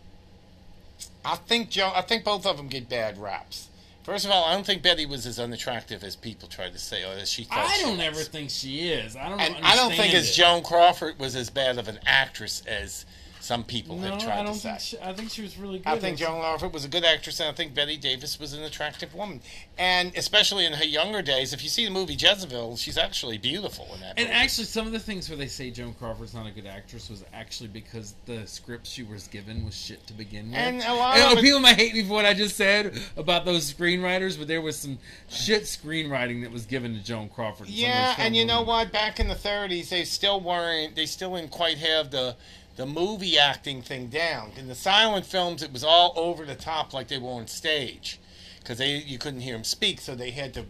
I 1.24 1.36
think 1.36 1.70
Joan, 1.70 1.92
I 1.94 2.02
think 2.02 2.24
both 2.24 2.46
of 2.46 2.56
them 2.56 2.68
get 2.68 2.88
bad 2.88 3.18
raps. 3.18 3.68
First 4.02 4.24
of 4.24 4.32
all, 4.32 4.44
I 4.44 4.54
don't 4.54 4.66
think 4.66 4.82
Bette 4.82 5.06
was 5.06 5.26
as 5.26 5.38
unattractive 5.38 6.02
as 6.02 6.16
people 6.16 6.48
tried 6.48 6.72
to 6.72 6.78
say, 6.78 7.04
or 7.04 7.12
as 7.12 7.30
she 7.30 7.44
thought. 7.44 7.58
I 7.58 7.74
she 7.74 7.82
don't 7.82 7.98
was. 7.98 8.06
ever 8.06 8.20
think 8.20 8.50
she 8.50 8.88
is. 8.90 9.14
I 9.14 9.28
don't. 9.28 9.40
And 9.40 9.54
I 9.64 9.76
don't 9.76 9.90
think 9.90 10.12
understand 10.12 10.16
as. 10.16 10.34
Joan 10.34 10.62
Crawford 10.64 11.20
was 11.20 11.36
as 11.36 11.50
bad 11.50 11.78
of 11.78 11.86
an 11.86 12.00
actress 12.04 12.62
as 12.66 13.06
some 13.42 13.64
people 13.64 13.96
No, 13.96 14.12
have 14.12 14.18
tried 14.22 14.38
I 14.38 14.42
don't 14.44 14.54
to 14.54 14.58
say. 14.60 14.68
think. 14.70 14.80
She, 14.80 14.98
I 15.00 15.12
think 15.12 15.30
she 15.32 15.42
was 15.42 15.58
really 15.58 15.78
good. 15.78 15.88
I 15.88 15.98
think 15.98 16.16
Joan 16.16 16.40
Crawford 16.40 16.72
was 16.72 16.84
a 16.84 16.88
good 16.88 17.04
actress, 17.04 17.40
and 17.40 17.48
I 17.48 17.52
think 17.52 17.74
Bette 17.74 17.96
Davis 17.96 18.38
was 18.38 18.52
an 18.52 18.62
attractive 18.62 19.14
woman. 19.16 19.40
And 19.76 20.16
especially 20.16 20.64
in 20.64 20.74
her 20.74 20.84
younger 20.84 21.22
days, 21.22 21.52
if 21.52 21.60
you 21.64 21.68
see 21.68 21.84
the 21.84 21.90
movie 21.90 22.14
Jezebel, 22.14 22.76
she's 22.76 22.96
actually 22.96 23.38
beautiful 23.38 23.88
in 23.94 24.00
that 24.00 24.10
And 24.16 24.28
movie. 24.28 24.30
actually, 24.30 24.66
some 24.66 24.86
of 24.86 24.92
the 24.92 25.00
things 25.00 25.28
where 25.28 25.36
they 25.36 25.48
say 25.48 25.72
Joan 25.72 25.92
Crawford's 25.94 26.34
not 26.34 26.46
a 26.46 26.52
good 26.52 26.66
actress 26.66 27.10
was 27.10 27.24
actually 27.34 27.68
because 27.68 28.14
the 28.26 28.46
script 28.46 28.86
she 28.86 29.02
was 29.02 29.26
given 29.26 29.64
was 29.64 29.74
shit 29.76 30.06
to 30.06 30.12
begin 30.12 30.50
with. 30.50 30.58
And 30.60 30.80
a 30.82 30.94
lot 30.94 31.16
And 31.16 31.32
of 31.32 31.38
it- 31.38 31.42
people 31.44 31.58
might 31.58 31.76
hate 31.76 31.94
me 31.94 32.04
for 32.04 32.10
what 32.12 32.24
I 32.24 32.34
just 32.34 32.56
said 32.56 32.96
about 33.16 33.44
those 33.44 33.74
screenwriters, 33.74 34.38
but 34.38 34.46
there 34.46 34.62
was 34.62 34.78
some 34.78 35.00
shit 35.28 35.64
screenwriting 35.64 36.42
that 36.42 36.52
was 36.52 36.64
given 36.64 36.94
to 36.94 37.00
Joan 37.02 37.28
Crawford. 37.28 37.66
in 37.66 37.72
some 37.74 37.82
of 37.82 37.88
yeah, 37.88 38.14
and 38.18 38.36
you 38.36 38.42
films. 38.46 38.48
know 38.48 38.62
what? 38.62 38.92
Back 38.92 39.18
in 39.18 39.26
the 39.26 39.34
30s, 39.34 39.88
they 39.88 40.04
still 40.04 40.40
weren't. 40.40 40.94
They 40.94 41.06
still 41.06 41.34
didn't 41.34 41.50
quite 41.50 41.78
have 41.78 42.10
the 42.12 42.36
the 42.76 42.86
movie 42.86 43.38
acting 43.38 43.82
thing 43.82 44.08
down. 44.08 44.52
In 44.56 44.68
the 44.68 44.74
silent 44.74 45.26
films, 45.26 45.62
it 45.62 45.72
was 45.72 45.84
all 45.84 46.12
over 46.16 46.44
the 46.44 46.54
top, 46.54 46.92
like 46.92 47.08
they 47.08 47.18
were 47.18 47.30
on 47.30 47.46
stage, 47.46 48.18
because 48.58 48.78
they 48.78 48.96
you 48.96 49.18
couldn't 49.18 49.40
hear 49.40 49.54
them 49.54 49.64
speak, 49.64 50.00
so 50.00 50.14
they 50.14 50.30
had 50.30 50.54
to 50.54 50.64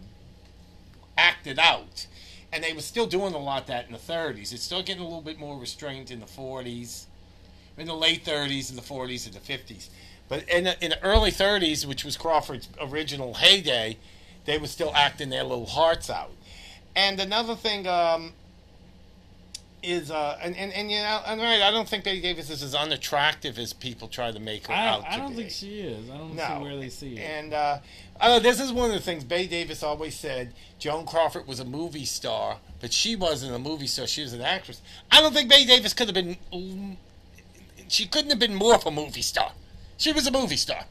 act 1.17 1.47
it 1.47 1.59
out. 1.59 2.07
And 2.51 2.63
they 2.63 2.73
were 2.73 2.81
still 2.81 3.07
doing 3.07 3.33
a 3.33 3.39
lot 3.39 3.67
that 3.67 3.87
in 3.87 3.93
the 3.93 3.97
30s. 3.97 4.53
It's 4.53 4.63
still 4.63 4.83
getting 4.83 5.01
a 5.01 5.05
little 5.05 5.21
bit 5.21 5.39
more 5.39 5.57
restrained 5.57 6.11
in 6.11 6.19
the 6.19 6.25
40s, 6.27 7.05
in 7.77 7.87
the 7.87 7.95
late 7.95 8.23
30s, 8.23 8.69
and 8.69 8.77
the 8.77 8.83
40s, 8.83 9.25
and 9.25 9.33
the 9.33 9.39
50s. 9.39 9.89
But 10.29 10.47
in 10.47 10.65
the, 10.65 10.83
in 10.83 10.91
the 10.91 11.03
early 11.03 11.31
30s, 11.31 11.85
which 11.85 12.05
was 12.05 12.15
Crawford's 12.15 12.69
original 12.79 13.35
heyday, 13.35 13.97
they 14.45 14.57
were 14.57 14.67
still 14.67 14.91
acting 14.95 15.29
their 15.29 15.43
little 15.43 15.65
hearts 15.65 16.09
out. 16.09 16.31
And 16.95 17.19
another 17.19 17.55
thing 17.55 17.87
um, 17.87 18.33
is, 19.83 20.09
uh, 20.11 20.37
and, 20.41 20.55
and, 20.55 20.71
and 20.73 20.89
you 20.89 20.97
know, 20.97 21.21
and 21.25 21.39
right, 21.41 21.61
I 21.61 21.69
don't 21.71 21.87
think 21.87 22.03
Bette 22.03 22.21
Davis 22.21 22.49
is 22.49 22.63
as 22.63 22.73
unattractive 22.73 23.57
as 23.59 23.73
people 23.73 24.07
try 24.07 24.31
to 24.31 24.39
make 24.39 24.67
her 24.67 24.73
I, 24.73 24.87
out 24.87 25.03
I 25.07 25.17
don't 25.17 25.29
be. 25.31 25.35
think 25.35 25.51
she 25.51 25.81
is. 25.81 26.09
I 26.09 26.17
don't 26.17 26.35
No. 26.35 26.47
see 26.47 26.63
where 26.63 26.77
they 26.77 26.89
see 26.89 27.15
it. 27.17 27.19
And 27.19 27.53
uh, 27.53 27.79
uh, 28.19 28.39
this 28.39 28.59
is 28.59 28.71
one 28.71 28.89
of 28.89 28.95
the 28.95 29.01
things 29.01 29.23
Bette 29.23 29.47
Davis 29.47 29.83
always 29.83 30.15
said. 30.15 30.53
Joan 30.79 31.05
Crawford 31.05 31.47
was 31.47 31.59
a 31.59 31.65
movie 31.65 32.05
star, 32.05 32.57
but 32.81 32.91
she 32.93 33.15
wasn't 33.15 33.53
a 33.55 33.59
movie 33.59 33.87
star. 33.87 34.07
She 34.07 34.21
was 34.21 34.33
an 34.33 34.41
actress. 34.41 34.81
I 35.11 35.21
don't 35.21 35.33
think 35.33 35.49
Bette 35.49 35.65
Davis 35.65 35.93
could 35.93 36.07
have 36.07 36.15
been. 36.15 36.97
She 37.87 38.07
couldn't 38.07 38.29
have 38.31 38.39
been 38.39 38.55
more 38.55 38.75
of 38.75 38.85
a 38.85 38.91
movie 38.91 39.21
star. 39.21 39.51
She 39.97 40.11
was 40.11 40.25
a 40.27 40.31
movie 40.31 40.57
star. 40.57 40.85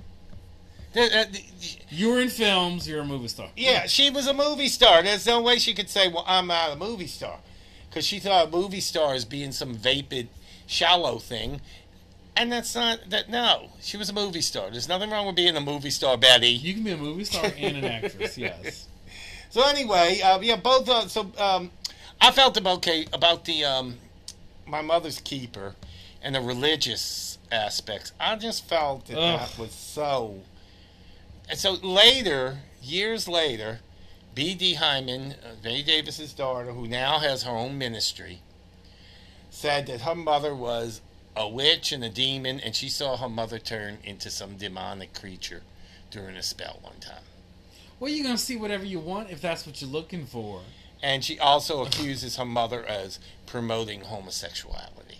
Uh, 0.94 1.24
you 1.88 2.10
were 2.10 2.20
in 2.20 2.28
films. 2.28 2.86
You're 2.86 3.00
a 3.00 3.04
movie 3.04 3.28
star. 3.28 3.48
yeah, 3.56 3.86
she 3.86 4.10
was 4.10 4.26
a 4.26 4.34
movie 4.34 4.68
star. 4.68 5.02
There's 5.02 5.26
no 5.26 5.40
way 5.40 5.58
she 5.58 5.72
could 5.72 5.88
say, 5.88 6.08
"Well, 6.08 6.24
I'm 6.26 6.48
not 6.48 6.72
a 6.72 6.76
movie 6.76 7.06
star," 7.06 7.38
because 7.92 8.06
she 8.06 8.18
thought 8.18 8.48
a 8.48 8.50
movie 8.50 8.80
star 8.80 9.12
as 9.12 9.26
being 9.26 9.52
some 9.52 9.74
vapid, 9.74 10.28
shallow 10.66 11.18
thing, 11.18 11.60
and 12.34 12.50
that's 12.50 12.74
not 12.74 13.10
that. 13.10 13.28
No, 13.28 13.68
she 13.82 13.98
was 13.98 14.08
a 14.08 14.14
movie 14.14 14.40
star. 14.40 14.70
There's 14.70 14.88
nothing 14.88 15.10
wrong 15.10 15.26
with 15.26 15.36
being 15.36 15.54
a 15.56 15.60
movie 15.60 15.90
star, 15.90 16.16
Bette. 16.16 16.46
You 16.48 16.72
can 16.72 16.84
be 16.84 16.92
a 16.92 16.96
movie 16.96 17.24
star 17.24 17.44
and 17.58 17.76
an 17.76 17.84
actress. 17.84 18.38
Yes. 18.38 18.88
So 19.50 19.62
anyway, 19.68 20.20
uh, 20.24 20.40
yeah, 20.40 20.56
both. 20.56 20.88
Uh, 20.88 21.06
so 21.08 21.30
um, 21.38 21.70
I 22.22 22.30
felt 22.32 22.56
about 22.56 22.78
okay 22.78 23.06
about 23.12 23.44
the 23.44 23.64
um, 23.66 23.96
my 24.66 24.80
mother's 24.80 25.20
keeper. 25.20 25.74
and 26.22 26.34
the 26.34 26.40
religious 26.40 27.36
aspects. 27.50 28.12
I 28.18 28.36
just 28.36 28.66
felt 28.66 29.06
that 29.08 29.18
Ugh. 29.18 29.40
that 29.40 29.58
was 29.58 29.72
so. 29.72 30.40
And 31.50 31.58
so 31.58 31.72
later, 31.82 32.58
years 32.82 33.28
later, 33.28 33.80
B.D. 34.34 34.74
Hyman, 34.74 35.32
uh, 35.32 35.54
Bette 35.62 35.82
Davis's 35.82 36.32
daughter, 36.32 36.72
who 36.72 36.88
now 36.88 37.18
has 37.18 37.42
her 37.42 37.52
own 37.52 37.76
ministry, 37.76 38.40
said 39.50 39.86
that 39.86 40.02
her 40.02 40.14
mother 40.14 40.54
was 40.54 41.02
a 41.36 41.46
witch 41.48 41.92
and 41.92 42.02
a 42.02 42.08
demon, 42.08 42.58
and 42.60 42.74
she 42.74 42.88
saw 42.88 43.16
her 43.16 43.28
mother 43.28 43.58
turn 43.58 43.98
into 44.04 44.30
some 44.30 44.56
demonic 44.56 45.12
creature 45.14 45.62
during 46.10 46.36
a 46.36 46.42
spell 46.42 46.78
one 46.82 46.98
time. 47.00 47.24
Well, 48.00 48.10
you're 48.10 48.24
gonna 48.24 48.38
see 48.38 48.56
whatever 48.56 48.84
you 48.84 49.00
want 49.00 49.30
if 49.30 49.40
that's 49.40 49.66
what 49.66 49.80
you're 49.80 49.90
looking 49.90 50.26
for. 50.26 50.62
And 51.02 51.24
she 51.24 51.38
also 51.38 51.84
accuses 51.84 52.36
her 52.36 52.44
mother 52.44 52.84
as 52.84 53.18
promoting 53.46 54.02
homosexuality. 54.02 55.18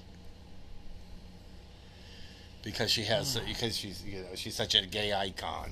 Because 2.63 2.91
she 2.91 3.03
has, 3.05 3.39
because 3.47 3.77
she's, 3.77 4.05
you 4.05 4.21
know, 4.21 4.35
she's 4.37 4.55
such 4.55 4.75
a 4.75 4.87
gay 4.87 5.13
icon. 5.13 5.71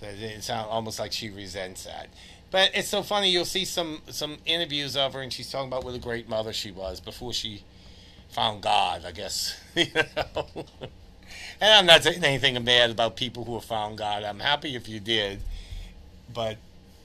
So 0.00 0.06
it 0.06 0.42
sounds 0.42 0.68
almost 0.70 0.98
like 0.98 1.12
she 1.12 1.30
resents 1.30 1.84
that. 1.84 2.08
But 2.50 2.70
it's 2.74 2.88
so 2.88 3.02
funny. 3.02 3.30
You'll 3.30 3.44
see 3.44 3.64
some 3.64 4.00
some 4.08 4.38
interviews 4.46 4.96
of 4.96 5.14
her, 5.14 5.20
and 5.20 5.32
she's 5.32 5.50
talking 5.50 5.68
about 5.68 5.84
what 5.84 5.94
a 5.94 5.98
great 5.98 6.28
mother 6.28 6.52
she 6.52 6.70
was 6.70 7.00
before 7.00 7.32
she 7.32 7.64
found 8.30 8.62
God. 8.62 9.04
I 9.04 9.12
guess. 9.12 9.60
You 9.74 9.86
know? 9.94 10.46
and 11.60 11.72
I'm 11.72 11.86
not 11.86 12.02
saying 12.02 12.24
anything 12.24 12.62
bad 12.64 12.90
about 12.90 13.16
people 13.16 13.44
who 13.44 13.54
have 13.54 13.64
found 13.64 13.98
God. 13.98 14.24
I'm 14.24 14.40
happy 14.40 14.74
if 14.74 14.88
you 14.88 14.98
did, 14.98 15.40
but 16.32 16.56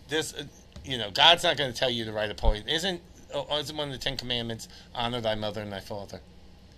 this, 0.09 0.33
uh, 0.33 0.43
you 0.85 0.97
know, 0.97 1.11
God's 1.11 1.43
not 1.43 1.57
going 1.57 1.71
to 1.71 1.77
tell 1.77 1.89
you 1.89 2.05
to 2.05 2.11
write 2.11 2.31
a 2.31 2.35
poem. 2.35 2.63
Isn't 2.67 3.01
oh, 3.33 3.57
isn't 3.57 3.75
one 3.75 3.87
of 3.87 3.93
the 3.93 3.99
Ten 3.99 4.17
Commandments 4.17 4.67
honor 4.95 5.21
thy 5.21 5.35
mother 5.35 5.61
and 5.61 5.71
thy 5.71 5.79
father? 5.79 6.21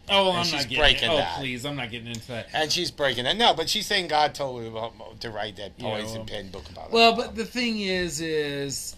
Oh, 0.09 0.29
And 0.29 0.37
I'm 0.39 0.51
not 0.51 0.61
getting. 0.63 0.77
breaking 0.77 1.09
oh, 1.09 1.17
that. 1.17 1.37
please, 1.37 1.65
I'm 1.65 1.75
not 1.75 1.89
getting 1.89 2.07
into 2.07 2.27
that. 2.27 2.47
And 2.53 2.71
she's 2.71 2.91
breaking 2.91 3.23
that. 3.23 3.37
No, 3.37 3.53
but 3.53 3.69
she's 3.69 3.87
saying 3.87 4.07
God 4.07 4.35
told 4.35 4.61
her 4.61 4.67
about, 4.67 5.19
to 5.21 5.29
write 5.31 5.55
that 5.55 5.71
Yeah, 5.77 5.89
poison 5.89 6.17
well- 6.19 6.25
pen 6.25 6.49
book 6.49 6.69
about 6.69 6.87
it. 6.87 6.91
Well, 6.91 7.15
but 7.15 7.35
the 7.35 7.45
thing 7.45 7.79
is, 7.79 8.21
is 8.21 8.95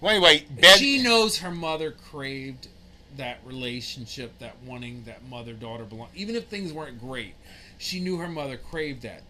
well, 0.00 0.14
anyway, 0.14 0.46
Ben, 0.50 0.78
she 0.78 1.02
knows 1.02 1.38
her 1.38 1.50
mother 1.50 1.90
craved 1.92 2.68
that 3.16 3.38
relationship, 3.44 4.38
that 4.38 4.56
wanting 4.64 5.02
that 5.04 5.26
mother 5.28 5.52
daughter 5.52 5.84
belong. 5.84 6.08
Even 6.14 6.36
if 6.36 6.46
things 6.46 6.72
weren't 6.72 7.00
great, 7.00 7.34
she 7.78 8.00
knew 8.00 8.16
her 8.18 8.28
mother 8.28 8.56
craved 8.56 9.02
that. 9.02 9.22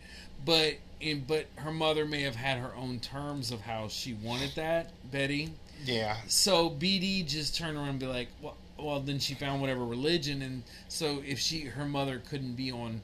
But 0.44 0.74
in 1.00 1.24
but 1.26 1.46
her 1.56 1.72
mother 1.72 2.04
may 2.04 2.22
have 2.22 2.36
had 2.36 2.58
her 2.58 2.74
own 2.76 3.00
terms 3.00 3.50
of 3.50 3.60
how 3.62 3.88
she 3.88 4.14
wanted 4.14 4.52
that, 4.56 4.90
Bette. 5.10 5.50
Yeah, 5.84 6.16
So 6.26 6.70
BD 6.70 7.26
just 7.26 7.56
turned 7.56 7.76
around 7.76 7.88
and 7.88 7.98
be 7.98 8.06
like, 8.06 8.28
well, 8.42 8.56
well, 8.78 9.00
then 9.00 9.18
she 9.18 9.34
found 9.34 9.60
whatever 9.60 9.84
religion, 9.84 10.42
and 10.42 10.62
so 10.88 11.22
if 11.26 11.38
she 11.38 11.60
her 11.60 11.84
mother 11.84 12.22
couldn't 12.28 12.54
be 12.54 12.70
on 12.70 13.00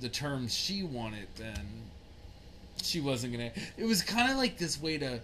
the 0.00 0.08
terms 0.08 0.54
she 0.54 0.82
wanted, 0.82 1.26
then 1.36 1.66
she 2.82 3.00
wasn't 3.00 3.32
gonna. 3.32 3.50
It 3.76 3.84
was 3.84 4.02
kind 4.02 4.30
of 4.30 4.38
like 4.38 4.58
this 4.58 4.80
way 4.80 4.98
to 4.98 5.20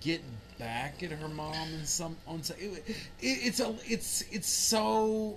get 0.00 0.22
back 0.58 1.02
at 1.02 1.10
her 1.10 1.28
mom 1.28 1.54
and 1.74 1.86
some 1.86 2.16
on 2.26 2.42
some. 2.42 2.56
It, 2.58 2.84
it, 2.88 2.96
it's 3.20 3.60
a 3.60 3.74
it's 3.86 4.24
it's 4.30 4.48
so. 4.48 5.36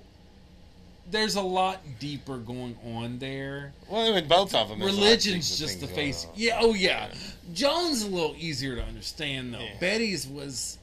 There's 1.10 1.36
a 1.36 1.42
lot 1.42 1.80
deeper 2.00 2.38
going 2.38 2.78
on 2.86 3.18
there. 3.20 3.72
well, 3.90 4.14
in 4.14 4.28
both 4.28 4.54
of 4.54 4.68
them, 4.68 4.80
there's 4.80 4.92
a 4.92 4.96
lot 4.96 5.04
of 5.04 5.08
Religion's 5.08 5.58
just 5.58 5.80
the 5.80 5.88
face. 5.88 6.28
Yeah. 6.36 6.60
Oh 6.62 6.74
yeah. 6.74 7.14
Joan's 7.54 8.04
a 8.04 8.10
little 8.10 8.36
easier 8.38 8.76
to 8.76 8.84
understand 8.84 9.54
though. 9.54 9.60
Yeah. 9.60 9.80
Bette's 9.80 10.28
was 10.28 10.78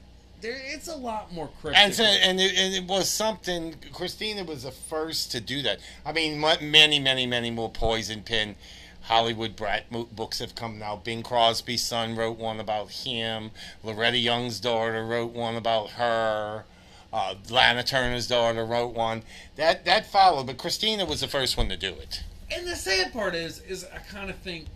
there. 0.45 0.61
It's 0.63 0.89
a 0.89 0.97
lot 0.97 1.33
more 1.33 1.49
cryptic. 1.61 1.83
And, 1.83 1.95
so, 1.95 2.05
and, 2.05 2.41
it, 2.41 2.57
and 2.57 2.75
it 2.75 2.85
was 2.85 3.09
something. 3.09 3.75
Christina 3.93 4.45
was 4.45 4.63
the 4.63 4.71
first 4.71 5.33
to 5.33 5.41
do 5.41 5.63
that. 5.63 5.81
I 6.07 6.13
mean, 6.13 6.39
many, 6.41 7.01
many, 7.01 7.27
many 7.27 7.51
more 7.51 7.71
poison 7.71 8.23
pen 8.23 8.55
Hollywood 9.03 9.57
brat 9.57 9.91
mo- 9.91 10.09
books 10.13 10.39
have 10.39 10.55
come 10.55 10.83
out. 10.83 11.05
Bing 11.05 11.23
Crosby's 11.23 11.83
son 11.83 12.15
wrote 12.15 12.39
one 12.39 12.61
about 12.61 12.91
him. 12.91 13.51
Loretta 13.83 14.19
Young's 14.19 14.61
daughter 14.61 15.05
wrote 15.05 15.33
one 15.33 15.57
about 15.57 15.91
her. 15.91 16.65
Uh, 17.13 17.35
Lana 17.49 17.83
Turner's 17.83 18.27
daughter 18.27 18.65
wrote 18.65 18.95
one. 18.95 19.23
That 19.57 19.85
that 19.85 20.07
followed, 20.07 20.47
but 20.47 20.59
Christina 20.59 21.05
was 21.05 21.21
the 21.21 21.29
first 21.29 21.57
one 21.57 21.69
to 21.69 21.77
do 21.77 21.89
it. 21.95 22.23
And 22.51 22.67
the 22.67 22.77
sad 22.77 23.13
part 23.13 23.35
is, 23.35 23.61
is 23.61 23.85
I 23.85 23.99
kind 23.99 24.31
of 24.31 24.37
think 24.37 24.67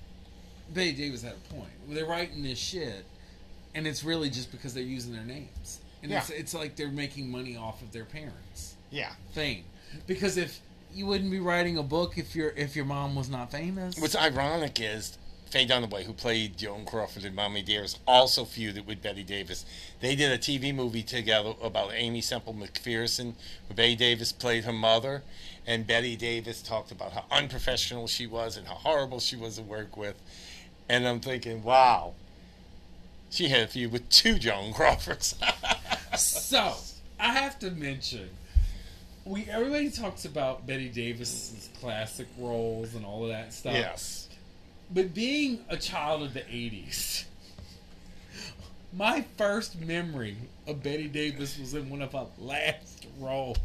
Bette 0.73 0.93
Davis 0.93 1.23
had 1.23 1.35
a 1.35 1.55
point. 1.55 1.71
They're 1.89 2.07
writing 2.07 2.43
this 2.43 2.59
shit, 2.59 3.05
and 3.79 3.87
it's 3.87 4.03
really 4.03 4.29
just 4.29 4.51
because 4.51 4.75
they're 4.75 4.83
using 4.83 5.13
their 5.13 5.25
names, 5.25 5.79
and 6.03 6.13
it's 6.13 6.29
Yeah. 6.31 6.37
it's 6.37 6.53
like 6.53 6.75
they're 6.75 6.91
making 6.91 7.31
money 7.31 7.57
off 7.57 7.81
of 7.81 7.93
their 7.93 8.05
parents' 8.05 8.75
Yeah. 8.91 9.13
fame. 9.33 9.65
Because 10.09 10.37
if 10.37 10.61
you 10.93 11.07
wouldn't 11.07 11.31
be 11.31 11.39
writing 11.39 11.79
a 11.79 11.83
book 11.83 12.19
if 12.19 12.35
your 12.35 12.51
if 12.51 12.75
your 12.75 12.85
mom 12.85 13.15
was 13.15 13.29
not 13.29 13.53
famous. 13.53 13.97
What's 13.99 14.17
ironic 14.17 14.81
is 14.81 15.17
Faye 15.51 15.65
Dunaway, 15.67 16.03
who 16.03 16.13
played 16.13 16.59
Joan 16.59 16.85
Crawford 16.85 17.25
in 17.25 17.35
Mommy 17.37 17.63
Dearest, 17.63 18.01
also 18.07 18.45
feuded 18.45 18.85
with 18.85 19.01
Bette 19.01 19.23
Davis. 19.23 19.65
They 20.01 20.15
did 20.17 20.33
a 20.33 20.39
TV 20.39 20.75
movie 20.75 21.03
together 21.05 21.55
about 21.63 21.93
Aimee 21.95 22.21
Semple 22.21 22.53
McPherson, 22.53 23.35
where 23.69 23.77
Bette 23.77 23.95
Davis 23.97 24.33
played 24.33 24.65
her 24.65 24.73
mother, 24.75 25.23
and 25.67 25.87
Bette 25.87 26.17
Davis 26.17 26.61
talked 26.63 26.91
about 26.91 27.13
how 27.13 27.25
unprofessional 27.31 28.09
she 28.09 28.27
was 28.27 28.57
and 28.59 28.67
how 28.67 28.75
horrible 28.75 29.21
she 29.21 29.37
was 29.37 29.57
to 29.57 29.63
work 29.63 29.97
with. 29.97 30.17
And 30.89 31.07
I'm 31.09 31.21
thinking, 31.21 31.63
wow, 31.63 32.15
she 33.31 33.49
had 33.49 33.63
a 33.63 33.67
feud 33.67 33.93
with 33.93 34.09
two 34.09 34.39
Joan 34.39 34.73
Crawfords. 34.73 35.35
so 36.17 36.75
I 37.21 37.33
have 37.33 37.59
to 37.61 37.71
mention, 37.71 38.31
we 39.25 39.47
everybody 39.51 39.91
talks 39.91 40.25
about 40.25 40.67
Bette 40.67 40.89
Davis's 40.89 41.69
classic 41.81 42.29
roles 42.39 42.95
and 42.95 43.05
all 43.05 43.25
of 43.25 43.31
that 43.31 43.53
stuff. 43.53 43.75
yes. 43.75 44.29
But 44.91 45.13
being 45.13 45.65
a 45.69 45.77
child 45.77 46.23
of 46.23 46.33
the 46.33 46.41
80s, 46.41 47.25
my 48.93 49.25
first 49.37 49.79
memory 49.81 50.37
of 50.67 50.83
Bette 50.83 51.09
Davis 51.09 51.59
was 51.59 51.75
in 51.75 51.91
one 51.91 52.01
of 52.01 52.13
her 52.13 52.27
last 52.39 53.07
roles. 53.19 53.59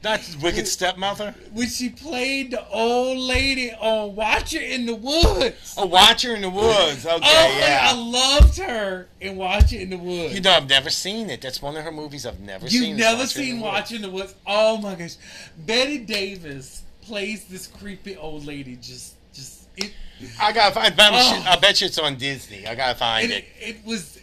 That's 0.00 0.36
Wicked 0.36 0.68
Stepmother. 0.68 1.34
When 1.52 1.66
she 1.68 1.88
played 1.88 2.52
the 2.52 2.66
old 2.68 3.18
lady 3.18 3.72
on 3.72 4.14
Watcher 4.14 4.60
in 4.60 4.86
the 4.86 4.94
Woods. 4.94 5.74
Oh, 5.76 5.86
Watcher 5.86 6.36
in 6.36 6.42
the 6.42 6.50
Woods. 6.50 7.04
Oh, 7.04 7.16
okay, 7.16 7.26
Oh, 7.26 7.58
yeah. 7.58 7.80
I 7.82 7.94
loved 7.94 8.58
her 8.58 9.08
in 9.20 9.36
Watcher 9.36 9.76
in 9.78 9.90
the 9.90 9.96
Woods. 9.98 10.34
You 10.34 10.40
know, 10.40 10.52
I've 10.52 10.68
never 10.68 10.88
seen 10.90 11.30
it. 11.30 11.40
That's 11.42 11.60
one 11.60 11.76
of 11.76 11.82
her 11.82 11.90
movies 11.90 12.26
I've 12.26 12.38
never 12.40 12.68
seen. 12.68 12.90
You've 12.90 12.98
never 12.98 13.18
Watcher 13.18 13.28
seen 13.28 13.60
Woods. 13.60 13.72
Watcher 13.72 13.96
in 13.96 14.02
the 14.02 14.10
Woods. 14.10 14.34
Oh 14.46 14.78
my 14.78 14.94
gosh. 14.94 15.16
Bette 15.58 15.98
Davis 15.98 16.82
plays 17.02 17.44
this 17.46 17.66
creepy 17.66 18.16
old 18.16 18.44
lady 18.46 18.76
just 18.76 19.14
just 19.32 19.66
it 19.76 19.92
I 20.40 20.52
gotta 20.52 20.74
find. 20.74 20.86
I 20.86 20.90
bet, 20.96 21.10
Oh. 21.12 21.44
I 21.50 21.56
bet 21.56 21.80
you 21.80 21.86
it's 21.86 21.98
on 21.98 22.16
Disney. 22.16 22.66
I 22.66 22.74
gotta 22.74 22.96
find 22.98 23.30
it, 23.30 23.44
it. 23.60 23.68
it 23.76 23.84
was 23.84 24.18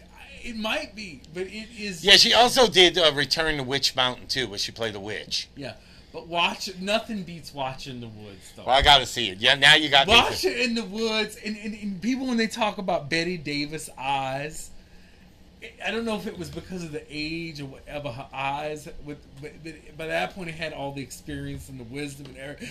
it 0.45 0.55
might 0.55 0.95
be, 0.95 1.21
but 1.33 1.47
it 1.47 1.67
is 1.77 2.05
Yeah, 2.05 2.13
she 2.13 2.33
also 2.33 2.67
did 2.67 2.97
uh, 2.97 3.11
Return 3.13 3.57
to 3.57 3.63
Witch 3.63 3.95
Mountain 3.95 4.27
too, 4.27 4.47
where 4.47 4.59
she 4.59 4.71
played 4.71 4.93
the 4.93 4.99
witch. 4.99 5.49
Yeah, 5.55 5.73
but 6.13 6.27
watch 6.27 6.69
nothing 6.79 7.23
beats 7.23 7.51
watching 7.53 7.99
the 7.99 8.07
woods 8.07 8.53
though. 8.55 8.63
Well, 8.65 8.75
I 8.75 8.83
gotta 8.83 9.07
see 9.07 9.29
it. 9.29 9.39
Yeah, 9.39 9.55
now 9.55 9.75
you 9.75 9.89
got. 9.89 10.07
Watch 10.07 10.45
it 10.45 10.59
in 10.59 10.75
the 10.75 10.83
woods, 10.83 11.37
and, 11.43 11.57
and, 11.57 11.73
and 11.73 11.99
people 11.99 12.27
when 12.27 12.37
they 12.37 12.47
talk 12.47 12.77
about 12.77 13.09
Bette 13.09 13.37
Davis 13.37 13.89
eyes, 13.97 14.69
I 15.83 15.89
don't 15.89 16.05
know 16.05 16.15
if 16.15 16.27
it 16.27 16.37
was 16.37 16.51
because 16.51 16.83
of 16.83 16.91
the 16.91 17.03
age 17.09 17.59
or 17.59 17.65
whatever 17.65 18.11
her 18.11 18.27
eyes. 18.31 18.87
With 19.03 19.17
but, 19.41 19.51
but 19.63 19.97
by 19.97 20.07
that 20.07 20.35
point, 20.35 20.49
it 20.49 20.55
had 20.55 20.73
all 20.73 20.91
the 20.91 21.01
experience 21.01 21.69
and 21.69 21.79
the 21.79 21.85
wisdom 21.85 22.27
and 22.27 22.37
everything. 22.37 22.69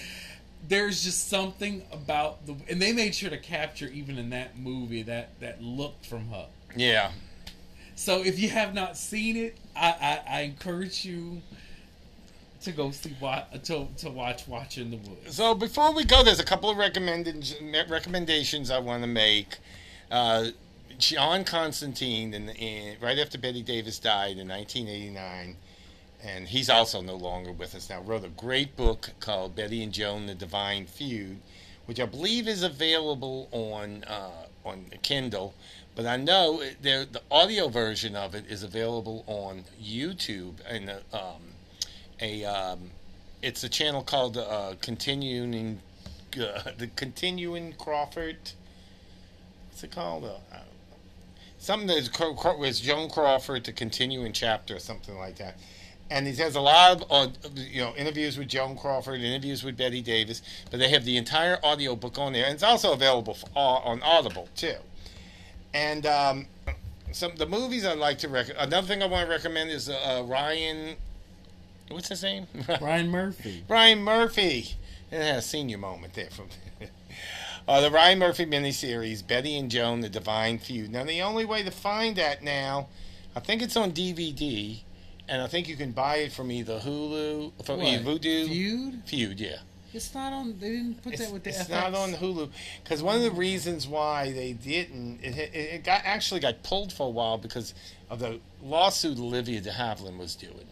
There's 0.66 1.02
just 1.04 1.28
something 1.28 1.82
about 1.92 2.46
the, 2.46 2.54
and 2.70 2.80
they 2.80 2.92
made 2.92 3.14
sure 3.14 3.30
to 3.30 3.36
capture 3.36 3.86
even 3.88 4.16
in 4.16 4.30
that 4.30 4.56
movie 4.58 5.02
that 5.02 5.38
that 5.40 5.60
look 5.60 6.04
from 6.04 6.28
her. 6.28 6.46
Yeah. 6.76 7.10
So 7.96 8.22
if 8.22 8.38
you 8.38 8.48
have 8.50 8.74
not 8.74 8.96
seen 8.96 9.36
it, 9.36 9.56
I, 9.76 10.20
I, 10.28 10.38
I 10.38 10.40
encourage 10.42 11.04
you 11.04 11.42
to 12.62 12.72
go 12.72 12.90
see 12.90 13.14
to 13.20 13.86
to 13.98 14.10
Watcher 14.10 14.80
in 14.80 14.90
the 14.90 14.96
Woods. 14.96 15.36
So 15.36 15.54
before 15.54 15.92
we 15.92 16.04
go, 16.04 16.22
there's 16.22 16.40
a 16.40 16.44
couple 16.44 16.70
of 16.70 16.76
recommended 16.76 17.54
recommendations 17.88 18.70
I 18.70 18.78
want 18.78 19.02
to 19.02 19.06
make. 19.06 19.58
Uh, 20.10 20.46
Shaun 20.98 21.44
Considine, 21.44 22.32
in, 22.34 22.48
in, 22.50 22.96
right 23.00 23.18
after 23.18 23.36
Bette 23.36 23.62
Davis 23.62 23.98
died 23.98 24.38
in 24.38 24.48
1989, 24.48 25.56
and 26.22 26.48
he's 26.48 26.70
also 26.70 27.00
no 27.00 27.16
longer 27.16 27.52
with 27.52 27.74
us 27.74 27.90
now, 27.90 28.00
wrote 28.00 28.24
a 28.24 28.28
great 28.28 28.76
book 28.76 29.10
called 29.20 29.54
Bette 29.54 29.82
and 29.82 29.92
Joan: 29.92 30.26
The 30.26 30.34
Divine 30.34 30.86
Feud, 30.86 31.38
which 31.86 32.00
I 32.00 32.06
believe 32.06 32.48
is 32.48 32.62
available 32.62 33.48
on 33.52 34.04
uh, 34.04 34.46
on 34.64 34.86
Kindle. 35.02 35.54
But 35.94 36.06
I 36.06 36.16
know 36.16 36.62
the 36.82 37.06
audio 37.30 37.68
version 37.68 38.16
of 38.16 38.34
it 38.34 38.46
is 38.48 38.62
available 38.64 39.22
on 39.26 39.64
YouTube 39.80 40.54
and 40.68 40.90
uh, 40.90 41.16
um, 41.16 41.42
a 42.20 42.44
um, 42.44 42.90
it's 43.42 43.62
a 43.62 43.68
channel 43.68 44.02
called 44.02 44.36
uh, 44.36 44.74
Continuing 44.80 45.80
uh, 46.40 46.62
the 46.78 46.88
Continuing 46.96 47.74
Crawford. 47.74 48.38
What's 49.68 49.84
it 49.84 49.92
called? 49.92 50.24
Uh, 50.24 50.58
something 51.58 51.88
Craw- 52.12 52.56
was 52.56 52.80
Joan 52.80 53.08
Crawford 53.08 53.64
to 53.64 53.72
Continuing 53.72 54.32
Chapter 54.32 54.76
or 54.76 54.80
something 54.80 55.16
like 55.16 55.36
that. 55.36 55.58
and 56.10 56.26
he 56.26 56.34
has 56.36 56.56
a 56.56 56.60
lot 56.60 57.02
of 57.02 57.06
uh, 57.10 57.28
you 57.54 57.80
know 57.80 57.94
interviews 57.96 58.36
with 58.36 58.48
Joan 58.48 58.76
Crawford, 58.76 59.20
interviews 59.20 59.62
with 59.62 59.76
Bette 59.76 60.02
Davis, 60.02 60.42
but 60.72 60.80
they 60.80 60.88
have 60.88 61.04
the 61.04 61.16
entire 61.16 61.58
audio 61.62 61.94
book 61.94 62.18
on 62.18 62.32
there, 62.32 62.46
and 62.46 62.54
it's 62.54 62.64
also 62.64 62.92
available 62.92 63.34
for, 63.34 63.46
uh, 63.54 63.60
on 63.60 64.02
Audible 64.02 64.48
too. 64.56 64.74
And 65.74 66.06
um, 66.06 66.46
some 67.12 67.34
the 67.36 67.46
movies 67.46 67.84
I'd 67.84 67.98
like 67.98 68.18
to 68.18 68.28
recommend. 68.28 68.66
Another 68.68 68.86
thing 68.86 69.02
I 69.02 69.06
want 69.06 69.26
to 69.26 69.30
recommend 69.30 69.70
is 69.70 69.88
uh, 69.90 70.22
Ryan. 70.24 70.96
What's 71.90 72.08
his 72.08 72.22
name? 72.22 72.46
Ryan 72.80 73.10
Murphy. 73.10 73.64
Ryan 73.68 74.02
Murphy. 74.02 74.76
It 75.10 75.20
had 75.20 75.36
a 75.36 75.42
senior 75.42 75.78
moment 75.78 76.14
there 76.14 76.30
from. 76.30 76.46
Uh, 77.66 77.80
the 77.80 77.90
Ryan 77.90 78.18
Murphy 78.18 78.44
miniseries, 78.44 79.26
Bette 79.26 79.56
and 79.56 79.70
Joan, 79.70 80.00
The 80.02 80.10
Divine 80.10 80.58
Feud. 80.58 80.90
Now, 80.92 81.02
the 81.04 81.22
only 81.22 81.46
way 81.46 81.62
to 81.62 81.70
find 81.70 82.14
that 82.16 82.42
now, 82.42 82.88
I 83.34 83.40
think 83.40 83.62
it's 83.62 83.74
on 83.74 83.92
DVD, 83.92 84.80
and 85.30 85.40
I 85.40 85.46
think 85.46 85.66
you 85.66 85.74
can 85.74 85.92
buy 85.92 86.16
it 86.16 86.32
from 86.32 86.52
either 86.52 86.78
Hulu, 86.80 87.64
from 87.64 87.78
What? 87.78 87.86
either 87.86 88.04
Vudu. 88.04 88.48
Feud? 88.48 89.02
Feud, 89.06 89.40
yeah. 89.40 89.56
It's 89.94 90.14
not 90.14 90.32
on. 90.32 90.58
They 90.58 90.70
didn't 90.70 91.02
put 91.02 91.12
It's, 91.14 91.24
that 91.24 91.32
with 91.32 91.44
the 91.44 91.50
it's 91.50 91.64
FX. 91.64 91.70
not 91.70 91.94
on 91.94 92.12
Hulu 92.12 92.50
because 92.82 93.02
one 93.02 93.16
of 93.16 93.22
the 93.22 93.30
reasons 93.30 93.86
why 93.86 94.32
they 94.32 94.52
didn't 94.52 95.20
it, 95.22 95.36
it, 95.38 95.54
it 95.54 95.84
got 95.84 96.02
actually 96.04 96.40
got 96.40 96.62
pulled 96.62 96.92
for 96.92 97.06
a 97.06 97.10
while 97.10 97.38
because 97.38 97.74
of 98.10 98.18
the 98.18 98.40
lawsuit 98.62 99.18
Olivia 99.18 99.60
de 99.60 99.70
Havilland 99.70 100.18
was 100.18 100.34
doing. 100.34 100.66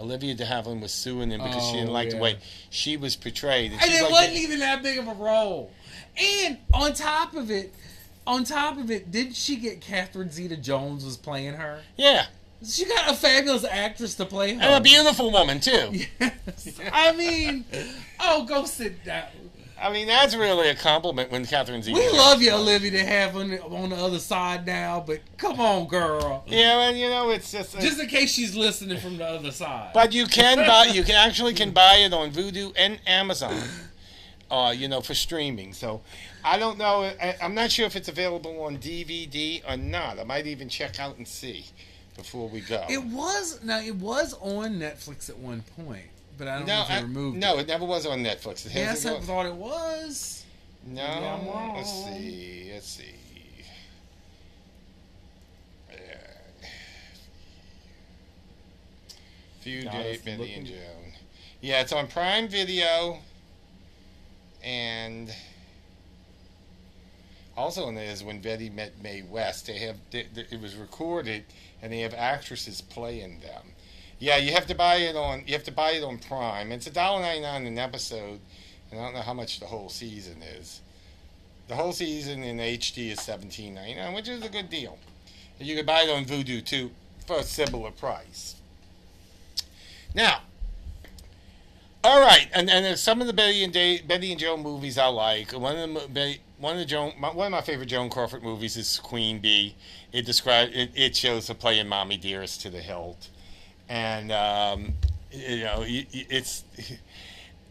Olivia 0.00 0.34
de 0.34 0.44
Havilland 0.44 0.80
was 0.80 0.92
suing 0.92 1.30
him 1.30 1.40
because 1.42 1.64
she 1.66 1.74
didn't 1.74 1.90
Oh, 1.90 1.92
like 1.92 2.10
the 2.10 2.16
way 2.16 2.38
she 2.70 2.96
was 2.96 3.14
portrayed. 3.14 3.72
And 3.72 3.80
she's 3.82 4.00
it 4.00 4.02
like, 4.04 4.12
wasn't 4.12 4.36
even 4.38 4.58
that 4.60 4.82
big 4.82 4.98
of 4.98 5.06
a 5.06 5.14
role. 5.14 5.70
And 6.16 6.58
on 6.74 6.92
top 6.94 7.34
of 7.34 7.50
it, 7.50 7.72
on 8.26 8.44
top 8.44 8.78
of 8.78 8.90
it, 8.90 9.10
didn't 9.12 9.36
she 9.36 9.56
get 9.56 9.80
Catherine 9.80 10.30
Zeta 10.30 10.56
Jones 10.56 11.04
was 11.04 11.16
playing 11.16 11.54
her? 11.54 11.82
yeah, 11.96 12.26
She 12.64 12.84
got 12.84 13.10
a 13.10 13.14
fabulous 13.14 13.64
actress 13.64 14.14
to 14.16 14.24
play 14.24 14.54
her. 14.54 14.62
and 14.62 14.74
a 14.74 14.80
beautiful 14.80 15.30
woman 15.30 15.60
too. 15.60 15.92
Yes. 16.20 16.80
I 16.92 17.12
mean, 17.12 17.64
oh, 18.20 18.44
go 18.44 18.64
sit 18.64 19.04
down. 19.04 19.26
I 19.80 19.92
mean, 19.92 20.06
that's 20.06 20.36
really 20.36 20.68
a 20.68 20.76
compliment 20.76 21.32
when 21.32 21.44
Catherine 21.44 21.82
Zeta. 21.82 21.98
We 21.98 22.08
love 22.10 22.40
you. 22.40 22.52
Olivia, 22.52 22.92
to 22.92 23.04
have 23.04 23.36
on 23.36 23.50
the, 23.50 23.62
on 23.64 23.90
the 23.90 23.96
other 23.96 24.20
side 24.20 24.64
now, 24.64 25.02
but 25.04 25.20
come 25.36 25.58
on, 25.58 25.88
girl. 25.88 26.44
Yeah, 26.46 26.88
and 26.88 26.98
you 26.98 27.08
know 27.08 27.30
it's 27.30 27.50
just. 27.50 27.74
a... 27.74 27.80
Just 27.80 28.00
in 28.00 28.06
case 28.06 28.32
she's 28.32 28.54
listening 28.54 28.98
from 28.98 29.16
the 29.16 29.26
other 29.26 29.50
side. 29.50 29.90
But 29.92 30.12
you 30.12 30.26
can 30.26 30.58
buy. 30.58 30.86
You 30.92 31.04
can 31.04 31.14
actually 31.14 31.54
can 31.54 31.70
buy 31.70 31.96
it 31.96 32.12
on 32.12 32.30
Vudu 32.30 32.72
and 32.76 33.00
Amazon. 33.06 33.60
Uh, 34.50 34.74
you 34.76 34.86
know, 34.86 35.00
for 35.00 35.14
streaming. 35.14 35.72
So, 35.72 36.02
I 36.44 36.58
don't 36.58 36.76
know. 36.76 37.04
I, 37.04 37.36
I'm 37.40 37.54
not 37.54 37.72
sure 37.72 37.86
if 37.86 37.96
it's 37.96 38.08
available 38.08 38.62
on 38.62 38.76
DVD 38.76 39.62
or 39.68 39.76
not. 39.76 40.18
I 40.18 40.24
might 40.24 40.46
even 40.46 40.68
check 40.68 41.00
out 41.00 41.16
and 41.16 41.26
see 41.26 41.66
before 42.16 42.48
we 42.48 42.60
go. 42.60 42.84
it 42.88 43.02
was 43.04 43.62
now 43.64 43.80
it 43.80 43.96
was 43.96 44.34
on 44.40 44.78
Netflix 44.78 45.28
at 45.30 45.36
one 45.38 45.62
point, 45.76 46.06
but 46.38 46.48
I 46.48 46.58
don't 46.58 46.66
know 46.66 46.76
no, 46.76 46.82
if 46.82 46.88
they 46.88 46.94
I- 46.94 47.00
removed 47.02 47.38
no, 47.38 47.56
it. 47.58 47.60
it 47.62 47.68
never 47.68 47.84
was 47.84 48.06
on 48.06 48.22
Netflix. 48.22 48.66
It 48.66 48.72
Yes, 48.74 49.06
I 49.06 49.18
thought 49.20 49.46
it 49.46 49.54
was. 49.54 50.44
No, 50.84 50.94
Maybe 51.06 51.26
I'm 51.26 51.46
wrong. 51.46 51.76
let's 51.76 51.92
see. 51.92 52.70
Let's 52.72 52.86
see. 52.88 53.14
Yeah. 55.90 55.98
Few 59.60 59.82
Guys, 59.84 60.20
date 60.20 60.38
looking- 60.38 60.54
and 60.58 60.66
Joan. 60.66 61.12
Yeah, 61.60 61.80
it's 61.82 61.92
on 61.92 62.08
Prime 62.08 62.48
Video, 62.48 63.20
and 64.64 65.32
also 67.56 67.88
in 67.88 67.94
there 67.94 68.10
is 68.10 68.24
when 68.24 68.40
Bette 68.40 68.70
met 68.70 69.02
Mae 69.02 69.22
West. 69.22 69.66
They 69.66 69.78
have 69.78 69.96
they, 70.10 70.26
they- 70.32 70.46
it 70.50 70.60
was 70.60 70.74
recorded, 70.76 71.44
and 71.80 71.92
they 71.92 72.00
have 72.00 72.14
actresses 72.14 72.80
playing 72.80 73.40
them. 73.40 73.72
Yeah, 74.18 74.36
you 74.36 74.52
have 74.52 74.66
to 74.68 74.74
buy 74.74 74.96
it 74.96 75.16
on 75.16 75.44
you 75.46 75.52
have 75.54 75.64
to 75.64 75.72
buy 75.72 75.92
it 75.92 76.02
on 76.04 76.18
Prime. 76.18 76.72
It's 76.72 76.86
a 76.86 76.90
dollar 76.90 77.20
ninety 77.22 77.42
nine 77.42 77.66
an 77.66 77.78
episode, 77.78 78.40
and 78.90 79.00
I 79.00 79.04
don't 79.04 79.14
know 79.14 79.20
how 79.22 79.34
much 79.34 79.60
the 79.60 79.66
whole 79.66 79.88
season 79.88 80.42
is. 80.42 80.80
The 81.68 81.76
whole 81.76 81.92
season 81.92 82.42
in 82.44 82.58
HD 82.58 83.10
is 83.10 83.20
seventeen 83.20 83.74
ninety 83.74 83.94
nine, 83.96 84.14
which 84.14 84.28
is 84.28 84.42
a 84.44 84.48
good 84.48 84.70
deal. 84.70 84.98
And 85.58 85.68
you 85.68 85.76
can 85.76 85.86
buy 85.86 86.02
it 86.02 86.10
on 86.10 86.24
Vudu 86.24 86.64
too 86.64 86.90
for 87.26 87.38
a 87.38 87.42
similar 87.44 87.90
price. 87.90 88.56
Now, 90.14 90.42
all 92.04 92.20
right, 92.20 92.48
and 92.52 92.68
and 92.68 92.98
some 92.98 93.20
of 93.20 93.26
the 93.26 93.32
Bette 93.32 93.62
and 93.62 93.72
Dave, 93.72 94.06
Bette 94.08 94.30
and 94.32 94.40
Joan 94.40 94.62
movies 94.62 94.98
I 94.98 95.06
like. 95.06 95.52
One 95.52 95.76
of 95.76 95.94
the 95.94 96.08
Bette, 96.08 96.40
one 96.62 96.74
of 96.74 96.78
the 96.78 96.84
Joan, 96.84 97.12
my, 97.18 97.28
one 97.32 97.46
of 97.46 97.50
my 97.50 97.60
favorite 97.60 97.86
Joan 97.86 98.08
Crawford 98.08 98.44
movies 98.44 98.76
is 98.76 99.00
Queen 99.02 99.40
Bee. 99.40 99.74
It 100.12 100.24
describes 100.24 100.70
it, 100.72 100.92
it 100.94 101.16
shows 101.16 101.48
her 101.48 101.54
playing 101.54 101.88
Mommy 101.88 102.16
Dearest 102.16 102.60
to 102.60 102.70
the 102.70 102.78
hilt, 102.78 103.28
and 103.88 104.30
um, 104.30 104.94
you 105.32 105.64
know 105.64 105.84
it's 105.84 106.62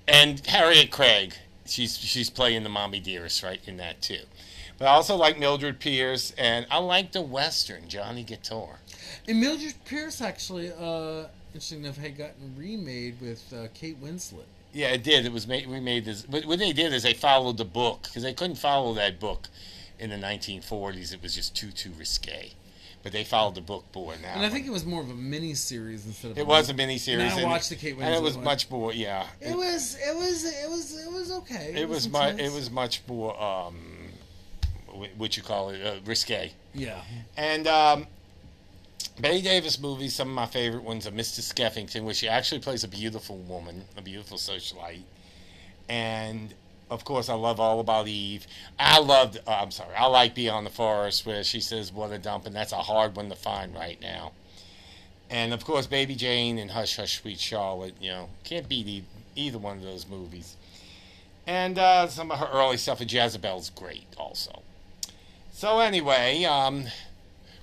and 0.08 0.46
Harriet 0.46 0.92
Craig. 0.92 1.34
She's 1.66 1.98
she's 1.98 2.30
playing 2.30 2.64
the 2.64 2.70
Mommy 2.70 3.00
Dearest 3.00 3.42
right 3.44 3.62
in 3.66 3.78
that 3.78 4.02
too. 4.02 4.24
But 4.78 4.86
I 4.88 4.92
also 4.92 5.16
like 5.16 5.40
Mildred 5.40 5.80
Pierce, 5.80 6.34
and 6.38 6.68
I 6.70 6.80
like 6.80 7.14
the 7.14 7.22
Western 7.22 7.88
Johnny 7.88 8.24
Guitar. 8.24 8.80
And 9.26 9.40
Mildred 9.40 9.76
Pierce 9.86 10.22
actually, 10.22 10.72
uh, 10.74 11.28
interesting 11.54 11.86
enough, 11.86 11.98
had 11.98 12.18
gotten 12.18 12.56
remade 12.58 13.22
with 13.22 13.54
uh, 13.54 13.68
Kate 13.74 14.02
Winslet. 14.04 14.48
Yeah, 14.74 14.88
it 14.90 15.04
did. 15.04 15.26
It 15.26 15.32
was 15.32 15.48
made. 15.48 15.68
We 15.68 15.80
made 15.80 16.06
this. 16.06 16.28
What, 16.28 16.46
what 16.46 16.60
they 16.60 16.72
did 16.74 16.94
is 16.94 17.04
they 17.04 17.14
followed 17.14 17.58
the 17.58 17.66
book 17.66 18.04
because 18.04 18.24
they 18.24 18.34
couldn't 18.34 18.56
follow 18.56 18.94
that 18.94 19.20
book 19.20 19.48
in 20.00 20.10
the 20.10 20.16
1940s. 20.16 21.14
It 21.14 21.22
was 21.22 21.36
just 21.36 21.56
too 21.56 21.72
too 21.72 21.92
risque. 21.98 22.52
But 23.04 23.14
they 23.14 23.24
followed 23.24 23.56
the 23.56 23.62
book 23.62 23.84
more 23.96 24.14
now. 24.22 24.36
And 24.36 24.46
I 24.46 24.50
think 24.50 24.68
it 24.68 24.70
was 24.70 24.86
more 24.86 25.02
of 25.02 25.10
a 25.10 25.16
mini 25.16 25.56
series 25.56 26.06
instead 26.06 26.32
of. 26.32 26.38
it 26.38 26.46
was 26.46 26.70
a 26.70 26.74
mini 26.76 27.00
series. 27.00 27.34
I 27.34 27.44
watched 27.46 27.70
the 27.70 27.76
Kate 27.76 27.98
Winslet. 27.98 28.04
and 28.04 28.14
it 28.16 28.22
was 28.22 28.36
one. 28.36 28.46
much 28.46 28.70
more. 28.70 28.94
Yeah, 28.94 29.26
It 29.40 29.58
was. 29.58 29.98
It 30.00 30.16
was. 30.16 30.46
It 30.46 30.70
was. 30.70 31.06
It 31.06 31.12
was 31.12 31.32
okay. 31.32 31.74
it 31.76 31.90
was 31.90 32.08
much. 32.08 32.38
It 32.40 32.52
was 32.52 32.70
much 32.70 33.02
more. 33.08 33.42
Um, 33.42 33.76
what 35.18 35.36
you 35.36 35.44
call 35.44 35.70
it? 35.70 35.82
Uh, 35.84 35.96
risque. 36.06 36.52
Yeah. 36.74 37.02
And 37.38 37.68
um, 37.68 38.08
Bette 39.08 39.42
Davis 39.42 39.80
movies, 39.80 40.16
some 40.16 40.30
of 40.30 40.36
my 40.36 40.46
favorite 40.46 40.84
ones 40.84 41.08
are 41.08 41.12
Mr. 41.12 41.42
Skeffington, 41.42 42.04
where 42.04 42.14
she 42.14 42.28
actually 42.28 42.60
plays 42.60 42.84
a 42.84 42.88
beautiful 42.88 43.38
woman, 43.38 43.86
a 43.98 44.02
beautiful 44.02 44.38
socialite. 44.38 45.04
And 45.88 46.54
of 46.90 47.06
course, 47.06 47.30
I 47.30 47.36
love 47.36 47.60
All 47.60 47.80
About 47.80 48.08
Eve. 48.08 48.48
I 48.78 49.00
loved, 49.00 49.40
uh, 49.48 49.52
I'm 49.62 49.72
sorry, 49.72 49.96
I 49.96 50.08
like 50.08 50.36
Beyond 50.36 50.66
the 50.66 50.72
Forest, 50.72 51.26
where 51.26 51.44
she 51.44 51.62
says, 51.62 51.92
What 51.92 52.12
a 52.12 52.18
dump, 52.18 52.46
and 52.46 52.56
that's 52.56 52.74
a 52.74 52.78
hard 52.78 53.16
one 53.16 53.30
to 53.30 53.36
find 53.36 53.74
right 53.74 54.00
now. 54.02 54.34
And 55.30 55.54
of 55.54 55.64
course, 55.64 55.88
Baby 55.88 56.16
Jane 56.16 56.58
and 56.58 56.72
Hush 56.72 56.98
Hush 56.98 57.22
Sweet 57.22 57.40
Charlotte, 57.40 57.96
you 58.02 58.10
know, 58.10 58.30
can't 58.44 58.68
beat 58.68 58.88
e- 58.88 59.06
either 59.36 59.58
one 59.58 59.78
of 59.78 59.84
those 59.84 60.06
movies. 60.06 60.58
And 61.48 61.80
uh, 61.80 62.08
some 62.08 62.32
of 62.32 62.40
her 62.40 62.50
early 62.52 62.78
stuff 62.78 63.00
with 63.00 63.12
Jezebel's 63.12 63.70
great 63.70 64.08
also. 64.18 64.62
So 65.54 65.80
anyway, 65.80 66.44
um, 66.44 66.86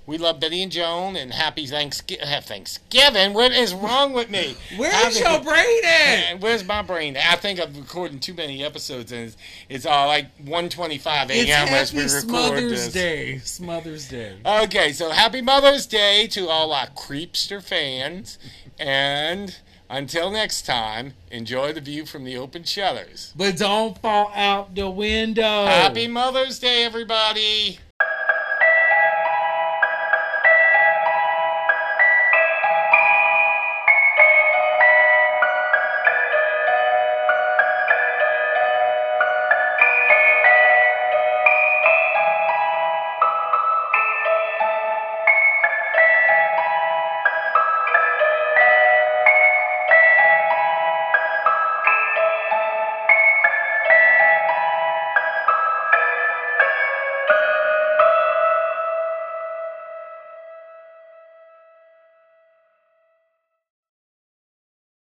we 0.09 0.17
love 0.17 0.39
Bette 0.39 0.63
and 0.63 0.71
Joan, 0.71 1.15
and 1.15 1.31
happy 1.31 1.67
Thanksgiving. 1.67 2.25
Thanksgiving. 2.41 3.33
What 3.33 3.51
is 3.51 3.75
wrong 3.75 4.11
with 4.11 4.31
me? 4.31 4.55
Where's 4.75 5.19
your 5.19 5.39
brain 5.39 5.85
at? 5.85 6.41
Where's 6.41 6.65
my 6.65 6.81
brain? 6.81 7.15
I 7.15 7.35
think 7.35 7.61
I'm 7.61 7.71
recording 7.75 8.19
too 8.19 8.33
many 8.33 8.63
episodes, 8.63 9.11
and 9.11 9.27
it's, 9.27 9.37
it's 9.69 9.85
uh, 9.85 10.07
like 10.07 10.35
1:25 10.43 11.27
It's 11.29 11.49
a.m. 11.49 11.67
as 11.67 11.93
we 11.93 12.01
record 12.05 12.27
Mother's 12.31 12.91
this. 12.91 13.59
Day. 13.59 13.63
Mother's 13.63 14.09
Day. 14.09 14.37
Okay, 14.43 14.93
so 14.93 15.11
happy 15.11 15.41
Mother's 15.41 15.85
Day 15.85 16.25
to 16.29 16.47
all 16.47 16.73
our 16.73 16.87
Creepster 16.87 17.61
fans, 17.61 18.39
and 18.79 19.57
until 19.91 20.31
next 20.31 20.65
time, 20.65 21.13
enjoy 21.29 21.71
the 21.71 21.81
view 21.81 22.07
from 22.07 22.23
the 22.23 22.35
open 22.35 22.63
shutters. 22.63 23.31
But 23.35 23.57
don't 23.57 23.95
fall 23.99 24.31
out 24.33 24.73
the 24.73 24.89
window. 24.89 25.65
Happy 25.67 26.07
Mother's 26.07 26.57
Day, 26.57 26.83
everybody! 26.83 27.77